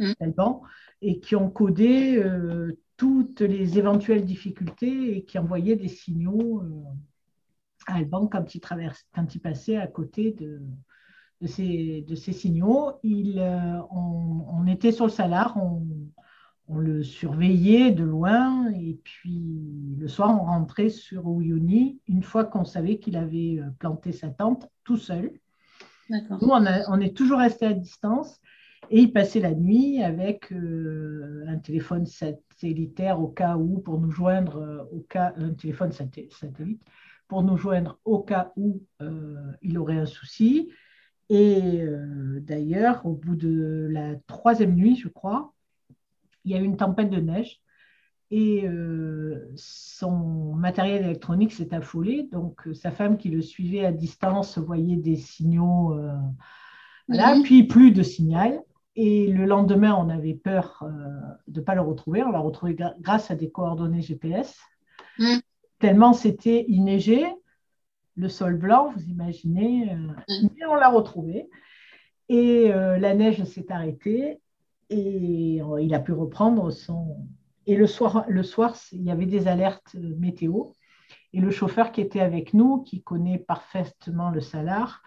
euh, 0.00 0.14
mm. 0.20 0.60
et 1.00 1.20
qui 1.20 1.36
ont 1.36 1.50
codé 1.50 2.22
toutes 2.96 3.40
les 3.40 3.78
éventuelles 3.78 4.24
difficultés 4.24 5.16
et 5.16 5.24
qui 5.24 5.38
envoyaient 5.38 5.76
des 5.76 5.88
signaux 5.88 6.62
Alban 7.94 8.26
quand 8.26 8.54
il, 8.54 8.60
traverse, 8.60 9.06
quand 9.14 9.34
il 9.34 9.40
passait 9.40 9.76
à 9.76 9.86
côté 9.86 10.32
de, 10.32 10.60
de, 11.40 11.46
ces, 11.46 12.04
de 12.06 12.14
ces 12.14 12.32
signaux. 12.32 12.92
Il, 13.02 13.40
on, 13.90 14.66
était 14.66 14.92
sur 14.92 15.06
le 15.06 15.10
salar, 15.10 15.56
on, 15.56 15.86
on 16.68 16.78
le 16.78 17.02
surveillait 17.02 17.92
de 17.92 18.04
loin 18.04 18.70
et 18.72 18.98
puis 19.02 19.96
le 19.98 20.06
soir, 20.06 20.30
on 20.30 20.44
rentrait 20.44 20.90
sur 20.90 21.28
Uyuni 21.40 22.00
une 22.06 22.22
fois 22.22 22.44
qu'on 22.44 22.64
savait 22.64 22.98
qu'il 22.98 23.16
avait 23.16 23.58
euh, 23.58 23.70
planté 23.78 24.12
sa 24.12 24.28
tente 24.28 24.68
tout 24.84 24.98
seul. 24.98 25.32
Nous, 26.10 26.48
on, 26.48 27.00
est 27.00 27.16
toujours 27.16 27.38
resté 27.38 27.66
à 27.66 27.74
distance 27.74 28.40
et 28.90 29.00
il 29.00 29.12
passait 29.12 29.40
la 29.40 29.54
nuit 29.54 30.02
avec 30.02 30.52
euh, 30.52 31.44
un 31.46 31.58
téléphone 31.58 32.06
satellitaire 32.06 33.20
au 33.20 33.28
cas 33.28 33.56
où, 33.56 33.78
pour 33.80 34.00
nous 34.00 34.10
joindre, 34.10 34.56
euh, 34.56 34.84
au 34.92 35.00
cas, 35.00 35.34
un 35.36 35.52
téléphone 35.52 35.92
satellite, 35.92 36.80
pour 37.28 37.42
nous 37.42 37.56
joindre 37.56 37.98
au 38.04 38.18
cas 38.20 38.52
où 38.56 38.82
il 39.62 39.78
aurait 39.78 39.98
un 39.98 40.06
souci. 40.06 40.70
Et 41.30 41.84
d'ailleurs, 42.40 43.04
au 43.04 43.12
bout 43.12 43.36
de 43.36 43.86
la 43.90 44.16
troisième 44.26 44.74
nuit, 44.74 44.96
je 44.96 45.08
crois, 45.08 45.52
il 46.44 46.52
y 46.52 46.54
a 46.54 46.58
eu 46.58 46.64
une 46.64 46.78
tempête 46.78 47.10
de 47.10 47.20
neige 47.20 47.60
et 48.30 48.66
euh, 48.66 49.50
son 49.56 50.54
matériel 50.54 51.04
électronique 51.04 51.52
s'est 51.52 51.72
affolé. 51.74 52.28
Donc, 52.30 52.66
euh, 52.66 52.74
sa 52.74 52.90
femme 52.90 53.16
qui 53.16 53.30
le 53.30 53.40
suivait 53.40 53.86
à 53.86 53.92
distance 53.92 54.58
voyait 54.58 54.96
des 54.96 55.16
signaux, 55.16 55.94
euh, 55.94 57.40
puis 57.42 57.64
plus 57.64 57.92
de 57.92 58.02
signal. 58.02 58.60
Et 58.96 59.28
le 59.28 59.46
lendemain, 59.46 59.94
on 59.94 60.08
avait 60.08 60.34
peur 60.34 60.84
de 61.46 61.60
ne 61.60 61.64
pas 61.64 61.76
le 61.76 61.80
retrouver. 61.80 62.24
On 62.24 62.32
l'a 62.32 62.40
retrouvé 62.40 62.76
grâce 62.98 63.30
à 63.30 63.36
des 63.36 63.48
coordonnées 63.48 64.02
GPS. 64.02 64.58
Mm. 65.18 65.38
Tellement 65.78 66.12
c'était 66.12 66.66
neigé, 66.68 67.24
le 68.16 68.28
sol 68.28 68.56
blanc, 68.56 68.92
vous 68.94 69.02
imaginez. 69.04 69.94
Mm. 69.94 70.48
Mais 70.56 70.66
on 70.66 70.74
l'a 70.74 70.88
retrouvé. 70.88 71.48
Et 72.28 72.68
la 72.68 73.14
neige 73.14 73.42
s'est 73.44 73.72
arrêtée 73.72 74.40
et 74.90 75.60
euh, 75.62 75.80
il 75.80 75.94
a 75.94 76.00
pu 76.00 76.12
reprendre 76.12 76.70
son. 76.70 77.16
Et 77.66 77.76
le 77.76 77.86
soir, 77.86 78.24
le 78.28 78.42
soir, 78.42 78.74
il 78.92 79.02
y 79.02 79.10
avait 79.10 79.26
des 79.26 79.46
alertes 79.46 79.94
météo. 79.94 80.64
Et 81.34 81.40
le 81.40 81.50
chauffeur 81.50 81.92
qui 81.92 82.00
était 82.00 82.20
avec 82.20 82.54
nous, 82.54 82.82
qui 82.82 83.02
connaît 83.02 83.38
parfaitement 83.38 84.30
le 84.30 84.40
Salar, 84.40 85.02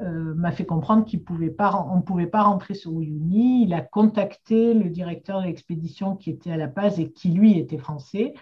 euh, 0.00 0.34
m'a 0.34 0.52
fait 0.52 0.66
comprendre 0.66 1.06
qu'on 1.06 1.16
ne 1.16 2.02
pouvait 2.02 2.26
pas 2.26 2.42
rentrer 2.42 2.74
sur 2.74 3.00
Uyuni. 3.00 3.62
Il 3.64 3.72
a 3.72 3.80
contacté 3.80 4.74
le 4.74 4.90
directeur 4.90 5.40
de 5.40 5.46
l'expédition 5.46 6.16
qui 6.16 6.30
était 6.30 6.52
à 6.52 6.58
La 6.58 6.68
Paz 6.68 7.00
et 7.00 7.10
qui, 7.10 7.30
lui, 7.30 7.58
était 7.58 7.78
français, 7.78 8.34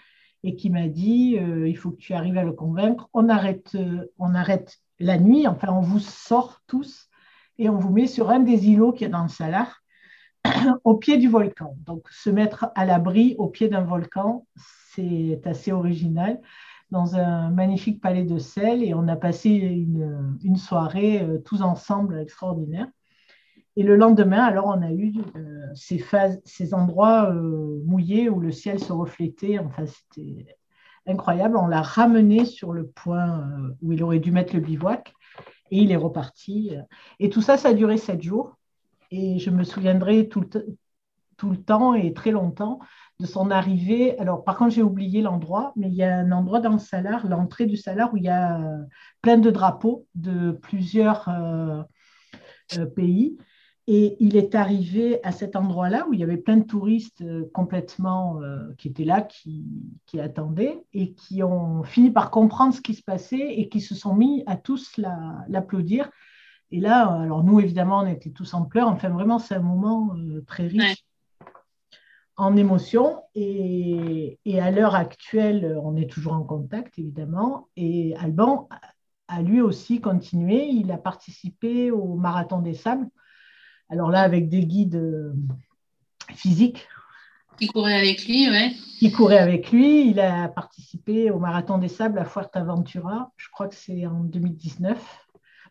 et 0.45 0.57
qui 0.57 0.71
m'a 0.71 0.89
dit 0.89 1.39
euh, 1.39 1.69
il 1.69 1.77
faut 1.77 1.91
que 1.91 1.97
tu 1.99 2.15
arrives 2.15 2.39
à 2.39 2.45
le 2.45 2.53
convaincre. 2.53 3.09
On 3.13 3.29
arrête, 3.29 3.77
on 4.19 4.35
arrête 4.35 4.79
la 4.99 5.19
nuit, 5.19 5.47
enfin, 5.47 5.69
on 5.73 5.81
vous 5.81 6.01
sort 6.01 6.63
tous 6.67 7.09
et 7.59 7.69
on 7.69 7.77
vous 7.77 7.91
met 7.91 8.07
sur 8.07 8.31
un 8.31 8.41
des 8.41 8.69
îlots 8.69 8.93
qui 8.93 9.05
est 9.05 9.09
dans 9.09 9.23
le 9.23 9.29
Salar 9.29 9.83
au 10.85 10.97
pied 10.97 11.19
du 11.19 11.29
volcan. 11.29 11.77
Donc, 11.85 12.09
se 12.11 12.31
mettre 12.31 12.71
à 12.75 12.85
l'abri 12.85 13.35
au 13.39 13.49
pied 13.49 13.69
d'un 13.69 13.83
volcan, 13.83 14.47
c'est 14.57 15.41
assez 15.45 15.73
original, 15.73 16.41
dans 16.91 17.17
un 17.17 17.51
magnifique 17.51 18.01
palais 18.01 18.25
de 18.25 18.39
sel. 18.39 18.83
Et 18.83 18.95
on 18.95 19.09
a 19.09 19.17
passé 19.17 19.51
une, 19.51 20.57
soirée 20.57 21.23
euh, 21.23 21.39
tous 21.39 21.63
ensemble 21.63 22.19
extraordinaire. 22.21 22.89
Et 23.77 23.83
le 23.83 23.97
lendemain, 23.97 24.43
alors, 24.43 24.67
on 24.67 24.83
a 24.83 24.93
eu 24.93 25.15
euh, 25.37 25.67
ces, 25.75 26.75
endroits 26.75 27.31
euh, 27.31 27.81
mouillés 27.85 28.29
où 28.29 28.41
le 28.41 28.53
ciel 28.53 28.79
se 28.79 28.93
reflétait. 28.93 29.59
Enfin, 29.59 29.85
c'était 29.87 30.57
incroyable. 31.07 31.57
On 31.57 31.67
l'a 31.67 31.83
ramené 31.83 32.45
sur 32.45 32.73
le 32.73 32.87
point 32.87 33.49
où 33.81 33.93
il 33.93 34.03
aurait 34.03 34.21
dû 34.21 34.31
mettre 34.31 34.55
le 34.55 34.61
bivouac. 34.61 35.15
Et 35.71 35.79
il 35.79 35.91
est 35.91 35.97
reparti. 35.97 36.73
Et 37.19 37.31
tout 37.31 37.41
ça, 37.41 37.57
ça 37.57 37.71
a 37.71 37.73
duré 37.73 37.97
sept 37.97 38.21
jours. 38.21 38.57
Et 39.11 39.39
je 39.39 39.51
me 39.51 39.63
souviendrai 39.63 40.29
tout 40.29 40.41
le, 40.41 41.57
temps 41.57 41.95
et 41.95 42.15
très 42.15 42.31
longtemps 42.31 42.79
de 43.21 43.27
son 43.27 43.51
arrivée. 43.51 44.19
Alors, 44.19 44.43
par 44.43 44.57
contre, 44.57 44.75
j'ai 44.75 44.83
oublié 44.83 45.21
l'endroit, 45.21 45.73
mais 45.77 45.89
il 45.89 45.95
y 45.95 46.03
a 46.03 46.17
un 46.17 46.33
endroit 46.33 46.61
dans 46.61 46.73
le 46.73 46.79
salar, 46.79 47.27
l'entrée 47.27 47.67
du 47.67 47.77
salar, 47.77 48.13
où 48.15 48.17
il 48.17 48.25
y 48.25 48.31
a 48.31 48.59
euh, 48.59 48.79
plein 49.21 49.37
de 49.37 49.51
drapeaux 49.51 50.07
de 50.15 50.53
plusieurs 50.53 51.29
euh, 51.29 51.83
euh, 52.79 52.87
pays. 52.87 53.37
Et 53.89 54.17
il 54.21 54.37
est 54.37 54.55
arrivé 54.55 55.19
à 55.25 55.33
cet 55.33 55.57
endroit-là 55.57 56.07
où 56.09 56.15
il 56.15 56.21
y 56.21 56.23
avait 56.23 56.37
plein 56.37 56.57
de 56.57 56.65
touristes 56.65 57.25
complètement 57.53 58.41
qui 58.79 58.89
étaient 58.89 59.05
là, 59.05 59.23
qui, 59.23 59.65
qui, 60.07 60.21
attendaient 60.21 60.85
et 60.93 61.15
qui 61.15 61.43
ont 61.43 61.83
fini 61.83 62.13
par 62.13 62.31
comprendre 62.31 62.73
ce 62.73 62.81
qui 62.81 62.95
se 62.95 63.03
passait 63.03 63.55
et 63.57 63.69
qui 63.69 63.81
se 63.81 63.97
sont 63.97 64.15
mis 64.15 64.45
à 64.47 64.57
tous 64.57 65.01
l'applaudir. 65.49 66.11
Et 66.73 66.81
là, 66.81 67.07
alors 67.07 67.45
nous, 67.45 67.61
évidemment, 67.61 68.01
on 68.01 68.07
était 68.07 68.31
tous 68.31 68.55
en 68.55 68.65
pleurs. 68.65 68.89
Enfin, 68.89 69.11
vraiment, 69.11 69.39
c'est 69.39 69.55
un 69.55 69.61
moment 69.61 70.15
euh, 70.17 70.43
très 70.47 70.67
riche 70.67 71.05
en 72.37 72.57
émotions. 72.57 73.23
Et, 73.35 74.39
à 74.59 74.71
l'heure 74.71 74.95
actuelle, 74.95 75.79
on 75.83 75.97
est 75.97 76.11
toujours 76.11 76.33
en 76.33 76.43
contact, 76.43 76.99
évidemment. 76.99 77.69
Et 77.77 78.17
Alban 78.17 78.71
a 79.29 79.43
lui 79.43 79.61
aussi 79.61 80.01
continué. 80.01 80.67
Il 80.67 80.91
a 80.91 80.99
participé 80.99 81.91
au 81.91 82.15
Marathon 82.15 82.61
des 82.61 82.75
Sables. 82.75 83.07
Alors 83.93 84.11
là, 84.11 84.23
avec 84.23 84.49
des 84.49 84.65
guides 84.65 84.95
euh, 84.95 85.35
physiques. 86.35 86.89
Qui 87.59 87.67
couraient 87.67 87.99
avec 87.99 88.27
lui, 88.27 88.49
oui. 88.49 88.75
Qui 88.99 89.13
couraient 89.13 89.39
avec 89.39 89.71
lui. 89.71 90.09
Il 90.09 90.19
a 90.19 90.49
participé 90.49 91.31
au 91.31 91.39
Marathon 91.39 91.77
des 91.77 91.89
Sables 91.89 92.19
à 92.19 92.25
Fuerteventura. 92.25 93.31
Je 93.37 93.51
crois 93.51 93.69
que 93.69 93.75
c'est 93.75 94.07
en 94.07 94.25
2019. 94.25 94.99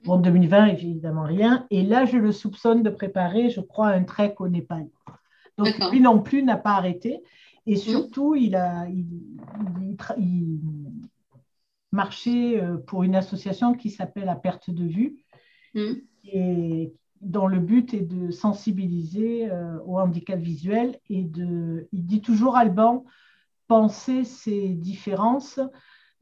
En 0.06 0.18
2020, 0.18 0.68
évidemment 0.68 1.24
rien. 1.24 1.66
Et 1.72 1.82
là, 1.82 2.06
je 2.06 2.18
le 2.18 2.32
soupçonne 2.32 2.84
de 2.84 2.92
préparer, 2.92 3.50
je 3.50 3.60
crois, 3.60 3.88
un 3.88 4.04
trek 4.04 4.36
au 4.38 4.48
Népal. 4.48 4.88
Donc, 5.58 5.74
lui 5.92 6.00
non 6.00 6.20
plus 6.20 6.44
n'a 6.44 6.58
pas 6.58 6.74
arrêté. 6.74 7.24
Et 7.66 7.74
mmh. 7.74 7.78
surtout, 7.78 8.36
il 8.36 8.56
a 8.56 8.86
il, 8.88 10.60
marché 11.92 12.62
euh, 12.62 12.78
pour 12.78 13.02
une 13.02 13.16
association 13.16 13.74
qui 13.74 13.90
s'appelle 13.90 14.26
La 14.26 14.36
Perte 14.36 14.70
de 14.70 14.86
Vue, 14.86 15.18
mmh. 15.74 15.94
et 16.26 16.94
dont 17.22 17.48
le 17.48 17.60
but 17.60 17.94
est 17.94 18.02
de 18.02 18.32
sensibiliser 18.32 19.50
euh, 19.50 19.78
au 19.86 20.00
handicap 20.00 20.40
visuel. 20.40 21.00
Et 21.10 21.24
de, 21.24 21.88
il 21.92 22.06
dit 22.06 22.22
toujours, 22.22 22.58
Alban, 22.58 23.06
penser 23.68 24.24
ces 24.24 24.70
différences 24.70 25.60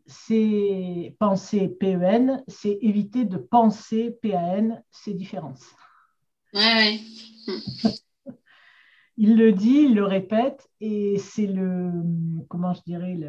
c'est 0.10 1.16
penser 1.20 1.68
PEN, 1.68 2.44
c'est 2.48 2.80
éviter 2.82 3.26
de 3.26 3.38
penser 3.38 4.18
PAN, 4.24 4.84
ces 4.90 5.14
différences. 5.14 5.76
Ouais, 6.54 7.00
il 9.18 9.38
le 9.38 9.52
dit, 9.52 9.86
il 9.86 9.94
le 9.94 10.04
répète, 10.04 10.68
et 10.82 11.20
c'est 11.20 11.46
le, 11.46 11.92
comment 12.48 12.74
je 12.74 12.82
dirais, 12.82 13.20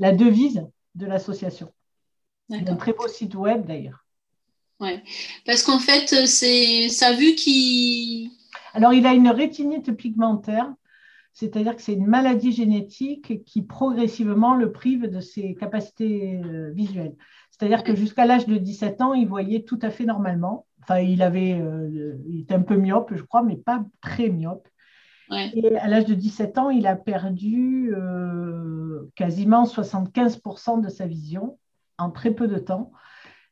la 0.00 0.12
devise 0.12 0.66
de 0.96 1.06
l'association. 1.06 1.72
C'est 2.50 2.68
un 2.68 2.76
très 2.76 2.92
beau 2.92 3.06
site 3.06 3.36
web 3.36 3.64
d'ailleurs. 3.64 4.03
Ouais, 4.80 5.02
parce 5.46 5.62
qu'en 5.62 5.78
fait, 5.78 6.26
c'est 6.26 6.88
sa 6.88 7.12
vue 7.12 7.34
qui. 7.34 8.30
Alors, 8.72 8.92
il 8.92 9.06
a 9.06 9.14
une 9.14 9.28
rétinite 9.28 9.92
pigmentaire 9.96 10.72
c'est-à-dire 11.34 11.74
que 11.74 11.82
c'est 11.82 11.94
une 11.94 12.06
maladie 12.06 12.52
génétique 12.52 13.44
qui 13.44 13.62
progressivement 13.62 14.54
le 14.54 14.70
prive 14.70 15.10
de 15.10 15.20
ses 15.20 15.56
capacités 15.56 16.40
euh, 16.44 16.70
visuelles. 16.70 17.16
C'est-à-dire 17.50 17.82
que 17.82 17.94
jusqu'à 17.94 18.24
l'âge 18.24 18.46
de 18.46 18.56
17 18.56 19.00
ans, 19.00 19.14
il 19.14 19.26
voyait 19.26 19.64
tout 19.64 19.78
à 19.82 19.90
fait 19.90 20.04
normalement. 20.04 20.66
Enfin, 20.82 21.00
il, 21.00 21.22
avait, 21.22 21.60
euh, 21.60 22.16
il 22.28 22.42
était 22.42 22.54
un 22.54 22.62
peu 22.62 22.76
myope, 22.76 23.12
je 23.16 23.22
crois, 23.22 23.42
mais 23.42 23.56
pas 23.56 23.84
très 24.00 24.28
myope. 24.28 24.68
Et 25.32 25.76
à 25.78 25.88
l'âge 25.88 26.04
de 26.04 26.14
17 26.14 26.58
ans, 26.58 26.70
il 26.70 26.86
a 26.86 26.94
perdu 26.94 27.92
euh, 27.96 29.10
quasiment 29.16 29.64
75% 29.64 30.82
de 30.82 30.88
sa 30.88 31.06
vision 31.06 31.58
en 31.98 32.10
très 32.10 32.30
peu 32.30 32.46
de 32.46 32.58
temps, 32.58 32.92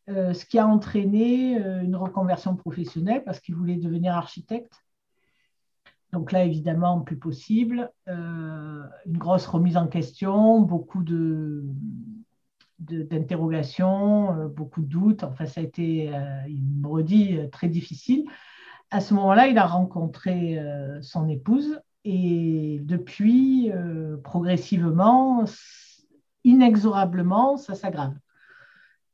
ce 0.09 0.45
qui 0.45 0.59
a 0.59 0.67
entraîné 0.67 1.57
une 1.83 1.97
reconversion 1.97 2.57
professionnelle 2.57 3.23
parce 3.25 3.41
qu'il 3.41 3.55
voulait 3.55 3.77
devenir 3.77 4.15
architecte. 4.15 4.83
Donc 6.13 6.31
là, 6.31 6.45
évidemment, 6.45 7.01
plus 7.01 7.17
possible. 7.17 7.91
Euh, 8.09 8.83
une 9.07 9.17
grosse 9.17 9.47
remise 9.47 9.79
en 9.79 9.87
question, 9.87 10.61
beaucoup 10.61 11.03
de, 11.03 11.65
d'interrogations, 12.79 14.37
euh, 14.37 14.49
beaucoup 14.49 14.83
de 14.83 14.87
doutes. 14.87 15.25
Enfin, 15.25 15.47
ça 15.47 15.63
a 15.63 15.65
été, 15.65 16.15
euh, 16.15 16.49
me 16.49 16.87
redit, 16.87 17.39
très 17.51 17.69
difficile. 17.69 18.27
À 18.91 19.01
ce 19.01 19.15
moment-là, 19.15 19.49
il 19.49 19.57
a 19.57 19.65
rencontré 19.65 20.63
son 21.01 21.27
épouse 21.27 21.81
et 22.05 22.79
depuis, 22.83 23.73
progressivement, 24.23 25.47
inexorablement, 26.45 27.57
ça 27.57 27.75
s'aggrave. 27.75 28.13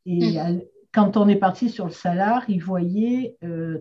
Et 0.04 0.36
mmh. 0.36 0.62
Quand 0.98 1.16
on 1.16 1.28
est 1.28 1.36
parti 1.36 1.70
sur 1.70 1.84
le 1.84 1.92
salaire, 1.92 2.44
il 2.48 2.60
voyait 2.60 3.36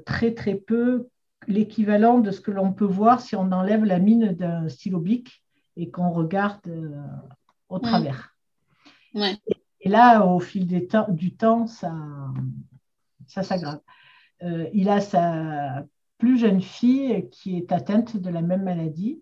très, 0.06 0.36
très 0.36 0.53
peu 0.53 1.08
l'équivalent 1.47 2.19
de 2.19 2.30
ce 2.32 2.41
que 2.41 2.51
l'on 2.51 2.73
peut 2.73 2.86
voir 2.86 3.21
si 3.21 3.36
on 3.36 3.51
enlève 3.51 3.84
la 3.86 3.97
mine 3.97 4.34
d'un 4.34 4.69
stylo 4.69 4.99
bic 4.99 5.43
et 5.75 5.89
qu'on 5.89 6.12
regarde 6.12 6.60
euh, 6.67 6.89
au 7.69 7.80
travers. 7.80 8.36
Et, 9.15 9.89
là, 9.89 10.25
au 10.25 10.39
fil 10.39 10.67
du 10.67 11.36
temps, 11.36 11.67
ça, 11.67 11.93
ça 13.27 13.43
s'aggrave. 13.43 13.80
Euh, 14.43 14.67
il 14.73 14.89
a 14.89 15.01
sa 15.01 15.86
plus 16.17 16.38
jeune 16.38 16.62
fille 16.62 17.30
qui 17.32 17.58
est 17.58 17.71
atteinte 17.71 18.17
de 18.17 18.30
la 18.30 18.41
même 18.41 18.63
maladie. 18.63 19.21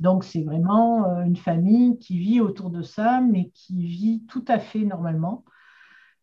Donc, 0.00 0.24
c'est 0.24 0.42
vraiment 0.42 1.08
euh, 1.08 1.24
une 1.24 1.36
famille 1.36 1.98
qui 1.98 2.18
vit 2.18 2.40
autour 2.40 2.70
de 2.70 2.82
ça, 2.82 3.20
mais 3.20 3.50
qui 3.50 3.84
vit 3.84 4.24
tout 4.28 4.44
à 4.48 4.58
fait 4.58 4.84
normalement, 4.84 5.44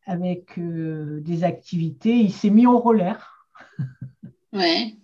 avec 0.05 0.57
euh, 0.57 1.21
des 1.21 1.43
activités. 1.43 2.15
Il 2.19 2.31
s'est 2.31 2.49
mis 2.49 2.67
au 2.67 2.77
roller. 2.79 3.47
Ouais. 4.51 4.95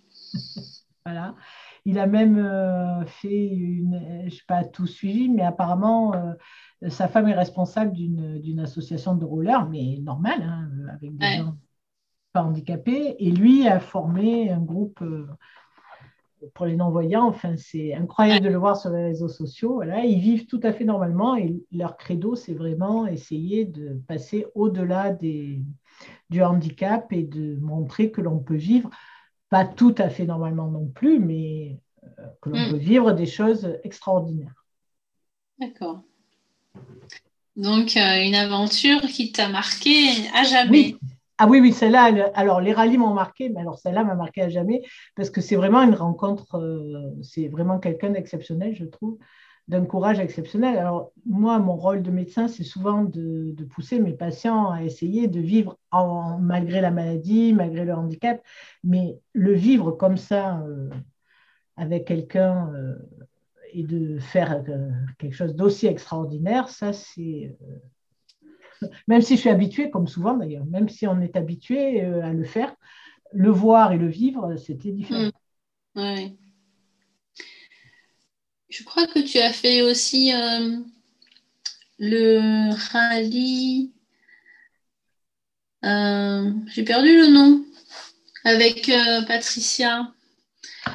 voilà. 1.05 1.35
Il 1.85 1.97
a 1.97 2.07
même 2.07 2.37
euh, 2.37 3.05
fait 3.05 3.47
une, 3.47 3.99
je 4.21 4.25
ne 4.25 4.29
sais 4.29 4.43
pas 4.47 4.63
tout 4.63 4.85
suivi, 4.85 5.29
mais 5.29 5.43
apparemment, 5.43 6.13
sa 6.87 7.07
femme 7.07 7.27
est 7.27 7.35
responsable 7.35 7.93
d'une 7.93 8.59
association 8.59 9.15
de 9.15 9.25
roller, 9.25 9.67
mais 9.69 9.97
normale, 10.01 10.43
hein, 10.43 10.69
avec 10.93 11.17
des 11.17 11.37
gens 11.37 11.55
pas 12.31 12.43
handicapés. 12.43 13.15
Et 13.19 13.31
lui 13.31 13.67
a 13.67 13.79
formé 13.79 14.51
un 14.51 14.59
groupe 14.59 15.03
pour 16.53 16.65
les 16.65 16.75
non-voyants, 16.75 17.27
enfin, 17.27 17.55
c'est 17.57 17.93
incroyable 17.93 18.45
de 18.45 18.49
le 18.49 18.57
voir 18.57 18.77
sur 18.77 18.89
les 18.91 19.03
réseaux 19.03 19.27
sociaux. 19.27 19.75
Voilà, 19.75 20.05
ils 20.05 20.19
vivent 20.19 20.45
tout 20.45 20.59
à 20.63 20.71
fait 20.71 20.85
normalement 20.85 21.35
et 21.35 21.61
leur 21.71 21.97
credo, 21.97 22.35
c'est 22.35 22.53
vraiment 22.53 23.07
essayer 23.07 23.65
de 23.65 24.01
passer 24.07 24.45
au-delà 24.55 25.11
du 25.11 25.63
handicap 26.41 27.11
et 27.11 27.23
de 27.23 27.57
montrer 27.59 28.11
que 28.11 28.21
l'on 28.21 28.39
peut 28.39 28.55
vivre, 28.55 28.89
pas 29.49 29.65
tout 29.65 29.95
à 29.97 30.09
fait 30.09 30.25
normalement 30.25 30.69
non 30.69 30.87
plus, 30.87 31.19
mais 31.19 31.79
euh, 32.03 32.23
que 32.41 32.49
l'on 32.49 32.67
mm. 32.67 32.69
peut 32.71 32.77
vivre 32.77 33.11
des 33.13 33.25
choses 33.25 33.77
extraordinaires. 33.83 34.65
D'accord. 35.59 36.01
Donc, 37.55 37.97
euh, 37.97 38.23
une 38.23 38.35
aventure 38.35 39.01
qui 39.01 39.33
t'a 39.33 39.49
marqué 39.49 40.07
à 40.33 40.43
jamais. 40.43 40.95
Ah 41.41 41.47
oui, 41.47 41.61
oui, 41.61 41.71
celle-là, 41.71 42.31
alors 42.35 42.59
les 42.59 42.73
rallyes 42.73 42.97
m'ont 42.97 43.13
marqué, 43.13 43.47
mais 43.47 43.61
alors 43.61 43.79
celle-là 43.79 44.03
m'a 44.03 44.13
marqué 44.13 44.41
à 44.41 44.49
jamais 44.49 44.81
parce 45.15 45.29
que 45.29 45.39
c'est 45.39 45.55
vraiment 45.55 45.81
une 45.81 45.95
rencontre, 45.95 46.55
euh, 46.57 47.13
c'est 47.23 47.47
vraiment 47.47 47.79
quelqu'un 47.79 48.09
d'exceptionnel, 48.09 48.75
je 48.75 48.83
trouve, 48.83 49.17
d'un 49.69 49.85
courage 49.85 50.19
exceptionnel. 50.19 50.77
Alors 50.77 51.13
moi, 51.25 51.57
mon 51.59 51.77
rôle 51.77 52.03
de 52.03 52.11
médecin, 52.11 52.49
c'est 52.49 52.65
souvent 52.65 53.05
de, 53.05 53.55
pousser 53.69 53.99
mes 53.99 54.11
patients 54.11 54.69
à 54.69 54.83
essayer 54.83 55.29
de 55.29 55.39
vivre 55.39 55.77
malgré 56.41 56.81
la 56.81 56.91
maladie, 56.91 57.53
malgré 57.53 57.85
le 57.85 57.93
handicap, 57.93 58.41
mais 58.83 59.17
le 59.31 59.53
vivre 59.53 59.91
comme 59.91 60.17
ça 60.17 60.59
euh, 60.67 60.89
avec 61.77 62.05
quelqu'un 62.05 62.69
euh, 62.73 62.95
et 63.71 63.83
de 63.83 64.19
faire 64.19 64.61
quelque 65.19 65.35
chose 65.35 65.55
d'aussi 65.55 65.87
extraordinaire, 65.87 66.67
ça 66.67 66.91
c'est 66.91 67.55
même 69.07 69.21
si 69.21 69.35
je 69.35 69.41
suis 69.41 69.49
habituée, 69.49 69.89
comme 69.89 70.07
souvent 70.07 70.35
d'ailleurs, 70.35 70.65
même 70.65 70.89
si 70.89 71.07
on 71.07 71.19
est 71.21 71.35
habitué 71.35 72.03
euh, 72.03 72.23
à 72.23 72.33
le 72.33 72.43
faire, 72.43 72.73
le 73.33 73.49
voir 73.49 73.91
et 73.91 73.97
le 73.97 74.07
vivre, 74.07 74.55
c'était 74.57 74.91
différent. 74.91 75.29
Mm. 75.95 76.29
Je 78.69 78.83
crois 78.83 79.07
que 79.07 79.19
tu 79.19 79.39
as 79.39 79.51
fait 79.51 79.81
aussi 79.81 80.33
euh, 80.33 80.77
le 81.97 82.69
rallye. 82.91 83.91
Euh, 85.83 86.51
j'ai 86.67 86.83
perdu 86.83 87.17
le 87.17 87.27
nom 87.27 87.65
avec 88.45 88.91
Patricia. 89.27 90.13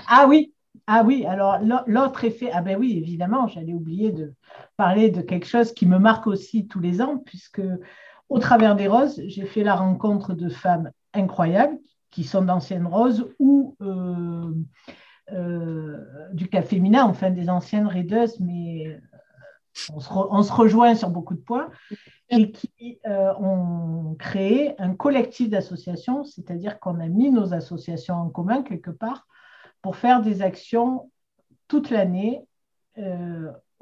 Ah 0.06 0.26
oui, 0.28 0.54
ah 0.86 1.02
oui, 1.02 1.24
alors 1.24 1.58
l'autre 1.86 2.24
effet, 2.24 2.50
ah 2.52 2.60
ben 2.60 2.76
oui, 2.78 2.98
évidemment, 2.98 3.48
j'allais 3.48 3.72
oublier 3.72 4.12
de 4.12 4.34
parler 4.76 5.10
de 5.10 5.20
quelque 5.20 5.46
chose 5.46 5.72
qui 5.72 5.86
me 5.86 5.98
marque 5.98 6.26
aussi 6.26 6.66
tous 6.66 6.80
les 6.80 7.00
ans, 7.00 7.18
puisque 7.18 7.62
au 8.28 8.38
travers 8.38 8.76
des 8.76 8.88
roses, 8.88 9.20
j'ai 9.26 9.44
fait 9.44 9.62
la 9.62 9.74
rencontre 9.74 10.34
de 10.34 10.48
femmes 10.48 10.90
incroyables 11.12 11.78
qui 12.10 12.24
sont 12.24 12.42
d'anciennes 12.42 12.86
roses 12.86 13.28
ou 13.38 13.76
euh, 13.82 14.52
euh, 15.32 16.30
du 16.32 16.48
cas 16.48 16.62
féminin, 16.62 17.04
enfin 17.04 17.30
des 17.30 17.50
anciennes 17.50 17.86
raideuses, 17.88 18.38
mais 18.40 18.86
euh, 18.86 18.98
on 19.92 20.42
se, 20.42 20.52
rejoint 20.52 20.94
sur 20.94 21.10
beaucoup 21.10 21.34
de 21.34 21.40
points, 21.40 21.70
et 22.30 22.52
qui 22.52 23.00
ont 23.04 24.14
créé 24.18 24.80
un 24.80 24.94
collectif 24.94 25.50
d'associations, 25.50 26.22
c'est-à-dire 26.22 26.78
qu'on 26.78 27.00
a 27.00 27.08
mis 27.08 27.30
nos 27.30 27.52
associations 27.52 28.14
en 28.14 28.28
commun 28.28 28.62
quelque 28.62 28.92
part 28.92 29.26
pour 29.82 29.96
faire 29.96 30.22
des 30.22 30.42
actions 30.42 31.10
toute 31.66 31.90
l'année 31.90 32.46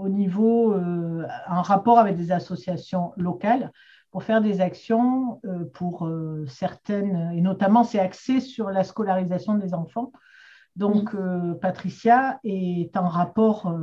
au 0.03 0.09
niveau, 0.09 0.75
euh, 0.75 1.27
en 1.49 1.63
rapport 1.63 1.99
avec 1.99 2.17
des 2.17 2.33
associations 2.33 3.13
locales, 3.17 3.71
pour 4.11 4.25
faire 4.25 4.43
des 4.43 4.61
actions 4.61 5.41
euh, 5.47 5.65
pour 5.73 6.11
certaines, 6.47 7.33
et 7.33 7.41
notamment 7.41 7.85
c'est 7.85 7.99
axé 7.99 8.41
sur 8.41 8.71
la 8.71 8.85
scolarisation 8.85 9.55
des 9.55 9.73
enfants. 9.75 10.13
Donc, 10.77 11.15
mmh. 11.15 11.59
Patricia 11.61 12.41
est 12.45 12.97
en 12.97 13.09
rapport 13.09 13.75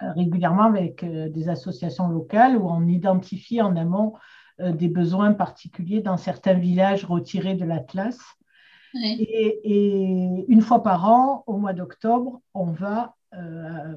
régulièrement 0.00 0.62
avec 0.62 1.04
des 1.04 1.48
associations 1.48 2.08
locales 2.08 2.56
où 2.56 2.68
on 2.68 2.86
identifie 2.86 3.60
en 3.60 3.74
amont 3.74 4.14
des 4.60 4.88
besoins 4.88 5.32
particuliers 5.32 6.00
dans 6.00 6.16
certains 6.16 6.54
villages 6.54 7.04
retirés 7.04 7.56
de 7.56 7.64
l'Atlas 7.64 8.18
et, 8.94 10.44
une 10.48 10.60
fois 10.60 10.82
par 10.82 11.08
an, 11.08 11.44
au 11.46 11.56
mois 11.56 11.72
d'octobre, 11.72 12.40
on 12.54 12.66
va, 12.66 13.02
euh, 13.04 13.17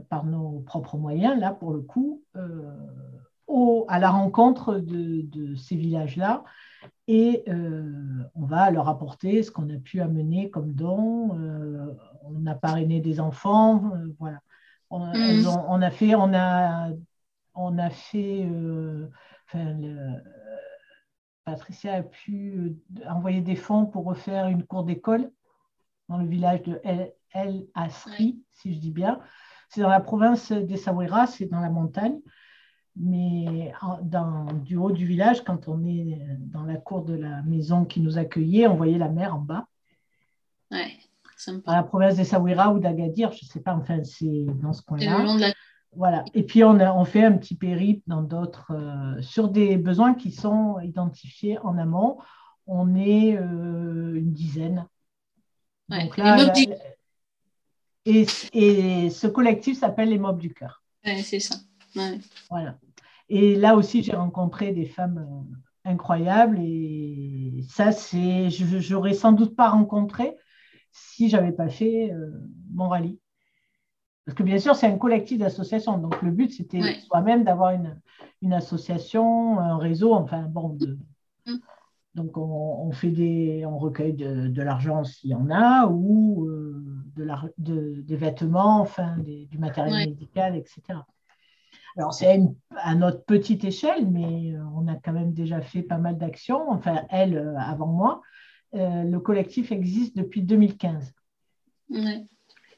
par 0.09 0.25
nos 0.25 0.59
propres 0.59 0.97
moyens, 0.97 1.39
là 1.39 1.51
pour 1.51 1.71
le 1.71 1.81
coup, 1.81 2.21
euh, 2.35 2.71
à 3.87 3.99
la 3.99 4.09
rencontre 4.09 4.75
de, 4.75 5.55
ces 5.55 5.75
villages-là 5.75 6.43
et 7.07 7.43
euh, 7.49 8.23
on 8.35 8.45
va 8.45 8.71
leur 8.71 8.87
apporter 8.87 9.43
ce 9.43 9.51
qu'on 9.51 9.69
a 9.69 9.77
pu 9.77 10.01
amener 10.01 10.49
comme 10.49 10.73
don. 10.73 11.37
on 12.23 12.45
a 12.45 12.55
parrainé 12.55 12.99
des 12.99 13.19
enfants, 13.19 13.91
voilà. 14.19 14.39
On, 14.89 15.05
mm. 15.05 15.47
on, 15.67 15.81
a 15.81 15.89
fait, 15.89 16.15
on 16.15 16.33
a, 16.33 16.89
on 17.55 17.77
a 17.77 17.89
fait, 17.89 18.45
enfin, 19.47 19.73
le, 19.73 20.21
Patricia 21.45 21.95
a 21.95 22.03
pu 22.03 22.53
euh, 22.99 23.09
envoyer 23.09 23.41
des 23.41 23.55
fonds 23.55 23.85
pour 23.85 24.05
refaire 24.05 24.47
une 24.47 24.63
cour 24.63 24.83
d'école 24.83 25.31
dans 26.11 26.17
le 26.17 26.27
village 26.27 26.61
de 26.63 26.81
El, 26.83 27.65
Asri, 27.73 28.41
si 28.51 28.73
je 28.73 28.79
dis 28.79 28.91
bien. 28.91 29.19
C'est 29.69 29.79
dans 29.79 29.89
la 29.89 30.01
province 30.01 30.51
d'Essaouira, 30.51 31.25
c'est 31.25 31.45
dans 31.45 31.61
la 31.61 31.69
montagne. 31.69 32.19
Mais 32.97 33.71
dans, 34.03 34.51
du 34.51 34.75
haut 34.75 34.91
du 34.91 35.05
village, 35.05 35.45
quand 35.45 35.69
on 35.69 35.85
est 35.85 36.19
dans 36.39 36.63
la 36.63 36.75
cour 36.75 37.05
de 37.05 37.13
la 37.13 37.41
maison 37.43 37.85
qui 37.85 38.01
nous 38.01 38.17
accueillait, 38.17 38.67
on 38.67 38.75
voyait 38.75 38.97
la 38.97 39.07
mer 39.07 39.33
en 39.33 39.39
bas. 39.39 39.65
Ouais, 40.71 40.97
Dans 41.47 41.73
la 41.73 41.83
province 41.83 42.17
d'Essaouira 42.17 42.73
ou 42.73 42.79
d'Agadir, 42.79 43.31
je 43.31 43.45
ne 43.45 43.49
sais 43.49 43.61
pas, 43.61 43.73
enfin, 43.73 44.03
c'est 44.03 44.45
dans 44.61 44.73
ce 44.73 44.81
coin-là. 44.81 45.53
Voilà. 45.93 46.25
Et 46.33 46.43
puis, 46.43 46.63
on, 46.65 46.77
on 46.79 47.05
fait 47.05 47.23
un 47.23 47.33
petit 47.37 47.55
périple 47.55 48.01
dans 48.07 48.21
d'autres, 48.21 48.71
euh, 48.71 49.21
sur 49.21 49.49
des 49.49 49.77
besoins 49.77 50.13
qui 50.13 50.31
sont 50.31 50.79
identifiés 50.79 51.57
en 51.59 51.77
amont. 51.77 52.17
On 52.67 52.95
est 52.95 53.37
euh, 53.37 54.15
une 54.15 54.31
dizaine. 54.31 54.85
Donc 55.91 56.17
là, 56.17 56.53
et, 58.05 58.25
et, 58.53 59.09
ce 59.09 59.27
collectif 59.27 59.77
s'appelle 59.79 60.09
les 60.09 60.17
Mobs 60.17 60.39
du 60.39 60.53
cœur. 60.53 60.83
c'est 61.03 61.39
ça. 61.39 61.55
Voilà. 62.49 62.77
Et 63.29 63.55
là 63.55 63.75
aussi, 63.75 64.01
j'ai 64.01 64.15
rencontré 64.15 64.71
des 64.71 64.85
femmes 64.85 65.19
euh, 65.19 65.89
incroyables. 65.91 66.59
Et 66.59 67.63
ça, 67.69 67.91
c'est, 67.91 68.49
je 68.49 68.93
n'aurais 68.93 69.13
sans 69.13 69.33
doute 69.33 69.55
pas 69.55 69.69
rencontré 69.69 70.35
si 70.91 71.29
j'avais 71.29 71.51
pas 71.51 71.69
fait 71.69 72.11
mon 72.73 72.89
rallye. 72.89 73.19
Parce 74.25 74.37
que 74.37 74.43
bien 74.43 74.59
sûr, 74.59 74.75
c'est 74.75 74.87
un 74.87 74.97
collectif 74.97 75.39
d'associations. 75.39 75.97
Donc, 75.97 76.21
le 76.21 76.31
but, 76.31 76.51
c'était 76.51 76.81
soi-même 77.01 77.43
d'avoir 77.43 77.73
une, 78.41 78.53
association, 78.53 79.59
un 79.59 79.77
réseau, 79.77 80.13
enfin, 80.13 80.43
bon. 80.43 80.77
Mm. 81.45 81.57
Donc, 82.13 82.37
on, 82.37 82.91
fait 82.91 83.09
des, 83.09 83.65
on 83.65 83.77
recueille 83.77 84.13
de, 84.13 84.61
l'argent 84.61 85.03
s'il 85.03 85.29
y 85.29 85.35
en 85.35 85.49
a, 85.49 85.87
ou 85.87 86.45
euh, 86.45 86.83
de 87.57 88.01
des 88.01 88.15
vêtements, 88.17 88.81
enfin, 88.81 89.17
du 89.19 89.57
matériel 89.57 90.09
médical, 90.09 90.57
etc. 90.57 90.99
Alors, 91.95 92.13
c'est 92.13 92.41
à, 92.75 92.95
notre 92.95 93.23
petite 93.23 93.63
échelle, 93.63 94.09
mais 94.09 94.53
euh, 94.53 94.63
on 94.75 94.87
a 94.87 94.95
quand 94.95 95.13
même 95.13 95.33
déjà 95.33 95.61
fait 95.61 95.83
pas 95.83 95.97
mal 95.97 96.17
d'actions. 96.17 96.69
Enfin, 96.69 97.03
elle, 97.09 97.37
euh, 97.37 97.57
avant 97.57 97.87
moi. 97.87 98.21
le 98.73 99.17
collectif 99.19 99.71
existe 99.71 100.15
depuis 100.17 100.41
2015. 100.41 101.13
Ouais. 101.91 102.25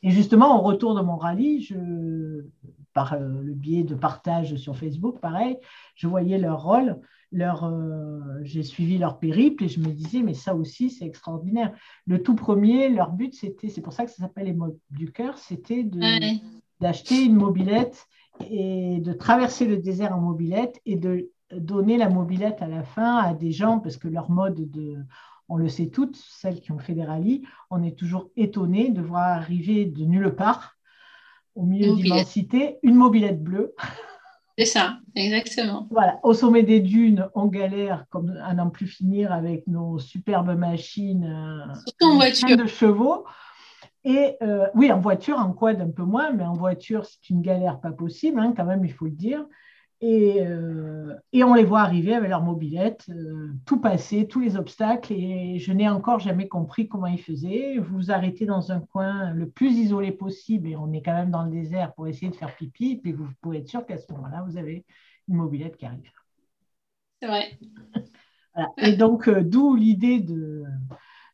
Et 0.03 0.09
justement, 0.11 0.59
au 0.59 0.61
retour 0.61 0.95
de 0.95 1.01
mon 1.01 1.15
rallye, 1.15 1.63
je, 1.63 2.45
par 2.93 3.13
euh, 3.13 3.41
le 3.41 3.53
biais 3.53 3.83
de 3.83 3.95
partage 3.95 4.55
sur 4.55 4.77
Facebook, 4.77 5.19
pareil, 5.19 5.57
je 5.95 6.07
voyais 6.07 6.37
leur 6.37 6.63
rôle, 6.63 6.99
leur, 7.31 7.65
euh, 7.65 8.19
j'ai 8.43 8.63
suivi 8.63 8.97
leur 8.97 9.19
périple 9.19 9.63
et 9.63 9.67
je 9.67 9.79
me 9.79 9.91
disais, 9.91 10.21
mais 10.21 10.33
ça 10.33 10.55
aussi, 10.55 10.89
c'est 10.89 11.05
extraordinaire. 11.05 11.73
Le 12.05 12.21
tout 12.21 12.35
premier, 12.35 12.89
leur 12.89 13.11
but, 13.11 13.33
c'était, 13.33 13.69
c'est 13.69 13.81
pour 13.81 13.93
ça 13.93 14.05
que 14.05 14.11
ça 14.11 14.17
s'appelle 14.17 14.45
les 14.45 14.53
mots 14.53 14.77
du 14.91 15.11
cœur, 15.11 15.37
c'était 15.37 15.83
d'acheter 16.79 17.23
une 17.23 17.35
mobilette 17.35 18.05
et 18.49 18.99
de 18.99 19.13
traverser 19.13 19.65
le 19.65 19.77
désert 19.77 20.15
en 20.15 20.21
mobilette 20.21 20.79
et 20.85 20.95
de 20.95 21.29
donner 21.51 21.97
la 21.97 22.09
mobilette 22.09 22.61
à 22.61 22.67
la 22.67 22.83
fin 22.83 23.17
à 23.17 23.33
des 23.33 23.51
gens 23.51 23.79
parce 23.79 23.97
que 23.97 24.07
leur 24.07 24.31
mode 24.31 24.69
de 24.71 24.97
on 25.49 25.57
le 25.57 25.69
sait 25.69 25.87
toutes, 25.87 26.15
celles 26.15 26.61
qui 26.61 26.71
ont 26.71 26.79
fait 26.79 26.93
des 26.93 27.03
rallyes, 27.03 27.43
on 27.69 27.83
est 27.83 27.97
toujours 27.97 28.29
étonné 28.35 28.89
de 28.89 29.01
voir 29.01 29.27
arriver 29.29 29.85
de 29.85 30.05
nulle 30.05 30.33
part, 30.35 30.72
au 31.55 31.63
milieu 31.63 31.95
d'immensité, 31.95 32.77
une 32.83 32.95
mobilette 32.95 33.41
bleue. 33.43 33.73
C'est 34.57 34.65
ça, 34.65 34.99
exactement. 35.15 35.87
Voilà, 35.89 36.19
au 36.21 36.33
sommet 36.33 36.61
des 36.61 36.79
dunes, 36.79 37.27
on 37.33 37.47
galère 37.47 38.05
comme 38.11 38.37
à 38.43 38.53
n'en 38.53 38.69
plus 38.69 38.85
finir 38.85 39.31
avec 39.31 39.65
nos 39.65 39.97
superbes 39.97 40.55
machines 40.55 41.25
euh, 41.25 41.73
Surtout 41.87 42.05
en 42.05 42.15
voiture. 42.15 42.55
de 42.55 42.67
chevaux. 42.67 43.25
Et 44.05 44.35
euh, 44.43 44.67
oui, 44.75 44.91
en 44.91 44.99
voiture, 44.99 45.39
en 45.39 45.53
quad 45.53 45.81
un 45.81 45.89
peu 45.89 46.03
moins, 46.03 46.31
mais 46.31 46.43
en 46.43 46.53
voiture, 46.53 47.05
c'est 47.05 47.29
une 47.29 47.41
galère 47.41 47.79
pas 47.79 47.91
possible, 47.91 48.39
hein, 48.39 48.53
quand 48.55 48.65
même, 48.65 48.85
il 48.85 48.91
faut 48.91 49.05
le 49.05 49.11
dire. 49.11 49.43
Euh, 50.01 51.15
et, 51.31 51.43
on 51.43 51.53
les 51.53 51.63
voit 51.63 51.81
arriver 51.81 52.13
avec 52.13 52.29
leur 52.29 52.41
mobilette, 52.41 53.05
euh, 53.09 53.53
tout 53.65 53.79
passer, 53.79 54.27
tous 54.27 54.39
les 54.39 54.57
obstacles. 54.57 55.13
Et 55.13 55.59
je 55.59 55.71
n'ai 55.71 55.87
encore 55.87 56.19
jamais 56.19 56.47
compris 56.47 56.87
comment 56.87 57.07
ils 57.07 57.21
faisaient. 57.21 57.77
Vous 57.77 57.97
vous 57.97 58.11
arrêtez 58.11 58.45
dans 58.45 58.71
un 58.71 58.81
coin 58.81 59.31
le 59.31 59.49
plus 59.49 59.71
isolé 59.71 60.11
possible, 60.11 60.67
et 60.67 60.75
on 60.75 60.91
est 60.91 61.01
quand 61.01 61.13
même 61.13 61.31
dans 61.31 61.43
le 61.43 61.51
désert 61.51 61.93
pour 61.93 62.07
essayer 62.07 62.29
de 62.29 62.35
faire 62.35 62.55
pipi. 62.55 63.01
Et 63.05 63.13
vous 63.13 63.27
pouvez 63.41 63.59
être 63.59 63.69
sûr 63.69 63.85
qu'à 63.85 63.97
ce 63.97 64.11
moment-là, 64.13 64.43
vous 64.47 64.57
avez 64.57 64.85
une 65.27 65.35
mobilette 65.35 65.77
qui 65.77 65.85
arrive. 65.85 66.11
C'est 67.21 67.27
vrai. 67.27 67.59
Et 68.77 68.95
donc, 68.95 69.27
euh, 69.27 69.41
d'où 69.41 69.75
l'idée 69.75 70.19
de, 70.19 70.63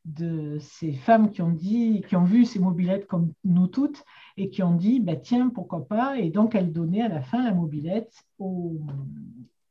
de 0.06 0.58
ces 0.60 0.94
femmes 0.94 1.32
qui 1.32 1.42
ont 1.42 1.52
dit, 1.52 2.04
qui 2.08 2.16
ont 2.16 2.24
vu 2.24 2.46
ces 2.46 2.60
mobilettes 2.60 3.08
comme 3.08 3.34
nous 3.44 3.68
toutes 3.68 4.04
et 4.40 4.50
qui 4.50 4.64
ont 4.64 4.74
dit, 4.74 5.02
bah, 5.02 5.18
tiens, 5.18 5.50
pourquoi 5.50 5.86
pas 5.86 6.18
Et 6.18 6.30
donc, 6.30 6.56
elles 6.56 6.72
donnaient 6.72 7.02
à 7.02 7.10
la 7.10 7.22
fin 7.22 7.44
la 7.44 7.54
mobilette 7.54 8.14
au, 8.40 8.80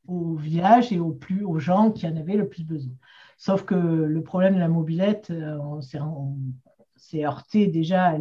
au 0.07 0.35
village 0.35 0.93
et 0.93 0.99
aux, 0.99 1.11
plus, 1.11 1.43
aux 1.43 1.57
gens 1.57 1.91
qui 1.91 2.05
en 2.05 2.15
avaient 2.15 2.35
le 2.35 2.47
plus 2.47 2.63
besoin. 2.63 2.93
Sauf 3.35 3.63
que 3.63 3.73
le 3.73 4.21
problème 4.21 4.53
de 4.53 4.59
la 4.59 4.67
mobilette, 4.67 5.31
euh, 5.31 5.57
on 5.57 5.81
s'est 5.81 7.25
heurté 7.25 7.65
déjà, 7.65 8.15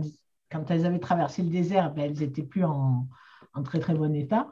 quand 0.51 0.71
elles 0.71 0.87
avaient 0.87 0.99
traversé 0.99 1.43
le 1.43 1.51
désert, 1.51 1.93
ben, 1.93 2.05
elles 2.05 2.19
n'étaient 2.19 2.43
plus 2.43 2.65
en, 2.65 3.07
en, 3.53 3.63
très 3.63 3.79
très 3.79 3.95
bon 3.95 4.15
état. 4.15 4.51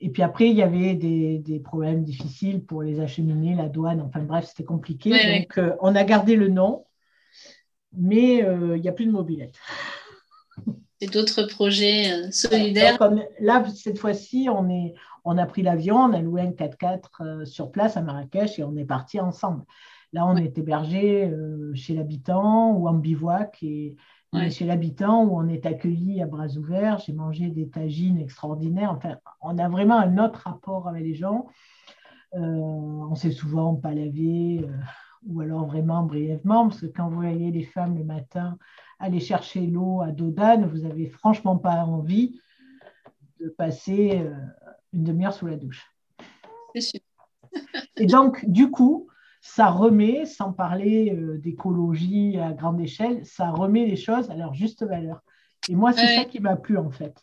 Et 0.00 0.10
puis 0.10 0.22
après, 0.22 0.48
il 0.48 0.56
y 0.56 0.62
avait 0.62 0.94
des, 0.94 1.40
des, 1.40 1.58
problèmes 1.58 2.04
difficiles 2.04 2.64
pour 2.64 2.82
les 2.82 3.00
acheminer, 3.00 3.56
la 3.56 3.68
douane, 3.68 4.00
enfin 4.02 4.22
bref, 4.22 4.44
c'était 4.46 4.64
compliqué. 4.64 5.10
Donc, 5.10 5.58
euh, 5.58 5.74
on 5.80 5.96
a 5.96 6.04
gardé 6.04 6.36
le 6.36 6.46
nom, 6.46 6.84
mais 7.92 8.44
euh, 8.44 8.76
il 8.76 8.82
n'y 8.82 8.88
a 8.88 8.92
plus 8.92 9.06
de 9.06 9.10
mobilette. 9.10 9.58
C'est 11.00 11.12
d'autres 11.12 11.42
projets 11.44 12.12
euh, 12.12 12.30
solidaires. 12.30 12.98
là, 13.40 13.64
cette 13.74 13.98
fois-ci, 13.98 14.48
on, 14.50 14.68
est, 14.68 14.94
on 15.24 15.38
a 15.38 15.46
pris 15.46 15.62
l'avion, 15.62 15.96
on 15.96 16.12
a 16.12 16.20
loué 16.20 16.42
un 16.42 16.50
4x4 16.50 17.44
sur 17.44 17.70
place 17.70 17.96
à 17.96 18.02
Marrakech 18.02 18.58
et 18.58 18.64
on 18.64 18.76
est 18.76 18.84
parti 18.84 19.20
ensemble. 19.20 19.64
Là, 20.12 20.26
on 20.26 20.36
est 20.36 20.56
hébergé 20.56 21.28
chez 21.74 21.94
l'habitant 21.94 22.70
ou 22.70 22.86
en 22.86 22.94
bivouac 22.94 23.58
et 23.62 23.96
chez 24.50 24.64
l'habitant 24.64 25.24
où 25.24 25.38
on 25.38 25.48
est 25.48 25.66
accueilli 25.66 26.22
à 26.22 26.26
bras 26.26 26.48
ouverts. 26.56 26.98
J'ai 26.98 27.12
mangé 27.12 27.48
des 27.48 27.68
tagines 27.68 28.18
extraordinaires. 28.18 28.92
Enfin, 28.96 29.16
on 29.40 29.58
a 29.58 29.68
vraiment 29.68 29.98
un 29.98 30.18
autre 30.18 30.42
rapport 30.44 30.88
avec 30.88 31.02
les 31.02 31.14
gens. 31.14 31.46
Euh, 32.34 32.40
on 32.40 33.14
s'est 33.14 33.30
souvent 33.30 33.76
pas 33.76 33.94
lavé 33.94 34.64
euh, 34.64 34.72
ou 35.26 35.40
alors 35.40 35.66
vraiment 35.66 36.02
brièvement 36.02 36.68
parce 36.68 36.80
que 36.80 36.86
quand 36.86 37.08
vous 37.08 37.20
voyez 37.20 37.52
les 37.52 37.62
femmes 37.62 37.96
le 37.96 38.02
matin 38.02 38.58
aller 38.98 39.20
chercher 39.20 39.66
l'eau 39.66 40.00
à 40.00 40.10
Dodane, 40.12 40.66
vous 40.66 40.84
avez 40.84 41.06
franchement 41.06 41.56
pas 41.56 41.84
envie 41.84 42.40
de 43.40 43.48
passer 43.48 44.18
euh, 44.18 44.34
une 44.92 45.04
demi-heure 45.04 45.34
sous 45.34 45.46
la 45.46 45.56
douche. 45.56 45.92
C'est 46.74 46.80
sûr. 46.80 47.00
Et 47.96 48.06
donc, 48.06 48.44
du 48.48 48.70
coup, 48.70 49.08
ça 49.46 49.68
remet, 49.68 50.24
sans 50.24 50.54
parler 50.54 51.14
euh, 51.14 51.36
d'écologie 51.36 52.38
à 52.38 52.54
grande 52.54 52.80
échelle, 52.80 53.24
ça 53.26 53.50
remet 53.50 53.84
les 53.84 53.94
choses 53.94 54.30
à 54.30 54.36
leur 54.36 54.54
juste 54.54 54.82
valeur. 54.82 55.22
Et 55.68 55.74
moi, 55.74 55.92
c'est 55.92 56.16
ça 56.16 56.24
qui 56.24 56.40
m'a 56.40 56.56
plu 56.56 56.78
en 56.78 56.90
fait. 56.90 57.22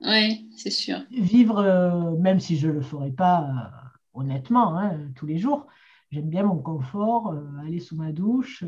Oui, 0.00 0.48
c'est 0.56 0.70
sûr. 0.70 1.00
Vivre, 1.10 1.58
euh, 1.58 2.16
même 2.16 2.40
si 2.40 2.56
je 2.56 2.68
ne 2.68 2.72
le 2.72 2.80
ferai 2.80 3.10
pas 3.10 3.42
euh, 3.42 4.20
honnêtement 4.20 4.78
hein, 4.78 4.98
tous 5.14 5.26
les 5.26 5.36
jours, 5.36 5.66
j'aime 6.10 6.30
bien 6.30 6.44
mon 6.44 6.56
confort, 6.56 7.34
aller 7.66 7.78
sous 7.78 7.96
ma 7.96 8.10
douche, 8.10 8.64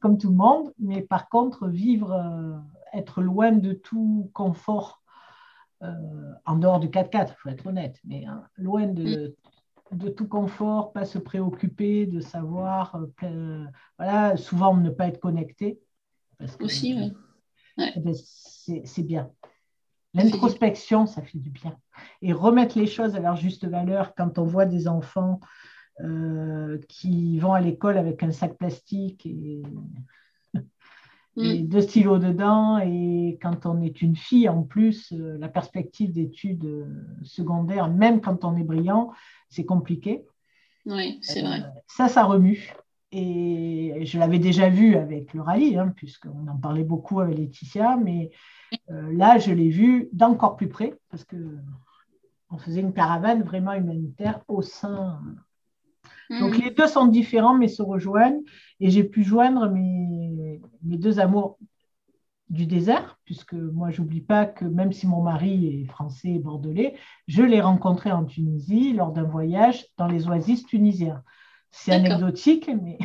comme 0.00 0.18
tout 0.18 0.30
le 0.30 0.36
monde, 0.36 0.72
mais 0.78 1.02
par 1.02 1.28
contre, 1.28 1.68
vivre, 1.68 2.62
être 2.92 3.22
loin 3.22 3.52
de 3.52 3.72
tout 3.72 4.30
confort. 4.32 5.02
en 5.80 6.56
dehors 6.56 6.80
du 6.80 6.88
4x4, 6.88 7.28
il 7.30 7.36
faut 7.38 7.48
être 7.48 7.66
honnête, 7.66 7.98
mais 8.04 8.26
hein, 8.26 8.44
loin 8.56 8.86
de 8.86 9.36
de 9.92 10.08
tout 10.08 10.28
confort, 10.28 10.92
pas 10.92 11.04
se 11.04 11.18
préoccuper 11.18 12.06
de 12.06 12.20
savoir, 12.20 13.00
euh, 13.22 13.64
voilà, 13.98 14.36
souvent 14.36 14.76
ne 14.76 14.90
pas 14.90 15.08
être 15.08 15.20
connecté. 15.20 15.80
Aussi, 16.60 16.94
oui. 16.94 17.12
Eh 17.96 18.00
ben, 18.00 18.14
c'est 18.14 19.02
bien. 19.02 19.30
L'introspection, 20.14 21.06
ça 21.06 21.22
fait 21.22 21.38
du 21.38 21.50
bien. 21.50 21.78
Et 22.22 22.32
remettre 22.32 22.78
les 22.78 22.86
choses 22.86 23.14
à 23.14 23.20
leur 23.20 23.36
juste 23.36 23.66
valeur 23.66 24.14
quand 24.14 24.38
on 24.38 24.44
voit 24.44 24.66
des 24.66 24.88
enfants 24.88 25.40
euh, 26.02 26.78
qui 26.88 27.38
vont 27.38 27.52
à 27.52 27.60
l'école 27.60 27.98
avec 27.98 28.22
un 28.22 28.30
sac 28.30 28.56
plastique 28.56 29.26
et, 29.26 29.62
et, 31.36 31.62
mm. 31.62 31.68
deux 31.68 31.80
stylos 31.80 32.18
dedans. 32.18 32.78
Et 32.78 33.38
quand 33.42 33.66
on 33.66 33.80
est 33.82 34.02
une 34.02 34.16
fille, 34.16 34.48
en 34.48 34.62
plus, 34.62 35.12
euh, 35.12 35.36
la 35.38 35.48
perspective 35.48 36.12
d'études 36.12 36.86
secondaires, 37.22 37.88
même 37.88 38.20
quand 38.20 38.44
on 38.44 38.56
est 38.56 38.64
brillant, 38.64 39.12
c'est 39.48 39.64
compliqué. 39.64 40.24
Oui, 40.86 41.18
c'est 41.22 41.42
vrai. 41.42 41.60
Euh, 41.60 41.80
ça, 41.86 42.08
ça 42.08 42.24
remue. 42.24 42.74
Et 43.12 44.02
je 44.04 44.18
l'avais 44.18 44.38
déjà 44.38 44.68
vu 44.68 44.94
avec 44.94 45.34
le 45.34 45.42
rallye, 45.42 45.76
hein, 45.76 45.92
puisqu'on 45.96 46.46
en 46.46 46.56
parlait 46.56 46.84
beaucoup 46.84 47.20
avec 47.20 47.36
Laetitia, 47.36 47.96
mais 47.96 48.30
euh, 48.90 49.12
là, 49.12 49.38
je 49.38 49.52
l'ai 49.52 49.68
vu 49.68 50.08
d'encore 50.12 50.56
plus 50.56 50.68
près, 50.68 50.96
parce 51.10 51.24
qu'on 51.24 52.58
faisait 52.58 52.80
une 52.80 52.92
caravane 52.92 53.42
vraiment 53.42 53.72
humanitaire 53.72 54.40
au 54.46 54.62
sein. 54.62 55.20
Donc 56.38 56.56
mhm. 56.56 56.64
les 56.64 56.70
deux 56.70 56.86
sont 56.86 57.06
différents, 57.06 57.56
mais 57.56 57.68
se 57.68 57.82
rejoignent. 57.82 58.40
Et 58.78 58.90
j'ai 58.90 59.04
pu 59.04 59.24
joindre 59.24 59.68
mes, 59.68 60.60
mes 60.84 60.96
deux 60.96 61.18
amours 61.18 61.58
du 62.50 62.66
désert, 62.66 63.18
puisque 63.24 63.54
moi, 63.54 63.90
j'oublie 63.90 64.20
pas 64.20 64.44
que 64.44 64.64
même 64.64 64.92
si 64.92 65.06
mon 65.06 65.22
mari 65.22 65.82
est 65.82 65.84
français 65.86 66.30
et 66.30 66.38
bordelais, 66.38 66.94
je 67.28 67.42
l'ai 67.42 67.60
rencontré 67.60 68.10
en 68.10 68.24
Tunisie 68.24 68.92
lors 68.92 69.12
d'un 69.12 69.22
voyage 69.22 69.86
dans 69.96 70.08
les 70.08 70.28
oasis 70.28 70.66
tunisiens. 70.66 71.22
C'est 71.70 71.92
anecdotique, 71.92 72.68
mais. 72.82 72.98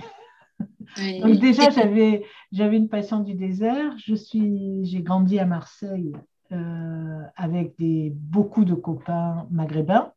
Donc, 1.22 1.40
déjà, 1.40 1.70
j'avais, 1.70 2.24
j'avais 2.52 2.78
une 2.78 2.90
passion 2.90 3.20
du 3.20 3.36
désert. 3.36 3.96
Je 3.98 4.16
suis, 4.16 4.86
j'ai 4.86 5.02
grandi 5.02 5.38
à 5.40 5.46
Marseille 5.46 6.14
euh, 6.52 7.22
avec 7.36 7.78
des, 7.78 8.14
beaucoup 8.16 8.66
de 8.66 8.74
copains 8.74 9.48
maghrébins. 9.52 10.12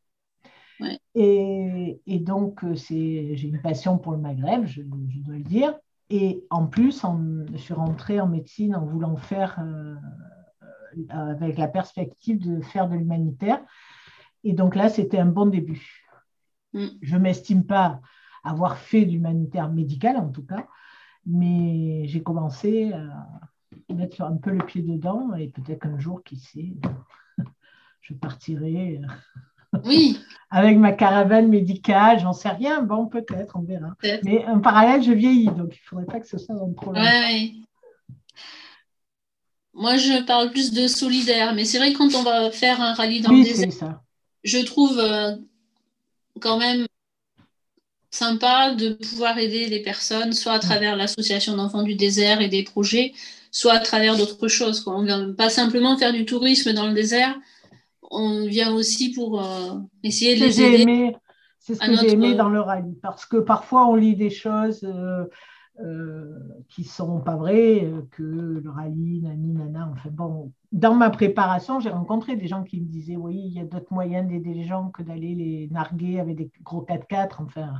Et, 1.14 2.00
et, 2.06 2.18
donc, 2.18 2.64
c'est, 2.76 3.36
j'ai 3.36 3.48
une 3.48 3.60
passion 3.60 3.98
pour 3.98 4.12
le 4.12 4.18
Maghreb, 4.18 4.66
je, 4.66 4.82
je 4.82 5.18
dois 5.20 5.36
le 5.36 5.42
dire. 5.42 5.74
Et 6.10 6.44
en 6.50 6.66
plus, 6.66 7.04
je 7.52 7.56
suis 7.58 7.74
rentrée 7.74 8.20
en 8.20 8.28
médecine 8.28 8.74
en 8.74 8.84
voulant 8.84 9.16
faire, 9.16 9.58
euh, 9.60 9.94
euh, 10.96 11.30
avec 11.32 11.58
la 11.58 11.68
perspective 11.68 12.38
de 12.38 12.62
faire 12.62 12.88
de 12.88 12.96
l'humanitaire. 12.96 13.60
Et 14.44 14.54
donc 14.54 14.74
là, 14.74 14.88
c'était 14.88 15.18
un 15.18 15.26
bon 15.26 15.46
début. 15.46 16.06
Mm. 16.72 16.86
Je 17.02 17.16
ne 17.16 17.22
m'estime 17.22 17.64
pas 17.64 18.00
avoir 18.42 18.78
fait 18.78 19.04
d'humanitaire 19.04 19.70
médical, 19.70 20.16
en 20.16 20.30
tout 20.30 20.44
cas, 20.44 20.66
mais 21.26 22.06
j'ai 22.06 22.22
commencé 22.22 22.92
à 22.92 23.94
mettre 23.94 24.22
un 24.22 24.36
peu 24.36 24.50
le 24.50 24.64
pied 24.64 24.82
dedans 24.82 25.34
et 25.34 25.48
peut-être 25.48 25.80
qu'un 25.80 25.98
jour, 25.98 26.22
qui 26.22 26.36
sait, 26.36 26.74
je 28.00 28.14
partirai 28.14 29.00
oui. 29.84 30.18
Avec 30.50 30.78
ma 30.78 30.92
caravane 30.92 31.48
médicale, 31.48 32.20
j'en 32.20 32.32
sais 32.32 32.48
rien. 32.48 32.80
Bon, 32.80 33.06
peut-être, 33.06 33.56
on 33.56 33.60
verra. 33.60 33.94
Mais 34.24 34.46
en 34.46 34.60
parallèle, 34.60 35.02
je 35.02 35.12
vieillis, 35.12 35.46
donc 35.46 35.74
il 35.74 35.80
ne 35.82 35.88
faudrait 35.88 36.06
pas 36.06 36.20
que 36.20 36.26
ce 36.26 36.38
soit 36.38 36.56
trop 36.74 36.92
long. 36.92 37.02
Moi, 39.74 39.96
je 39.98 40.24
parle 40.24 40.50
plus 40.50 40.72
de 40.72 40.88
solidaire, 40.88 41.54
mais 41.54 41.66
c'est 41.66 41.76
vrai 41.76 41.92
que 41.92 41.98
quand 41.98 42.14
on 42.14 42.22
va 42.22 42.50
faire 42.50 42.80
un 42.80 42.94
rallye 42.94 43.20
dans 43.20 43.30
le 43.30 43.44
désert, 43.44 44.00
je 44.42 44.58
trouve 44.58 44.98
euh, 44.98 45.36
quand 46.40 46.58
même 46.58 46.86
sympa 48.10 48.74
de 48.74 48.94
pouvoir 48.94 49.38
aider 49.38 49.66
les 49.66 49.80
personnes, 49.80 50.32
soit 50.32 50.54
à 50.54 50.58
travers 50.58 50.96
l'association 50.96 51.56
d'enfants 51.56 51.82
du 51.82 51.94
désert 51.94 52.40
et 52.40 52.48
des 52.48 52.64
projets, 52.64 53.12
soit 53.50 53.74
à 53.74 53.80
travers 53.80 54.16
d'autres 54.16 54.48
choses. 54.48 54.82
On 54.86 55.02
ne 55.02 55.06
vient 55.06 55.32
pas 55.32 55.50
simplement 55.50 55.96
faire 55.98 56.12
du 56.12 56.24
tourisme 56.24 56.72
dans 56.72 56.86
le 56.86 56.94
désert, 56.94 57.36
on 58.10 58.46
vient 58.46 58.74
aussi 58.74 59.12
pour 59.12 59.42
euh, 59.42 59.78
essayer 60.02 60.36
de 60.36 60.44
les 60.44 60.62
aider. 60.62 61.16
C'est 61.58 61.74
ce 61.74 61.80
que 61.80 61.96
j'ai 61.96 62.12
aimé 62.12 62.34
dans 62.34 62.48
le 62.48 62.60
rallye, 62.60 62.96
parce 63.02 63.26
que 63.26 63.36
parfois 63.36 63.86
on 63.86 63.94
lit 63.94 64.16
des 64.16 64.30
choses 64.30 64.82
euh, 64.84 65.24
euh, 65.80 66.38
qui 66.68 66.82
ne 66.82 66.86
sont 66.86 67.20
pas 67.20 67.36
vraies, 67.36 67.92
que 68.12 68.22
le 68.22 68.70
rallye, 68.70 69.20
nani, 69.20 69.52
nana, 69.52 69.90
enfin 69.92 70.08
bon. 70.10 70.52
Dans 70.72 70.94
ma 70.94 71.10
préparation, 71.10 71.80
j'ai 71.80 71.90
rencontré 71.90 72.36
des 72.36 72.46
gens 72.46 72.62
qui 72.62 72.80
me 72.80 72.86
disaient 72.86 73.16
oui, 73.16 73.36
il 73.36 73.52
y 73.52 73.60
a 73.60 73.64
d'autres 73.64 73.92
moyens 73.92 74.26
d'aider 74.28 74.54
les 74.54 74.64
gens 74.64 74.88
que 74.88 75.02
d'aller 75.02 75.34
les 75.34 75.68
narguer 75.70 76.20
avec 76.20 76.36
des 76.36 76.50
gros 76.62 76.84
4x4. 76.84 77.42
Enfin, 77.42 77.74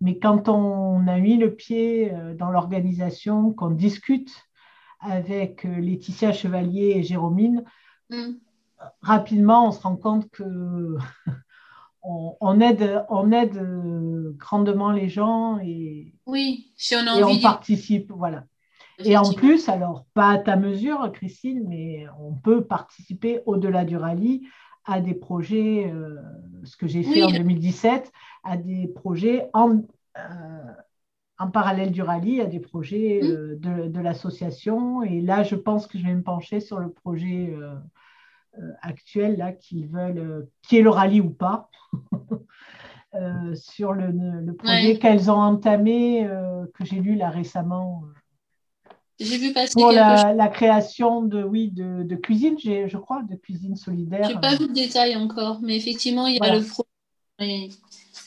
Mais 0.00 0.18
quand 0.18 0.48
on 0.48 1.06
a 1.06 1.18
mis 1.18 1.38
le 1.38 1.54
pied 1.54 2.12
dans 2.38 2.50
l'organisation, 2.50 3.52
qu'on 3.52 3.70
discute 3.70 4.32
avec 5.00 5.64
Laetitia 5.64 6.32
Chevalier 6.32 6.94
et 6.96 7.02
Jérômine, 7.02 7.64
mm. 8.10 8.32
Rapidement, 9.00 9.68
on 9.68 9.72
se 9.72 9.80
rend 9.80 9.96
compte 9.96 10.30
que 10.30 10.44
on, 12.02 12.60
aide, 12.60 13.04
on 13.08 13.32
aide 13.32 13.60
grandement 14.36 14.92
les 14.92 15.08
gens 15.08 15.58
et, 15.58 16.14
oui, 16.26 16.72
si 16.76 16.94
on, 16.96 17.06
a 17.06 17.18
et 17.18 17.24
on 17.24 17.38
participe. 17.38 18.10
Voilà. 18.12 18.44
Et 18.98 19.16
en 19.16 19.32
plus, 19.32 19.68
alors, 19.68 20.06
pas 20.14 20.30
à 20.30 20.38
ta 20.38 20.56
mesure, 20.56 21.10
Christine, 21.12 21.64
mais 21.68 22.06
on 22.20 22.34
peut 22.34 22.64
participer 22.64 23.40
au-delà 23.46 23.84
du 23.84 23.96
rallye 23.96 24.46
à 24.84 25.00
des 25.00 25.14
projets, 25.14 25.90
euh, 25.92 26.16
ce 26.64 26.76
que 26.76 26.86
j'ai 26.86 27.02
fait 27.02 27.22
en 27.22 27.30
2017, 27.30 28.12
à 28.44 28.56
des 28.56 28.86
projets 28.86 29.48
en, 29.54 29.78
euh, 30.18 30.72
en 31.38 31.50
parallèle 31.50 31.90
du 31.90 32.02
rallye, 32.02 32.40
à 32.40 32.46
des 32.46 32.60
projets 32.60 33.20
mmh. 33.22 33.26
euh, 33.26 33.56
de, 33.56 33.88
de 33.88 34.00
l'association. 34.00 35.02
Et 35.02 35.20
là, 35.20 35.42
je 35.42 35.56
pense 35.56 35.86
que 35.86 35.98
je 35.98 36.04
vais 36.04 36.14
me 36.14 36.22
pencher 36.22 36.60
sur 36.60 36.78
le 36.78 36.90
projet 36.90 37.56
actuel, 38.82 39.36
là, 39.36 39.52
qu'ils 39.52 39.88
veulent, 39.88 40.48
qui 40.62 40.78
est 40.78 40.82
le 40.82 40.90
rallye 40.90 41.20
ou 41.20 41.30
pas. 41.30 41.70
sur 43.54 43.92
le, 43.92 44.10
le 44.10 44.54
projet 44.56 44.98
qu'elles 44.98 45.30
ont 45.30 45.40
entamé, 45.40 46.28
que 46.74 46.84
j'ai 46.84 46.98
lu 46.98 47.14
là 47.14 47.30
récemment 47.30 48.02
j'ai 49.20 49.38
vu 49.38 49.52
passer 49.52 49.72
pour 49.74 49.92
la, 49.92 50.48
création 50.48 51.22
de, 51.22 51.42
oui, 51.42 51.70
de, 51.70 52.02
de 52.02 52.16
cuisine, 52.16 52.56
je 52.58 52.96
crois, 52.96 53.22
de 53.22 53.36
cuisine 53.36 53.76
solidaire. 53.76 54.24
Je 54.24 54.34
n'ai 54.34 54.40
pas 54.40 54.56
vu 54.56 54.66
de 54.66 54.72
détails 54.72 55.14
encore, 55.16 55.60
mais 55.62 55.76
effectivement, 55.76 56.26
il 56.26 56.36
y 56.36 56.40
a 56.40 56.56
le 56.56 56.64
projet. 56.64 57.68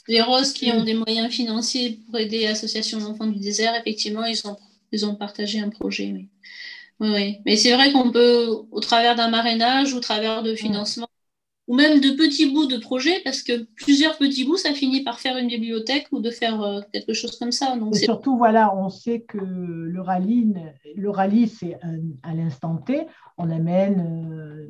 Les 0.07 0.21
Roses 0.21 0.53
qui 0.53 0.71
ont 0.71 0.83
des 0.83 0.93
moyens 0.93 1.29
financiers 1.29 1.99
pour 2.05 2.17
aider 2.17 2.43
l'Association 2.45 2.99
d'enfants 2.99 3.27
du 3.27 3.39
désert, 3.39 3.75
effectivement, 3.75 4.23
ils 4.23 4.47
ont, 4.47 4.55
ils 4.93 5.05
ont 5.05 5.15
partagé 5.15 5.59
un 5.59 5.69
projet. 5.69 6.13
Oui. 6.13 6.29
Oui, 6.99 7.37
Mais 7.45 7.55
c'est 7.55 7.73
vrai 7.73 7.91
qu'on 7.91 8.11
peut, 8.11 8.47
au 8.71 8.79
travers 8.79 9.15
d'un 9.15 9.29
marrainage, 9.29 9.93
au 9.93 9.99
travers 9.99 10.41
de 10.41 10.55
financement, 10.55 11.07
ou 11.67 11.75
même 11.75 11.99
de 11.99 12.11
petits 12.11 12.51
bouts 12.51 12.65
de 12.65 12.77
projets, 12.77 13.21
parce 13.23 13.43
que 13.43 13.67
plusieurs 13.75 14.17
petits 14.17 14.45
bouts, 14.45 14.57
ça 14.57 14.73
finit 14.73 15.03
par 15.03 15.19
faire 15.19 15.37
une 15.37 15.47
bibliothèque 15.47 16.07
ou 16.11 16.19
de 16.19 16.31
faire 16.31 16.61
euh, 16.61 16.81
quelque 16.93 17.13
chose 17.13 17.37
comme 17.37 17.51
ça. 17.51 17.75
Donc 17.75 17.95
Et 17.95 17.99
surtout, 17.99 18.37
voilà, 18.37 18.75
on 18.75 18.89
sait 18.89 19.21
que 19.21 19.37
le 19.37 20.01
rallye, 20.01 20.53
le 20.95 21.09
rallye 21.09 21.47
c'est 21.47 21.77
à 22.23 22.33
l'instant 22.33 22.77
T, 22.77 23.05
on 23.37 23.51
amène 23.51 23.99
euh, 24.31 24.67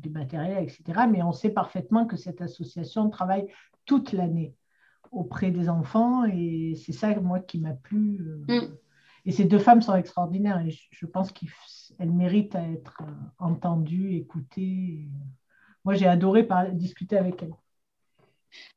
du 0.00 0.10
matériel, 0.10 0.64
etc. 0.64 1.06
Mais 1.10 1.22
on 1.22 1.32
sait 1.32 1.50
parfaitement 1.50 2.06
que 2.06 2.16
cette 2.16 2.42
association 2.42 3.08
travaille 3.08 3.46
toute 3.86 4.12
l'année 4.12 4.52
auprès 5.12 5.50
des 5.50 5.68
enfants, 5.68 6.24
et 6.24 6.74
c'est 6.84 6.92
ça, 6.92 7.14
moi, 7.20 7.40
qui 7.40 7.58
m'a 7.58 7.72
plu. 7.72 8.20
Euh. 8.20 8.60
Mm. 8.60 8.76
Et 9.26 9.32
ces 9.32 9.44
deux 9.44 9.58
femmes 9.58 9.82
sont 9.82 9.96
extraordinaires, 9.96 10.62
et 10.64 10.70
je 10.90 11.06
pense 11.06 11.32
qu'elles 11.32 12.12
méritent 12.12 12.54
à 12.54 12.62
être 12.62 13.02
entendues, 13.38 14.16
écoutées. 14.16 15.08
Moi, 15.84 15.94
j'ai 15.94 16.06
adoré 16.06 16.46
discuter 16.74 17.16
avec 17.16 17.42
elle. 17.42 17.52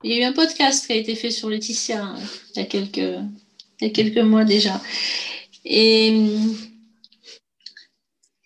Il 0.04 0.12
y 0.12 0.16
a 0.16 0.22
eu 0.22 0.24
un 0.24 0.34
podcast 0.34 0.88
qui 0.88 0.94
a 0.94 0.96
été 0.96 1.14
fait 1.16 1.30
sur 1.30 1.50
Laetitia 1.50 2.04
hein, 2.04 2.16
il, 2.56 2.60
y 2.60 2.64
a 2.64 2.66
quelques, 2.66 3.20
quelques 3.94 4.18
mois 4.18 4.44
déjà. 4.44 4.82
Et, 5.64 6.28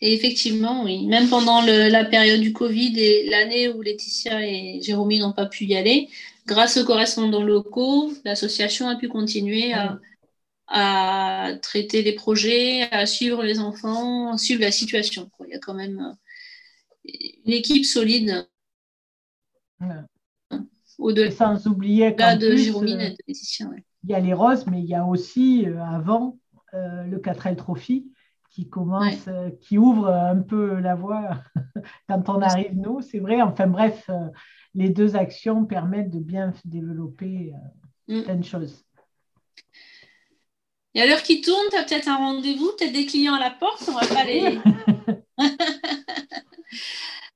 effectivement, 0.02 0.84
oui, 0.84 1.06
même 1.08 1.30
pendant 1.30 1.62
la 1.62 2.04
période 2.04 2.42
du 2.42 2.52
Covid 2.52 3.00
et 3.00 3.30
l'année 3.30 3.70
où 3.70 3.82
Laetitia 3.82 4.46
et 4.46 4.82
Jérôme 4.82 5.14
n'ont 5.14 5.32
pas 5.32 5.46
pu 5.46 5.64
y 5.64 5.78
aller, 5.78 6.10
grâce 6.46 6.76
aux 6.76 6.84
correspondants 6.84 7.44
locaux, 7.44 8.12
l'association 8.26 8.90
a 8.90 8.98
pu 8.98 9.08
continuer 9.08 9.72
à, 9.72 10.00
à, 10.68 11.52
traiter 11.62 12.02
les 12.02 12.14
projets, 12.14 12.84
à 12.92 13.06
suivre 13.06 13.44
les 13.44 13.60
enfants, 13.60 14.34
à 14.34 14.38
suivre 14.38 14.62
la 14.62 14.72
situation. 14.72 15.30
Il 15.46 15.52
y 15.52 15.56
a 15.56 15.60
quand 15.60 15.74
même 15.74 16.16
une 17.04 17.54
équipe 17.54 17.86
solide 17.86 18.48
au-delà 20.98 21.32
sans 21.32 21.68
oublier 21.68 22.12
de 22.12 22.22
euh, 22.22 23.10
Il 24.04 24.10
y 24.10 24.14
a 24.14 24.20
les 24.20 24.34
roses, 24.34 24.66
mais 24.68 24.80
il 24.80 24.86
y 24.86 24.96
a 24.96 25.06
aussi 25.06 25.66
euh, 25.68 25.84
avant 25.84 26.38
euh, 26.74 27.04
le 27.04 27.18
4L 27.18 27.56
Trophy 27.56 28.10
qui 28.50 28.70
commence, 28.70 29.28
qui 29.62 29.80
ouvre 29.80 30.10
un 30.10 30.40
peu 30.40 30.80
la 30.80 30.94
voie 30.94 31.42
quand 32.08 32.30
on 32.30 32.40
arrive, 32.40 32.76
nous, 32.76 33.02
c'est 33.02 33.18
vrai. 33.18 33.42
Enfin 33.42 33.66
bref, 33.66 34.12
les 34.76 34.90
deux 34.90 35.16
actions 35.16 35.66
permettent 35.66 36.12
de 36.12 36.20
bien 36.20 36.54
développer 36.64 37.52
mm. 38.08 38.22
plein 38.22 38.36
de 38.36 38.44
choses. 38.44 38.86
Et 40.96 41.02
à 41.02 41.06
l'heure 41.06 41.24
qui 41.24 41.42
tourne, 41.42 41.66
tu 41.72 41.78
as 41.78 41.84
peut-être 41.84 42.08
un 42.08 42.18
rendez-vous, 42.18 42.72
peut-être 42.78 42.94
des 42.94 43.06
clients 43.06 43.34
à 43.34 43.40
la 43.40 43.50
porte, 43.50 43.84
on 43.88 43.94
va 43.94 44.06
pas 44.06 44.24
les. 44.26 44.60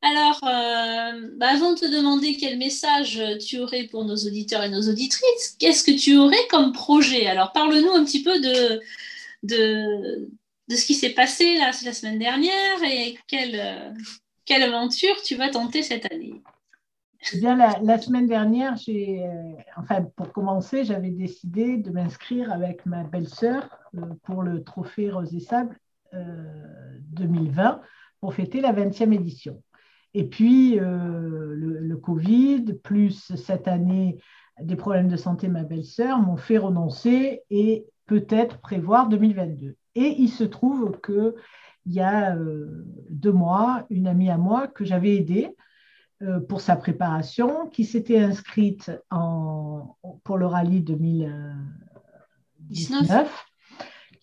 Alors, 0.04 0.40
euh, 0.44 1.30
bah, 1.38 1.48
avant 1.50 1.74
de 1.74 1.80
te 1.80 1.86
demander 1.86 2.38
quel 2.38 2.60
message 2.60 3.20
tu 3.46 3.58
aurais 3.60 3.86
pour 3.86 4.06
nos 4.06 4.16
auditeurs 4.16 4.64
et 4.64 4.70
nos 4.70 4.88
auditrices, 4.88 5.56
qu'est-ce 5.60 5.84
que 5.84 5.98
tu 5.98 6.18
aurais 6.18 6.48
comme 6.50 6.72
projet? 6.72 7.26
Alors, 7.26 7.52
parle-nous 7.52 7.92
un 7.92 8.06
petit 8.06 8.22
peu 8.22 8.40
de, 8.40 8.80
de, 9.42 10.30
ce 10.70 10.86
qui 10.86 10.94
s'est 10.94 11.10
passé 11.10 11.58
la 11.58 11.74
semaine 11.74 12.20
dernière 12.20 12.84
et 12.84 13.18
quelle, 13.28 13.96
quelle 14.46 14.64
aventure 14.64 15.22
tu 15.24 15.36
vas 15.36 15.50
tenter 15.50 15.82
cette 15.82 16.12
année? 16.12 16.42
Bien, 17.36 17.56
la, 17.56 17.98
semaine 17.98 18.28
dernière, 18.28 18.78
j'ai, 18.78 19.26
euh, 19.26 19.54
enfin, 19.76 20.04
pour 20.16 20.32
commencer, 20.32 20.86
j'avais 20.86 21.10
décidé 21.10 21.78
de 21.78 21.92
m'inscrire 21.92 22.52
avec 22.52 22.86
ma 22.86 23.04
belle-sœur 23.04 23.68
euh, 23.96 24.02
pour 24.24 24.44
le 24.44 24.64
trophée 24.64 25.12
Rose 25.12 25.34
et 25.36 25.40
Sable 25.40 25.78
2020 26.14 27.82
pour 28.22 28.34
fêter 28.34 28.62
la 28.62 28.72
20e 28.72 29.14
édition. 29.14 29.62
Et 30.14 30.24
puis, 30.24 30.80
euh, 30.80 31.54
le, 31.54 31.98
Covid, 31.98 32.74
plus 32.82 33.36
cette 33.36 33.68
année, 33.68 34.18
des 34.62 34.76
problèmes 34.76 35.10
de 35.10 35.18
santé, 35.18 35.48
ma 35.48 35.64
belle-sœur, 35.64 36.20
m'ont 36.20 36.38
fait 36.38 36.58
renoncer 36.58 37.42
et 37.50 37.86
peut-être 38.06 38.60
prévoir 38.60 39.10
2022. 39.10 39.76
Et 39.96 40.16
il 40.18 40.30
se 40.30 40.44
trouve 40.44 41.00
qu'il 41.02 41.34
y 41.88 42.00
a 42.00 42.36
euh, 42.36 42.86
deux 43.10 43.32
mois, 43.32 43.86
une 43.90 44.08
amie 44.08 44.30
à 44.30 44.38
moi 44.38 44.68
que 44.68 44.86
j'avais 44.86 45.16
aidée 45.16 45.50
euh, 45.50 45.67
pour 46.50 46.62
sa 46.62 46.76
préparation, 46.76 47.70
qui 47.70 47.86
s'était 47.86 48.20
inscrite 48.20 48.92
en, 49.12 49.96
pour 50.24 50.38
le 50.38 50.48
rallye 50.48 50.82
2019 50.82 53.46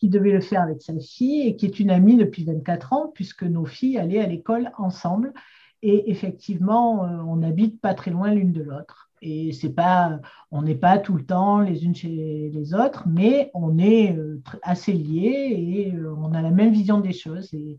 qui 0.04 0.10
devait 0.10 0.32
le 0.32 0.40
faire 0.40 0.60
avec 0.60 0.82
sa 0.82 0.92
fille 0.98 1.48
et 1.48 1.56
qui 1.56 1.64
est 1.64 1.80
une 1.80 1.90
amie 1.90 2.16
depuis 2.16 2.44
24 2.44 2.92
ans, 2.92 3.10
puisque 3.14 3.42
nos 3.42 3.64
filles 3.64 3.96
allaient 3.96 4.20
à 4.20 4.26
l'école 4.26 4.70
ensemble. 4.76 5.32
Et 5.80 6.10
effectivement, 6.10 7.04
euh, 7.04 7.22
on 7.26 7.36
n'habite 7.36 7.80
pas 7.80 7.94
très 7.94 8.10
loin 8.10 8.30
l'une 8.30 8.52
de 8.52 8.62
l'autre. 8.62 9.08
Et 9.22 9.52
c'est 9.52 9.72
pas, 9.72 10.20
on 10.50 10.60
n'est 10.60 10.74
pas 10.74 10.98
tout 10.98 11.14
le 11.14 11.24
temps 11.24 11.60
les 11.60 11.86
unes 11.86 11.94
chez 11.94 12.50
les 12.52 12.74
autres, 12.74 13.08
mais 13.08 13.50
on 13.54 13.78
est 13.78 14.14
euh, 14.14 14.42
assez 14.62 14.92
liés 14.92 15.54
et 15.56 15.94
euh, 15.94 16.14
on 16.18 16.34
a 16.34 16.42
la 16.42 16.50
même 16.50 16.72
vision 16.72 17.00
des 17.00 17.14
choses. 17.14 17.54
Et, 17.54 17.78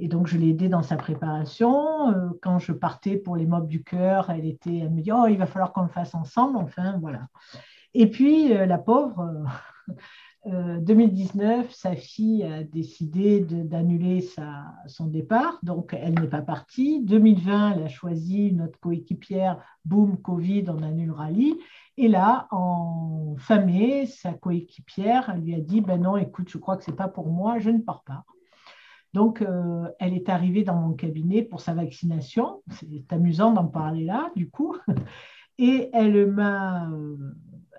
donc, 0.00 0.26
je 0.26 0.36
l'ai 0.36 0.50
aidée 0.50 0.68
dans 0.68 0.82
sa 0.82 0.96
préparation. 0.96 2.34
Quand 2.42 2.58
je 2.58 2.72
partais 2.72 3.16
pour 3.16 3.36
les 3.36 3.46
mobs 3.46 3.66
du 3.66 3.82
cœur, 3.82 4.30
elle, 4.30 4.44
était, 4.44 4.78
elle 4.78 4.90
me 4.90 5.00
dit, 5.00 5.12
oh, 5.12 5.26
il 5.28 5.38
va 5.38 5.46
falloir 5.46 5.72
qu'on 5.72 5.82
le 5.82 5.88
fasse 5.88 6.14
ensemble. 6.14 6.58
Enfin, 6.58 6.98
voilà. 7.00 7.28
Et 7.94 8.10
puis, 8.10 8.48
la 8.48 8.76
pauvre, 8.76 9.46
2019, 10.44 11.66
euh, 11.66 11.68
sa 11.72 11.96
fille 11.96 12.44
a 12.44 12.62
décidé 12.62 13.40
d'annuler 13.40 14.22
son 14.86 15.06
départ, 15.06 15.58
donc 15.62 15.96
elle 15.98 16.20
n'est 16.20 16.28
pas 16.28 16.42
partie. 16.42 17.02
2020, 17.02 17.72
elle 17.72 17.82
a 17.84 17.88
choisi 17.88 18.52
notre 18.52 18.78
coéquipière, 18.78 19.62
boum, 19.86 20.18
Covid, 20.18 20.66
on 20.68 20.82
annule 20.82 21.06
le 21.06 21.12
rallye. 21.12 21.54
Et 21.96 22.08
là, 22.08 22.48
en 22.50 23.34
fin 23.38 23.60
mai, 23.60 24.04
sa 24.04 24.34
coéquipière 24.34 25.34
lui 25.38 25.54
a 25.54 25.60
dit, 25.60 25.80
ben 25.80 26.02
non, 26.02 26.18
écoute, 26.18 26.50
je 26.50 26.58
crois 26.58 26.76
que 26.76 26.84
ce 26.84 26.90
n'est 26.90 26.96
pas 26.96 27.08
pour 27.08 27.28
moi, 27.28 27.58
je 27.58 27.70
ne 27.70 27.78
pars 27.78 28.04
pas. 28.04 28.24
Donc, 29.12 29.40
euh, 29.42 29.88
elle 29.98 30.14
est 30.14 30.28
arrivée 30.28 30.62
dans 30.62 30.76
mon 30.76 30.92
cabinet 30.92 31.42
pour 31.42 31.60
sa 31.60 31.74
vaccination. 31.74 32.62
C'est 32.70 33.12
amusant 33.12 33.52
d'en 33.52 33.66
parler 33.66 34.04
là, 34.04 34.30
du 34.36 34.50
coup. 34.50 34.76
Et 35.58 35.88
elle 35.94 36.30
m'a 36.30 36.90
euh, 36.90 37.16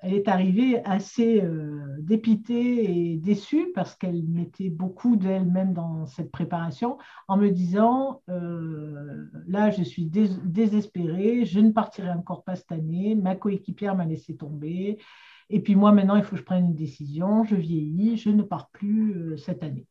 elle 0.01 0.13
est 0.13 0.28
arrivée 0.28 0.84
assez 0.84 1.41
euh, 1.41 1.97
dépitée 1.99 3.11
et 3.11 3.17
déçue 3.17 3.71
parce 3.75 3.95
qu'elle 3.95 4.23
mettait 4.23 4.69
beaucoup 4.69 5.15
d'elle-même 5.15 5.73
dans 5.73 6.07
cette 6.07 6.32
préparation 6.32 6.97
en 7.28 7.38
me 7.38 7.49
disant 7.49 8.21
là 8.28 9.69
je 9.69 9.84
suis 9.84 10.05
désespérée, 10.05 11.45
je 11.45 11.59
ne 11.59 11.71
partirai 11.71 12.09
encore 12.11 12.43
pas 12.43 12.55
cette 12.55 12.71
année, 12.71 13.15
ma 13.15 13.36
coéquipière 13.36 13.95
m'a 13.95 14.05
laissé 14.05 14.36
tomber 14.36 14.97
et 15.49 15.61
puis 15.61 15.75
moi 15.75 15.91
maintenant 15.91 16.15
il 16.15 16.23
faut 16.23 16.32
que 16.32 16.41
je 16.41 16.45
prenne 16.45 16.65
une 16.65 16.75
décision, 16.75 17.43
je 17.43 17.55
vieillis, 17.55 18.17
je 18.17 18.30
ne 18.30 18.43
pars 18.43 18.69
plus 18.69 19.38
cette 19.38 19.63
année. 19.63 19.88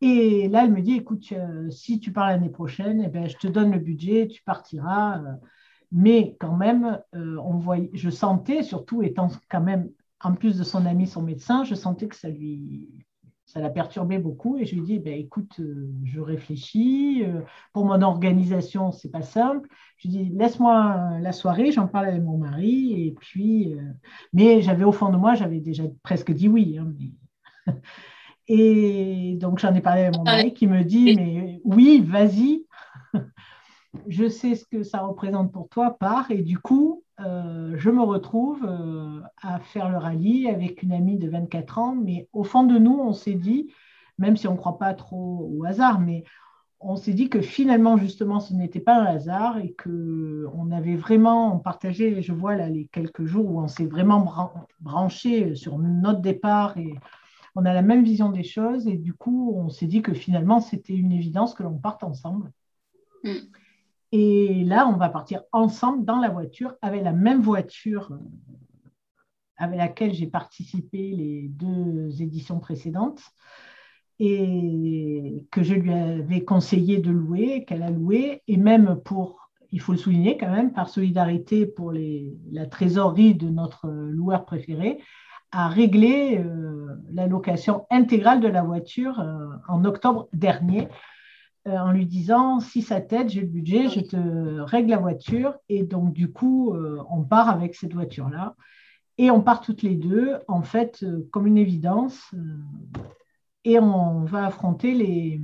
Et 0.00 0.48
là 0.48 0.64
elle 0.64 0.72
me 0.72 0.82
dit 0.82 0.94
écoute 0.96 1.32
si 1.70 2.00
tu 2.00 2.12
pars 2.12 2.28
l'année 2.28 2.50
prochaine, 2.50 3.02
eh 3.04 3.08
ben, 3.08 3.28
je 3.28 3.36
te 3.36 3.46
donne 3.46 3.72
le 3.72 3.78
budget, 3.78 4.28
tu 4.28 4.42
partiras 4.42 5.20
mais 5.92 6.36
quand 6.40 6.56
même, 6.56 7.00
euh, 7.14 7.36
on 7.38 7.60
je 7.92 8.10
sentais, 8.10 8.62
surtout 8.62 9.02
étant 9.02 9.28
quand 9.48 9.60
même 9.60 9.88
en 10.20 10.34
plus 10.34 10.58
de 10.58 10.64
son 10.64 10.86
ami, 10.86 11.06
son 11.06 11.22
médecin, 11.22 11.64
je 11.64 11.74
sentais 11.74 12.08
que 12.08 12.16
ça 12.16 12.28
lui, 12.28 12.88
ça 13.44 13.60
l'a 13.60 13.70
perturbé 13.70 14.18
beaucoup 14.18 14.56
et 14.56 14.64
je 14.66 14.74
lui 14.74 14.82
ai 14.82 14.84
dit 14.84 14.98
ben, 14.98 15.14
écoute, 15.18 15.60
euh, 15.60 15.88
je 16.04 16.20
réfléchis, 16.20 17.22
euh, 17.24 17.42
pour 17.72 17.84
mon 17.84 18.02
organisation, 18.02 18.90
c'est 18.92 19.10
pas 19.10 19.22
simple. 19.22 19.68
Je 19.98 20.08
lui 20.08 20.16
dit 20.16 20.30
laisse-moi 20.34 21.18
la 21.20 21.32
soirée, 21.32 21.70
j'en 21.70 21.86
parle 21.86 22.06
avec 22.06 22.22
mon 22.22 22.38
mari 22.38 23.06
et 23.06 23.12
puis, 23.12 23.74
euh, 23.74 23.82
mais 24.32 24.62
j'avais 24.62 24.84
au 24.84 24.92
fond 24.92 25.10
de 25.10 25.16
moi, 25.16 25.34
j'avais 25.34 25.60
déjà 25.60 25.84
presque 26.02 26.32
dit 26.32 26.48
oui. 26.48 26.78
Hein, 26.78 26.92
et 28.48 29.36
donc 29.40 29.58
j'en 29.58 29.74
ai 29.74 29.80
parlé 29.80 30.02
avec 30.02 30.16
mon 30.16 30.24
mari 30.24 30.54
qui 30.54 30.66
me 30.66 30.82
dit 30.82 31.16
mais 31.16 31.60
oui, 31.64 32.02
vas-y. 32.04 32.64
je 34.08 34.28
sais 34.28 34.54
ce 34.54 34.64
que 34.64 34.82
ça 34.82 35.00
représente 35.00 35.52
pour 35.52 35.68
toi, 35.68 35.96
pars. 35.98 36.30
Et 36.30 36.42
du 36.42 36.58
coup, 36.58 37.02
euh, 37.20 37.74
je 37.76 37.90
me 37.90 38.02
retrouve 38.02 38.64
euh, 38.64 39.20
à 39.42 39.58
faire 39.60 39.90
le 39.90 39.98
rallye 39.98 40.48
avec 40.48 40.82
une 40.82 40.92
amie 40.92 41.18
de 41.18 41.28
24 41.28 41.78
ans. 41.78 41.96
Mais 41.96 42.28
au 42.32 42.44
fond 42.44 42.64
de 42.64 42.78
nous, 42.78 42.98
on 42.98 43.12
s'est 43.12 43.34
dit, 43.34 43.72
même 44.18 44.36
si 44.36 44.46
on 44.48 44.52
ne 44.52 44.58
croit 44.58 44.78
pas 44.78 44.94
trop 44.94 45.50
au 45.52 45.64
hasard, 45.64 46.00
mais 46.00 46.24
on 46.78 46.96
s'est 46.96 47.14
dit 47.14 47.30
que 47.30 47.40
finalement, 47.40 47.96
justement, 47.96 48.38
ce 48.38 48.52
n'était 48.52 48.80
pas 48.80 49.00
un 49.00 49.06
hasard 49.06 49.58
et 49.58 49.74
qu'on 49.82 50.70
avait 50.70 50.96
vraiment, 50.96 51.54
on 51.54 51.58
partageait, 51.58 52.20
je 52.20 52.32
vois 52.32 52.54
là 52.54 52.68
les 52.68 52.86
quelques 52.92 53.24
jours 53.24 53.46
où 53.46 53.60
on 53.60 53.68
s'est 53.68 53.86
vraiment 53.86 54.52
branché 54.80 55.54
sur 55.54 55.78
notre 55.78 56.20
départ 56.20 56.76
et 56.76 56.92
on 57.56 57.64
a 57.64 57.72
la 57.74 57.82
même 57.82 58.04
vision 58.04 58.30
des 58.30 58.44
choses. 58.44 58.86
Et 58.86 58.96
du 58.96 59.14
coup, 59.14 59.54
on 59.56 59.68
s'est 59.68 59.86
dit 59.86 60.02
que 60.02 60.14
finalement, 60.14 60.60
c'était 60.60 60.94
une 60.94 61.12
évidence 61.12 61.54
que 61.54 61.62
l'on 61.62 61.78
parte 61.78 62.04
ensemble. 62.04 62.52
Mm. 63.24 63.30
Et 64.12 64.64
là, 64.64 64.86
on 64.86 64.96
va 64.96 65.08
partir 65.08 65.42
ensemble 65.52 66.04
dans 66.04 66.20
la 66.20 66.28
voiture 66.28 66.74
avec 66.80 67.02
la 67.02 67.12
même 67.12 67.40
voiture 67.40 68.12
euh, 68.12 68.18
avec 69.58 69.78
laquelle 69.78 70.12
j'ai 70.12 70.26
participé 70.26 71.12
les 71.12 71.48
deux 71.48 72.22
éditions 72.22 72.60
précédentes 72.60 73.22
et 74.18 75.46
que 75.50 75.62
je 75.62 75.74
lui 75.74 75.92
avais 75.92 76.44
conseillé 76.44 76.98
de 76.98 77.10
louer, 77.10 77.64
qu'elle 77.64 77.82
a 77.82 77.90
loué, 77.90 78.42
et 78.48 78.56
même 78.56 79.00
pour, 79.04 79.50
il 79.72 79.80
faut 79.80 79.92
le 79.92 79.98
souligner 79.98 80.38
quand 80.38 80.50
même, 80.50 80.72
par 80.72 80.88
solidarité 80.88 81.66
pour 81.66 81.92
la 81.92 82.66
trésorerie 82.66 83.34
de 83.34 83.48
notre 83.48 83.88
loueur 83.88 84.46
préféré, 84.46 84.98
a 85.52 85.68
réglé 85.68 86.38
euh, 86.38 86.96
la 87.12 87.26
location 87.26 87.86
intégrale 87.90 88.40
de 88.40 88.48
la 88.48 88.62
voiture 88.62 89.20
euh, 89.20 89.48
en 89.68 89.84
octobre 89.84 90.28
dernier 90.32 90.88
euh, 91.66 91.78
en 91.78 91.92
lui 91.92 92.06
disant 92.06 92.60
si 92.60 92.82
ça 92.82 93.00
t'aide, 93.00 93.28
j'ai 93.28 93.40
le 93.40 93.46
budget, 93.46 93.88
je 93.88 94.00
te 94.00 94.60
règle 94.60 94.90
la 94.90 94.98
voiture. 94.98 95.54
Et 95.68 95.82
donc, 95.82 96.12
du 96.12 96.30
coup, 96.30 96.76
on 97.10 97.24
part 97.24 97.48
avec 97.48 97.74
cette 97.74 97.92
voiture-là. 97.92 98.54
Et 99.18 99.30
on 99.30 99.40
part 99.42 99.62
toutes 99.62 99.82
les 99.82 99.96
deux, 99.96 100.36
en 100.46 100.62
fait, 100.62 101.04
comme 101.32 101.46
une 101.46 101.58
évidence. 101.58 102.32
et 103.64 103.80
on 103.80 104.24
va 104.24 104.46
affronter 104.46 104.94
les, 104.94 105.40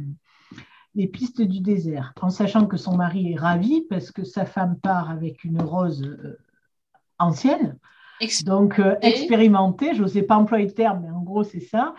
les 0.95 1.09
pistes 1.09 1.43
du 1.43 1.61
désert, 1.61 2.13
en 2.21 2.31
sachant 2.31 2.67
que 2.67 2.77
son 2.77 2.97
mari 2.97 3.33
est 3.33 3.39
ravi 3.39 3.81
parce 3.91 4.13
que 4.13 4.23
sa 4.23 4.45
femme 4.45 4.79
part 4.79 5.11
avec 5.11 5.43
une 5.43 5.61
rose 5.61 6.09
ancienne. 7.19 7.79
Donc, 8.45 8.81
expérimentée, 9.01 9.95
je 9.95 10.03
n'osais 10.03 10.23
pas 10.23 10.37
employer 10.37 10.67
le 10.67 10.73
terme, 10.73 11.01
mais 11.03 11.11
en 11.11 11.23
gros, 11.23 11.43
c'est 11.43 11.61
ça 11.61 11.95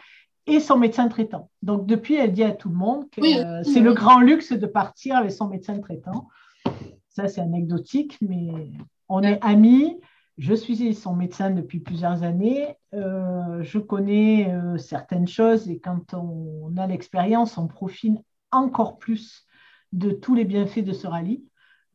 et 0.45 0.59
son 0.59 0.77
médecin 0.77 1.07
traitant. 1.07 1.49
Donc, 1.61 1.85
depuis, 1.85 2.15
elle 2.15 2.33
dit 2.33 2.43
à 2.43 2.51
tout 2.51 2.69
le 2.69 2.75
monde 2.75 3.09
que 3.09 3.21
euh, 3.21 3.63
c'est 3.63 3.79
le 3.79 3.93
grand 3.93 4.19
luxe 4.19 4.51
de 4.51 4.65
partir 4.65 5.15
avec 5.15 5.31
son 5.31 5.47
médecin 5.47 5.79
traitant. 5.79 6.27
Ça, 7.09 7.27
c'est 7.27 7.41
anecdotique, 7.41 8.17
mais 8.21 8.71
on 9.07 9.21
est 9.21 9.39
amis. 9.41 9.99
Je 10.37 10.53
suis 10.53 10.95
son 10.95 11.15
médecin 11.15 11.51
depuis 11.51 11.79
plusieurs 11.79 12.23
années. 12.23 12.75
Euh, 12.93 13.61
je 13.61 13.77
connais 13.77 14.49
euh, 14.49 14.77
certaines 14.77 15.27
choses 15.27 15.69
et 15.69 15.79
quand 15.79 16.13
on 16.13 16.75
a 16.77 16.87
l'expérience, 16.87 17.57
on 17.57 17.67
profite 17.67 18.17
encore 18.51 18.97
plus 18.97 19.45
de 19.91 20.09
tous 20.11 20.33
les 20.33 20.43
bienfaits 20.43 20.83
de 20.83 20.91
ce 20.91 21.05
rallye 21.05 21.43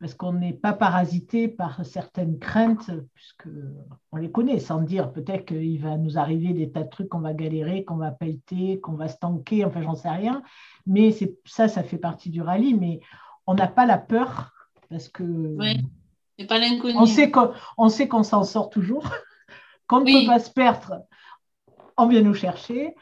parce 0.00 0.14
qu'on 0.14 0.32
n'est 0.32 0.52
pas 0.52 0.72
parasité 0.72 1.48
par 1.48 1.84
certaines 1.84 2.38
craintes, 2.38 2.90
puisqu'on 3.14 4.16
les 4.16 4.30
connaît, 4.30 4.60
sans 4.60 4.80
dire 4.80 5.12
peut-être 5.12 5.46
qu'il 5.46 5.80
va 5.80 5.96
nous 5.96 6.18
arriver 6.18 6.52
des 6.52 6.70
tas 6.70 6.84
de 6.84 6.88
trucs 6.88 7.08
qu'on 7.08 7.20
va 7.20 7.34
galérer, 7.34 7.84
qu'on 7.84 7.96
va 7.96 8.12
pelleter, 8.12 8.78
qu'on 8.80 8.92
va 8.92 9.08
stanker, 9.08 9.64
enfin 9.64 9.82
j'en 9.82 9.96
sais 9.96 10.10
rien. 10.10 10.42
Mais 10.86 11.14
ça, 11.44 11.66
ça 11.66 11.82
fait 11.82 11.98
partie 11.98 12.30
du 12.30 12.42
rallye, 12.42 12.74
mais 12.74 13.00
on 13.46 13.54
n'a 13.54 13.66
pas 13.66 13.86
la 13.86 13.98
peur, 13.98 14.52
parce 14.88 15.08
que 15.08 15.24
oui, 15.24 16.46
pas 16.46 16.60
on 16.94 17.06
sait 17.06 17.32
qu'on 17.32 17.88
sait 17.88 18.06
qu'on 18.06 18.22
s'en 18.22 18.44
sort 18.44 18.70
toujours, 18.70 19.10
qu'on 19.88 20.00
ne 20.00 20.04
peut 20.04 20.26
pas 20.26 20.38
se 20.38 20.50
perdre, 20.50 21.02
on 21.96 22.06
vient 22.06 22.22
nous 22.22 22.34
chercher. 22.34 22.94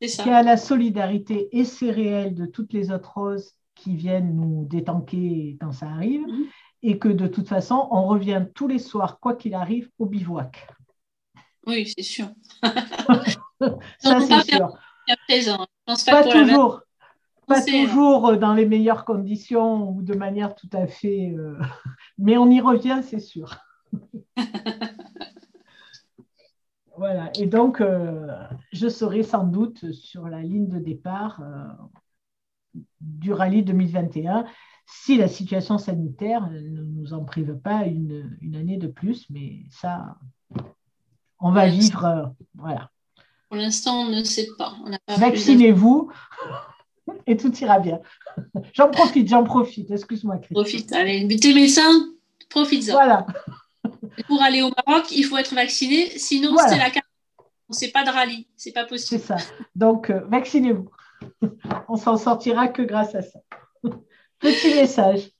Qu'il 0.00 0.28
y 0.28 0.30
a 0.30 0.44
la 0.44 0.56
solidarité, 0.56 1.48
et 1.50 1.64
c'est 1.64 1.90
réel, 1.90 2.32
de 2.32 2.46
toutes 2.46 2.72
les 2.72 2.92
autres 2.92 3.18
roses 3.18 3.57
qui 3.78 3.94
viennent 3.94 4.34
nous 4.34 4.66
détanquer 4.66 5.56
quand 5.60 5.72
ça 5.72 5.86
arrive, 5.86 6.26
mhm. 6.26 6.46
et 6.82 6.98
que 6.98 7.08
de 7.08 7.26
toute 7.26 7.48
façon, 7.48 7.88
on 7.90 8.06
revient 8.06 8.44
tous 8.54 8.68
les 8.68 8.78
soirs, 8.78 9.20
quoi 9.20 9.34
qu'il 9.34 9.54
arrive, 9.54 9.90
au 9.98 10.06
bivouac. 10.06 10.68
Oui, 11.66 11.92
c'est 11.94 12.02
sûr. 12.02 12.28
ça, 12.62 14.20
c'est 14.20 14.50
sûr. 14.50 14.78
pas, 16.06 16.24
toujours. 16.24 16.80
Pas 17.46 17.62
toujours 17.62 18.36
dans 18.36 18.54
les 18.54 18.66
meilleures 18.66 19.04
conditions 19.04 19.90
ou 19.90 20.02
de 20.02 20.14
manière 20.14 20.54
tout 20.54 20.68
à 20.72 20.86
fait. 20.86 21.34
Euh, 21.36 21.58
mais 22.18 22.36
on 22.36 22.50
y 22.50 22.60
revient, 22.60 23.00
c'est 23.02 23.20
sûr. 23.20 23.58
voilà. 26.96 27.30
Et 27.38 27.46
donc, 27.46 27.80
euh, 27.80 28.26
je 28.72 28.88
serai 28.88 29.22
sans 29.22 29.44
doute 29.44 29.92
sur 29.92 30.28
la 30.28 30.42
ligne 30.42 30.68
de 30.68 30.78
départ 30.78 31.40
euh, 31.42 31.64
du 33.00 33.32
rallye 33.32 33.62
2021 33.62 34.44
si 34.88 35.16
la 35.16 35.28
situation 35.28 35.76
sanitaire 35.78 36.48
ne 36.50 36.82
nous 36.82 37.12
en 37.12 37.24
prive 37.24 37.58
pas 37.62 37.84
une, 37.84 38.56
année 38.56 38.78
de 38.78 38.86
plus. 38.86 39.26
Mais 39.30 39.60
ça, 39.70 40.16
on 41.38 41.52
va 41.52 41.66
vivre. 41.66 42.04
Euh, 42.04 42.24
voilà. 42.54 42.90
Pour 43.48 43.56
l'instant, 43.56 44.02
on 44.02 44.08
ne 44.08 44.24
sait 44.24 44.48
pas. 44.56 44.74
Vaccinez-vous 45.06 46.10
et 47.26 47.36
tout 47.36 47.54
ira 47.58 47.78
bien. 47.78 48.00
J'en 48.72 48.90
profite, 48.90 49.28
j'en 49.28 49.44
profite. 49.44 49.90
Excuse-moi, 49.90 50.38
Profite. 50.50 50.92
Allez, 50.92 51.26
tes 51.38 51.54
médecins, 51.54 52.08
profite-en. 52.48 52.92
Voilà. 52.92 53.26
pour 54.26 54.42
aller 54.42 54.62
au 54.62 54.70
Maroc, 54.86 55.10
il 55.12 55.24
faut 55.24 55.36
être 55.36 55.54
vacciné. 55.54 56.18
Sinon, 56.18 56.56
c'est 56.68 56.78
la 56.78 56.90
carte. 56.90 57.06
On 57.70 57.74
ne 57.74 57.76
sait 57.76 57.90
pas 57.90 58.04
de 58.04 58.10
rallye. 58.10 58.46
C'est 58.56 58.72
pas 58.72 58.86
possible. 58.86 59.20
C'est 59.20 59.26
ça. 59.26 59.36
Donc, 59.74 60.08
euh, 60.08 60.20
vaccinez-vous. 60.28 60.88
On 61.88 61.96
s'en 61.96 62.16
sortira 62.16 62.68
que 62.68 62.82
grâce 62.82 63.14
à 63.14 63.22
ça. 63.22 63.40
Petit 64.40 64.74
message. 64.74 65.30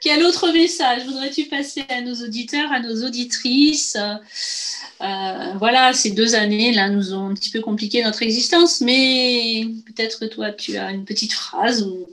Quel 0.00 0.22
autre 0.24 0.50
message 0.52 1.04
voudrais-tu 1.04 1.44
passer 1.44 1.84
à 1.88 2.00
nos 2.00 2.14
auditeurs, 2.14 2.72
à 2.72 2.80
nos 2.80 3.04
auditrices? 3.04 3.96
Euh, 3.96 5.54
Voilà, 5.58 5.92
ces 5.92 6.12
deux 6.12 6.34
années 6.34 6.72
là 6.72 6.88
nous 6.88 7.12
ont 7.14 7.28
un 7.30 7.34
petit 7.34 7.50
peu 7.50 7.60
compliqué 7.60 8.02
notre 8.02 8.22
existence, 8.22 8.80
mais 8.80 9.66
peut-être 9.86 10.26
toi 10.26 10.52
tu 10.52 10.76
as 10.76 10.92
une 10.92 11.04
petite 11.04 11.32
phrase 11.32 11.82
ou 11.82 12.06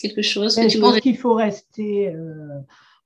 quelque 0.00 0.22
chose. 0.22 0.56
Que 0.56 0.68
je 0.68 0.78
pense 0.78 1.00
qu'il 1.00 1.16
faut 1.16 1.34
rester 1.34 2.08
euh, 2.08 2.58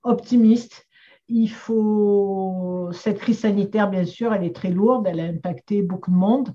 optimiste. 0.02 0.86
Il 1.28 1.50
faut 1.50 2.90
cette 2.92 3.18
crise 3.18 3.40
sanitaire, 3.40 3.88
bien 3.88 4.04
sûr, 4.04 4.34
elle 4.34 4.44
est 4.44 4.54
très 4.54 4.70
lourde, 4.70 5.06
elle 5.06 5.20
a 5.20 5.24
impacté 5.24 5.82
beaucoup 5.82 6.10
de 6.10 6.16
monde 6.16 6.54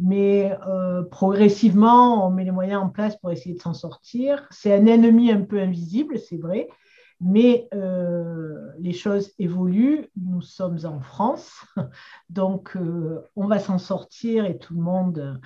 mais 0.00 0.56
euh, 0.66 1.02
progressivement, 1.02 2.26
on 2.26 2.30
met 2.30 2.44
les 2.44 2.50
moyens 2.50 2.82
en 2.82 2.88
place 2.88 3.16
pour 3.18 3.30
essayer 3.30 3.54
de 3.54 3.60
s'en 3.60 3.74
sortir. 3.74 4.46
C'est 4.50 4.74
un 4.74 4.86
ennemi 4.86 5.30
un 5.30 5.42
peu 5.42 5.60
invisible, 5.60 6.18
c'est 6.18 6.38
vrai, 6.38 6.68
mais 7.20 7.68
euh, 7.74 8.56
les 8.78 8.94
choses 8.94 9.30
évoluent. 9.38 10.08
Nous 10.16 10.40
sommes 10.40 10.78
en 10.84 11.00
France, 11.00 11.66
donc 12.30 12.76
euh, 12.76 13.20
on 13.36 13.46
va 13.46 13.58
s'en 13.58 13.76
sortir 13.76 14.46
et 14.46 14.56
tout 14.56 14.74
le 14.74 14.80
monde. 14.80 15.38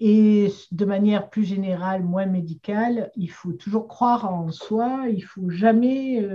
Et 0.00 0.52
de 0.70 0.84
manière 0.84 1.30
plus 1.30 1.44
générale, 1.44 2.02
moins 2.02 2.26
médicale, 2.26 3.10
il 3.16 3.30
faut 3.30 3.52
toujours 3.52 3.88
croire 3.88 4.30
en 4.30 4.50
soi, 4.50 5.04
il 5.08 5.22
faut 5.22 5.48
jamais, 5.48 6.28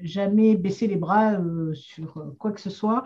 jamais 0.00 0.56
baisser 0.56 0.86
les 0.86 0.96
bras 0.96 1.38
sur 1.74 2.34
quoi 2.38 2.52
que 2.52 2.60
ce 2.60 2.70
soit 2.70 3.04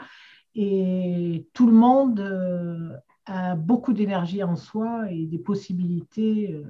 et 0.63 1.49
tout 1.55 1.67
le 1.67 1.73
monde 1.73 2.21
euh, 2.21 2.95
a 3.25 3.55
beaucoup 3.55 3.95
d'énergie 3.95 4.43
en 4.43 4.57
soi 4.57 5.11
et 5.11 5.25
des 5.25 5.39
possibilités 5.39 6.53
euh, 6.53 6.65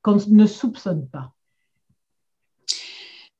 qu'on 0.00 0.16
ne 0.28 0.46
soupçonne 0.46 1.08
pas. 1.08 1.32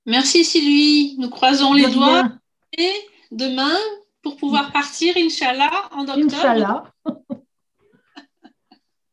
Merci 0.07 0.45
Sylvie. 0.45 1.15
Nous 1.21 1.31
croisons 1.31 1.73
les 1.73 1.89
doigts 1.89 2.33
et 2.77 2.93
demain 3.31 3.79
pour 4.23 4.37
pouvoir 4.37 4.73
partir, 4.73 5.15
Inch'Allah, 5.17 5.71
en 5.93 6.03
octobre. 6.03 6.35
Inch'Allah. 6.35 6.93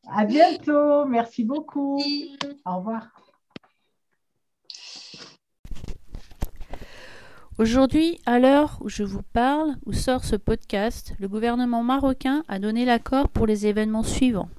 à 0.09 0.25
bientôt. 0.25 1.05
Merci 1.05 1.43
beaucoup. 1.43 2.01
Au 2.65 2.77
revoir. 2.77 3.26
Aujourd'hui, 7.59 8.19
à 8.27 8.37
l'heure 8.37 8.77
où 8.81 8.89
je 8.89 9.01
vous 9.01 9.23
parle, 9.23 9.77
où 9.87 9.91
sort 9.91 10.23
ce 10.23 10.35
podcast, 10.35 11.15
le 11.17 11.27
gouvernement 11.27 11.81
marocain 11.81 12.43
a 12.47 12.59
donné 12.59 12.85
l'accord 12.85 13.29
pour 13.29 13.47
les 13.47 13.65
événements 13.65 14.03
suivants. 14.03 14.49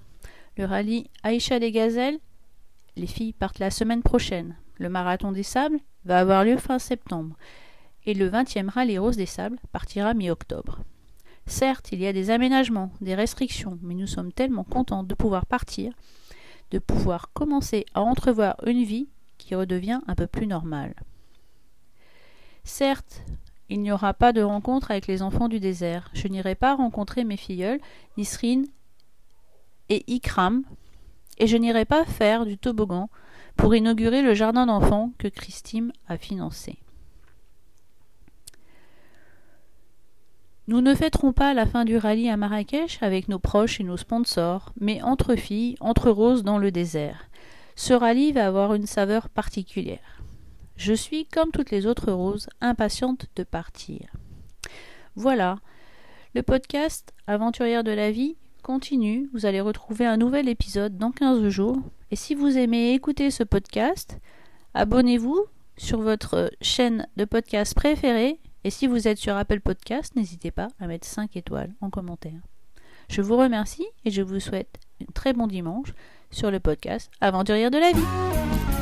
Le 0.56 0.64
rallye 0.64 1.08
Aïcha 1.22 1.60
des 1.60 1.70
Gazelles, 1.70 2.18
les 2.96 3.06
filles 3.06 3.34
partent 3.34 3.60
la 3.60 3.70
semaine 3.70 4.02
prochaine. 4.02 4.56
Le 4.78 4.88
marathon 4.88 5.30
des 5.30 5.44
sables 5.44 5.78
va 6.06 6.18
avoir 6.18 6.42
lieu 6.42 6.56
fin 6.56 6.80
septembre. 6.80 7.36
Et 8.04 8.14
le 8.14 8.28
20e 8.28 8.68
rallye 8.68 8.98
Rose 8.98 9.16
des 9.16 9.26
Sables 9.26 9.60
partira 9.70 10.12
mi-octobre. 10.12 10.80
Certes, 11.46 11.92
il 11.92 12.00
y 12.00 12.06
a 12.08 12.12
des 12.12 12.30
aménagements, 12.30 12.90
des 13.00 13.14
restrictions, 13.14 13.78
mais 13.80 13.94
nous 13.94 14.08
sommes 14.08 14.32
tellement 14.32 14.64
contents 14.64 15.04
de 15.04 15.14
pouvoir 15.14 15.46
partir, 15.46 15.92
de 16.72 16.80
pouvoir 16.80 17.32
commencer 17.32 17.86
à 17.94 18.00
entrevoir 18.00 18.56
une 18.66 18.82
vie 18.82 19.08
qui 19.36 19.54
redevient 19.54 20.00
un 20.08 20.16
peu 20.16 20.26
plus 20.26 20.48
normale. 20.48 20.96
Certes, 22.68 23.22
il 23.70 23.80
n'y 23.80 23.90
aura 23.90 24.12
pas 24.12 24.34
de 24.34 24.42
rencontre 24.42 24.90
avec 24.90 25.06
les 25.06 25.22
enfants 25.22 25.48
du 25.48 25.58
désert. 25.58 26.10
Je 26.12 26.28
n'irai 26.28 26.54
pas 26.54 26.74
rencontrer 26.74 27.24
mes 27.24 27.38
filleuls, 27.38 27.80
Nisrine 28.18 28.66
et 29.88 30.04
Ikram, 30.06 30.64
et 31.38 31.46
je 31.46 31.56
n'irai 31.56 31.86
pas 31.86 32.04
faire 32.04 32.44
du 32.44 32.58
toboggan 32.58 33.08
pour 33.56 33.74
inaugurer 33.74 34.20
le 34.20 34.34
jardin 34.34 34.66
d'enfants 34.66 35.12
que 35.16 35.28
Christine 35.28 35.92
a 36.08 36.18
financé. 36.18 36.76
Nous 40.68 40.82
ne 40.82 40.94
fêterons 40.94 41.32
pas 41.32 41.54
la 41.54 41.64
fin 41.64 41.86
du 41.86 41.96
rallye 41.96 42.28
à 42.28 42.36
Marrakech 42.36 43.02
avec 43.02 43.28
nos 43.28 43.38
proches 43.38 43.80
et 43.80 43.84
nos 43.84 43.96
sponsors, 43.96 44.74
mais 44.78 45.00
entre 45.00 45.36
filles, 45.36 45.76
entre 45.80 46.10
roses 46.10 46.44
dans 46.44 46.58
le 46.58 46.70
désert. 46.70 47.30
Ce 47.76 47.94
rallye 47.94 48.32
va 48.32 48.46
avoir 48.46 48.74
une 48.74 48.86
saveur 48.86 49.30
particulière. 49.30 50.18
Je 50.78 50.92
suis, 50.92 51.26
comme 51.26 51.50
toutes 51.50 51.72
les 51.72 51.86
autres 51.86 52.12
roses, 52.12 52.48
impatiente 52.60 53.26
de 53.34 53.42
partir. 53.42 54.12
Voilà, 55.16 55.58
le 56.36 56.44
podcast 56.44 57.12
Aventurière 57.26 57.82
de 57.82 57.90
la 57.90 58.12
vie 58.12 58.36
continue. 58.62 59.28
Vous 59.34 59.44
allez 59.44 59.60
retrouver 59.60 60.06
un 60.06 60.16
nouvel 60.16 60.48
épisode 60.48 60.96
dans 60.96 61.10
15 61.10 61.48
jours. 61.48 61.78
Et 62.12 62.16
si 62.16 62.36
vous 62.36 62.56
aimez 62.56 62.94
écouter 62.94 63.32
ce 63.32 63.42
podcast, 63.42 64.20
abonnez-vous 64.72 65.46
sur 65.76 66.00
votre 66.00 66.52
chaîne 66.62 67.08
de 67.16 67.24
podcast 67.24 67.74
préférée. 67.74 68.38
Et 68.62 68.70
si 68.70 68.86
vous 68.86 69.08
êtes 69.08 69.18
sur 69.18 69.36
Apple 69.36 69.60
Podcast, 69.60 70.14
n'hésitez 70.14 70.52
pas 70.52 70.68
à 70.78 70.86
mettre 70.86 71.08
5 71.08 71.36
étoiles 71.36 71.74
en 71.80 71.90
commentaire. 71.90 72.40
Je 73.10 73.20
vous 73.20 73.36
remercie 73.36 73.86
et 74.04 74.12
je 74.12 74.22
vous 74.22 74.38
souhaite 74.38 74.78
un 75.02 75.10
très 75.12 75.32
bon 75.32 75.48
dimanche 75.48 75.92
sur 76.30 76.52
le 76.52 76.60
podcast 76.60 77.10
Aventurière 77.20 77.72
de 77.72 77.78
la 77.78 77.90
vie. 77.90 78.77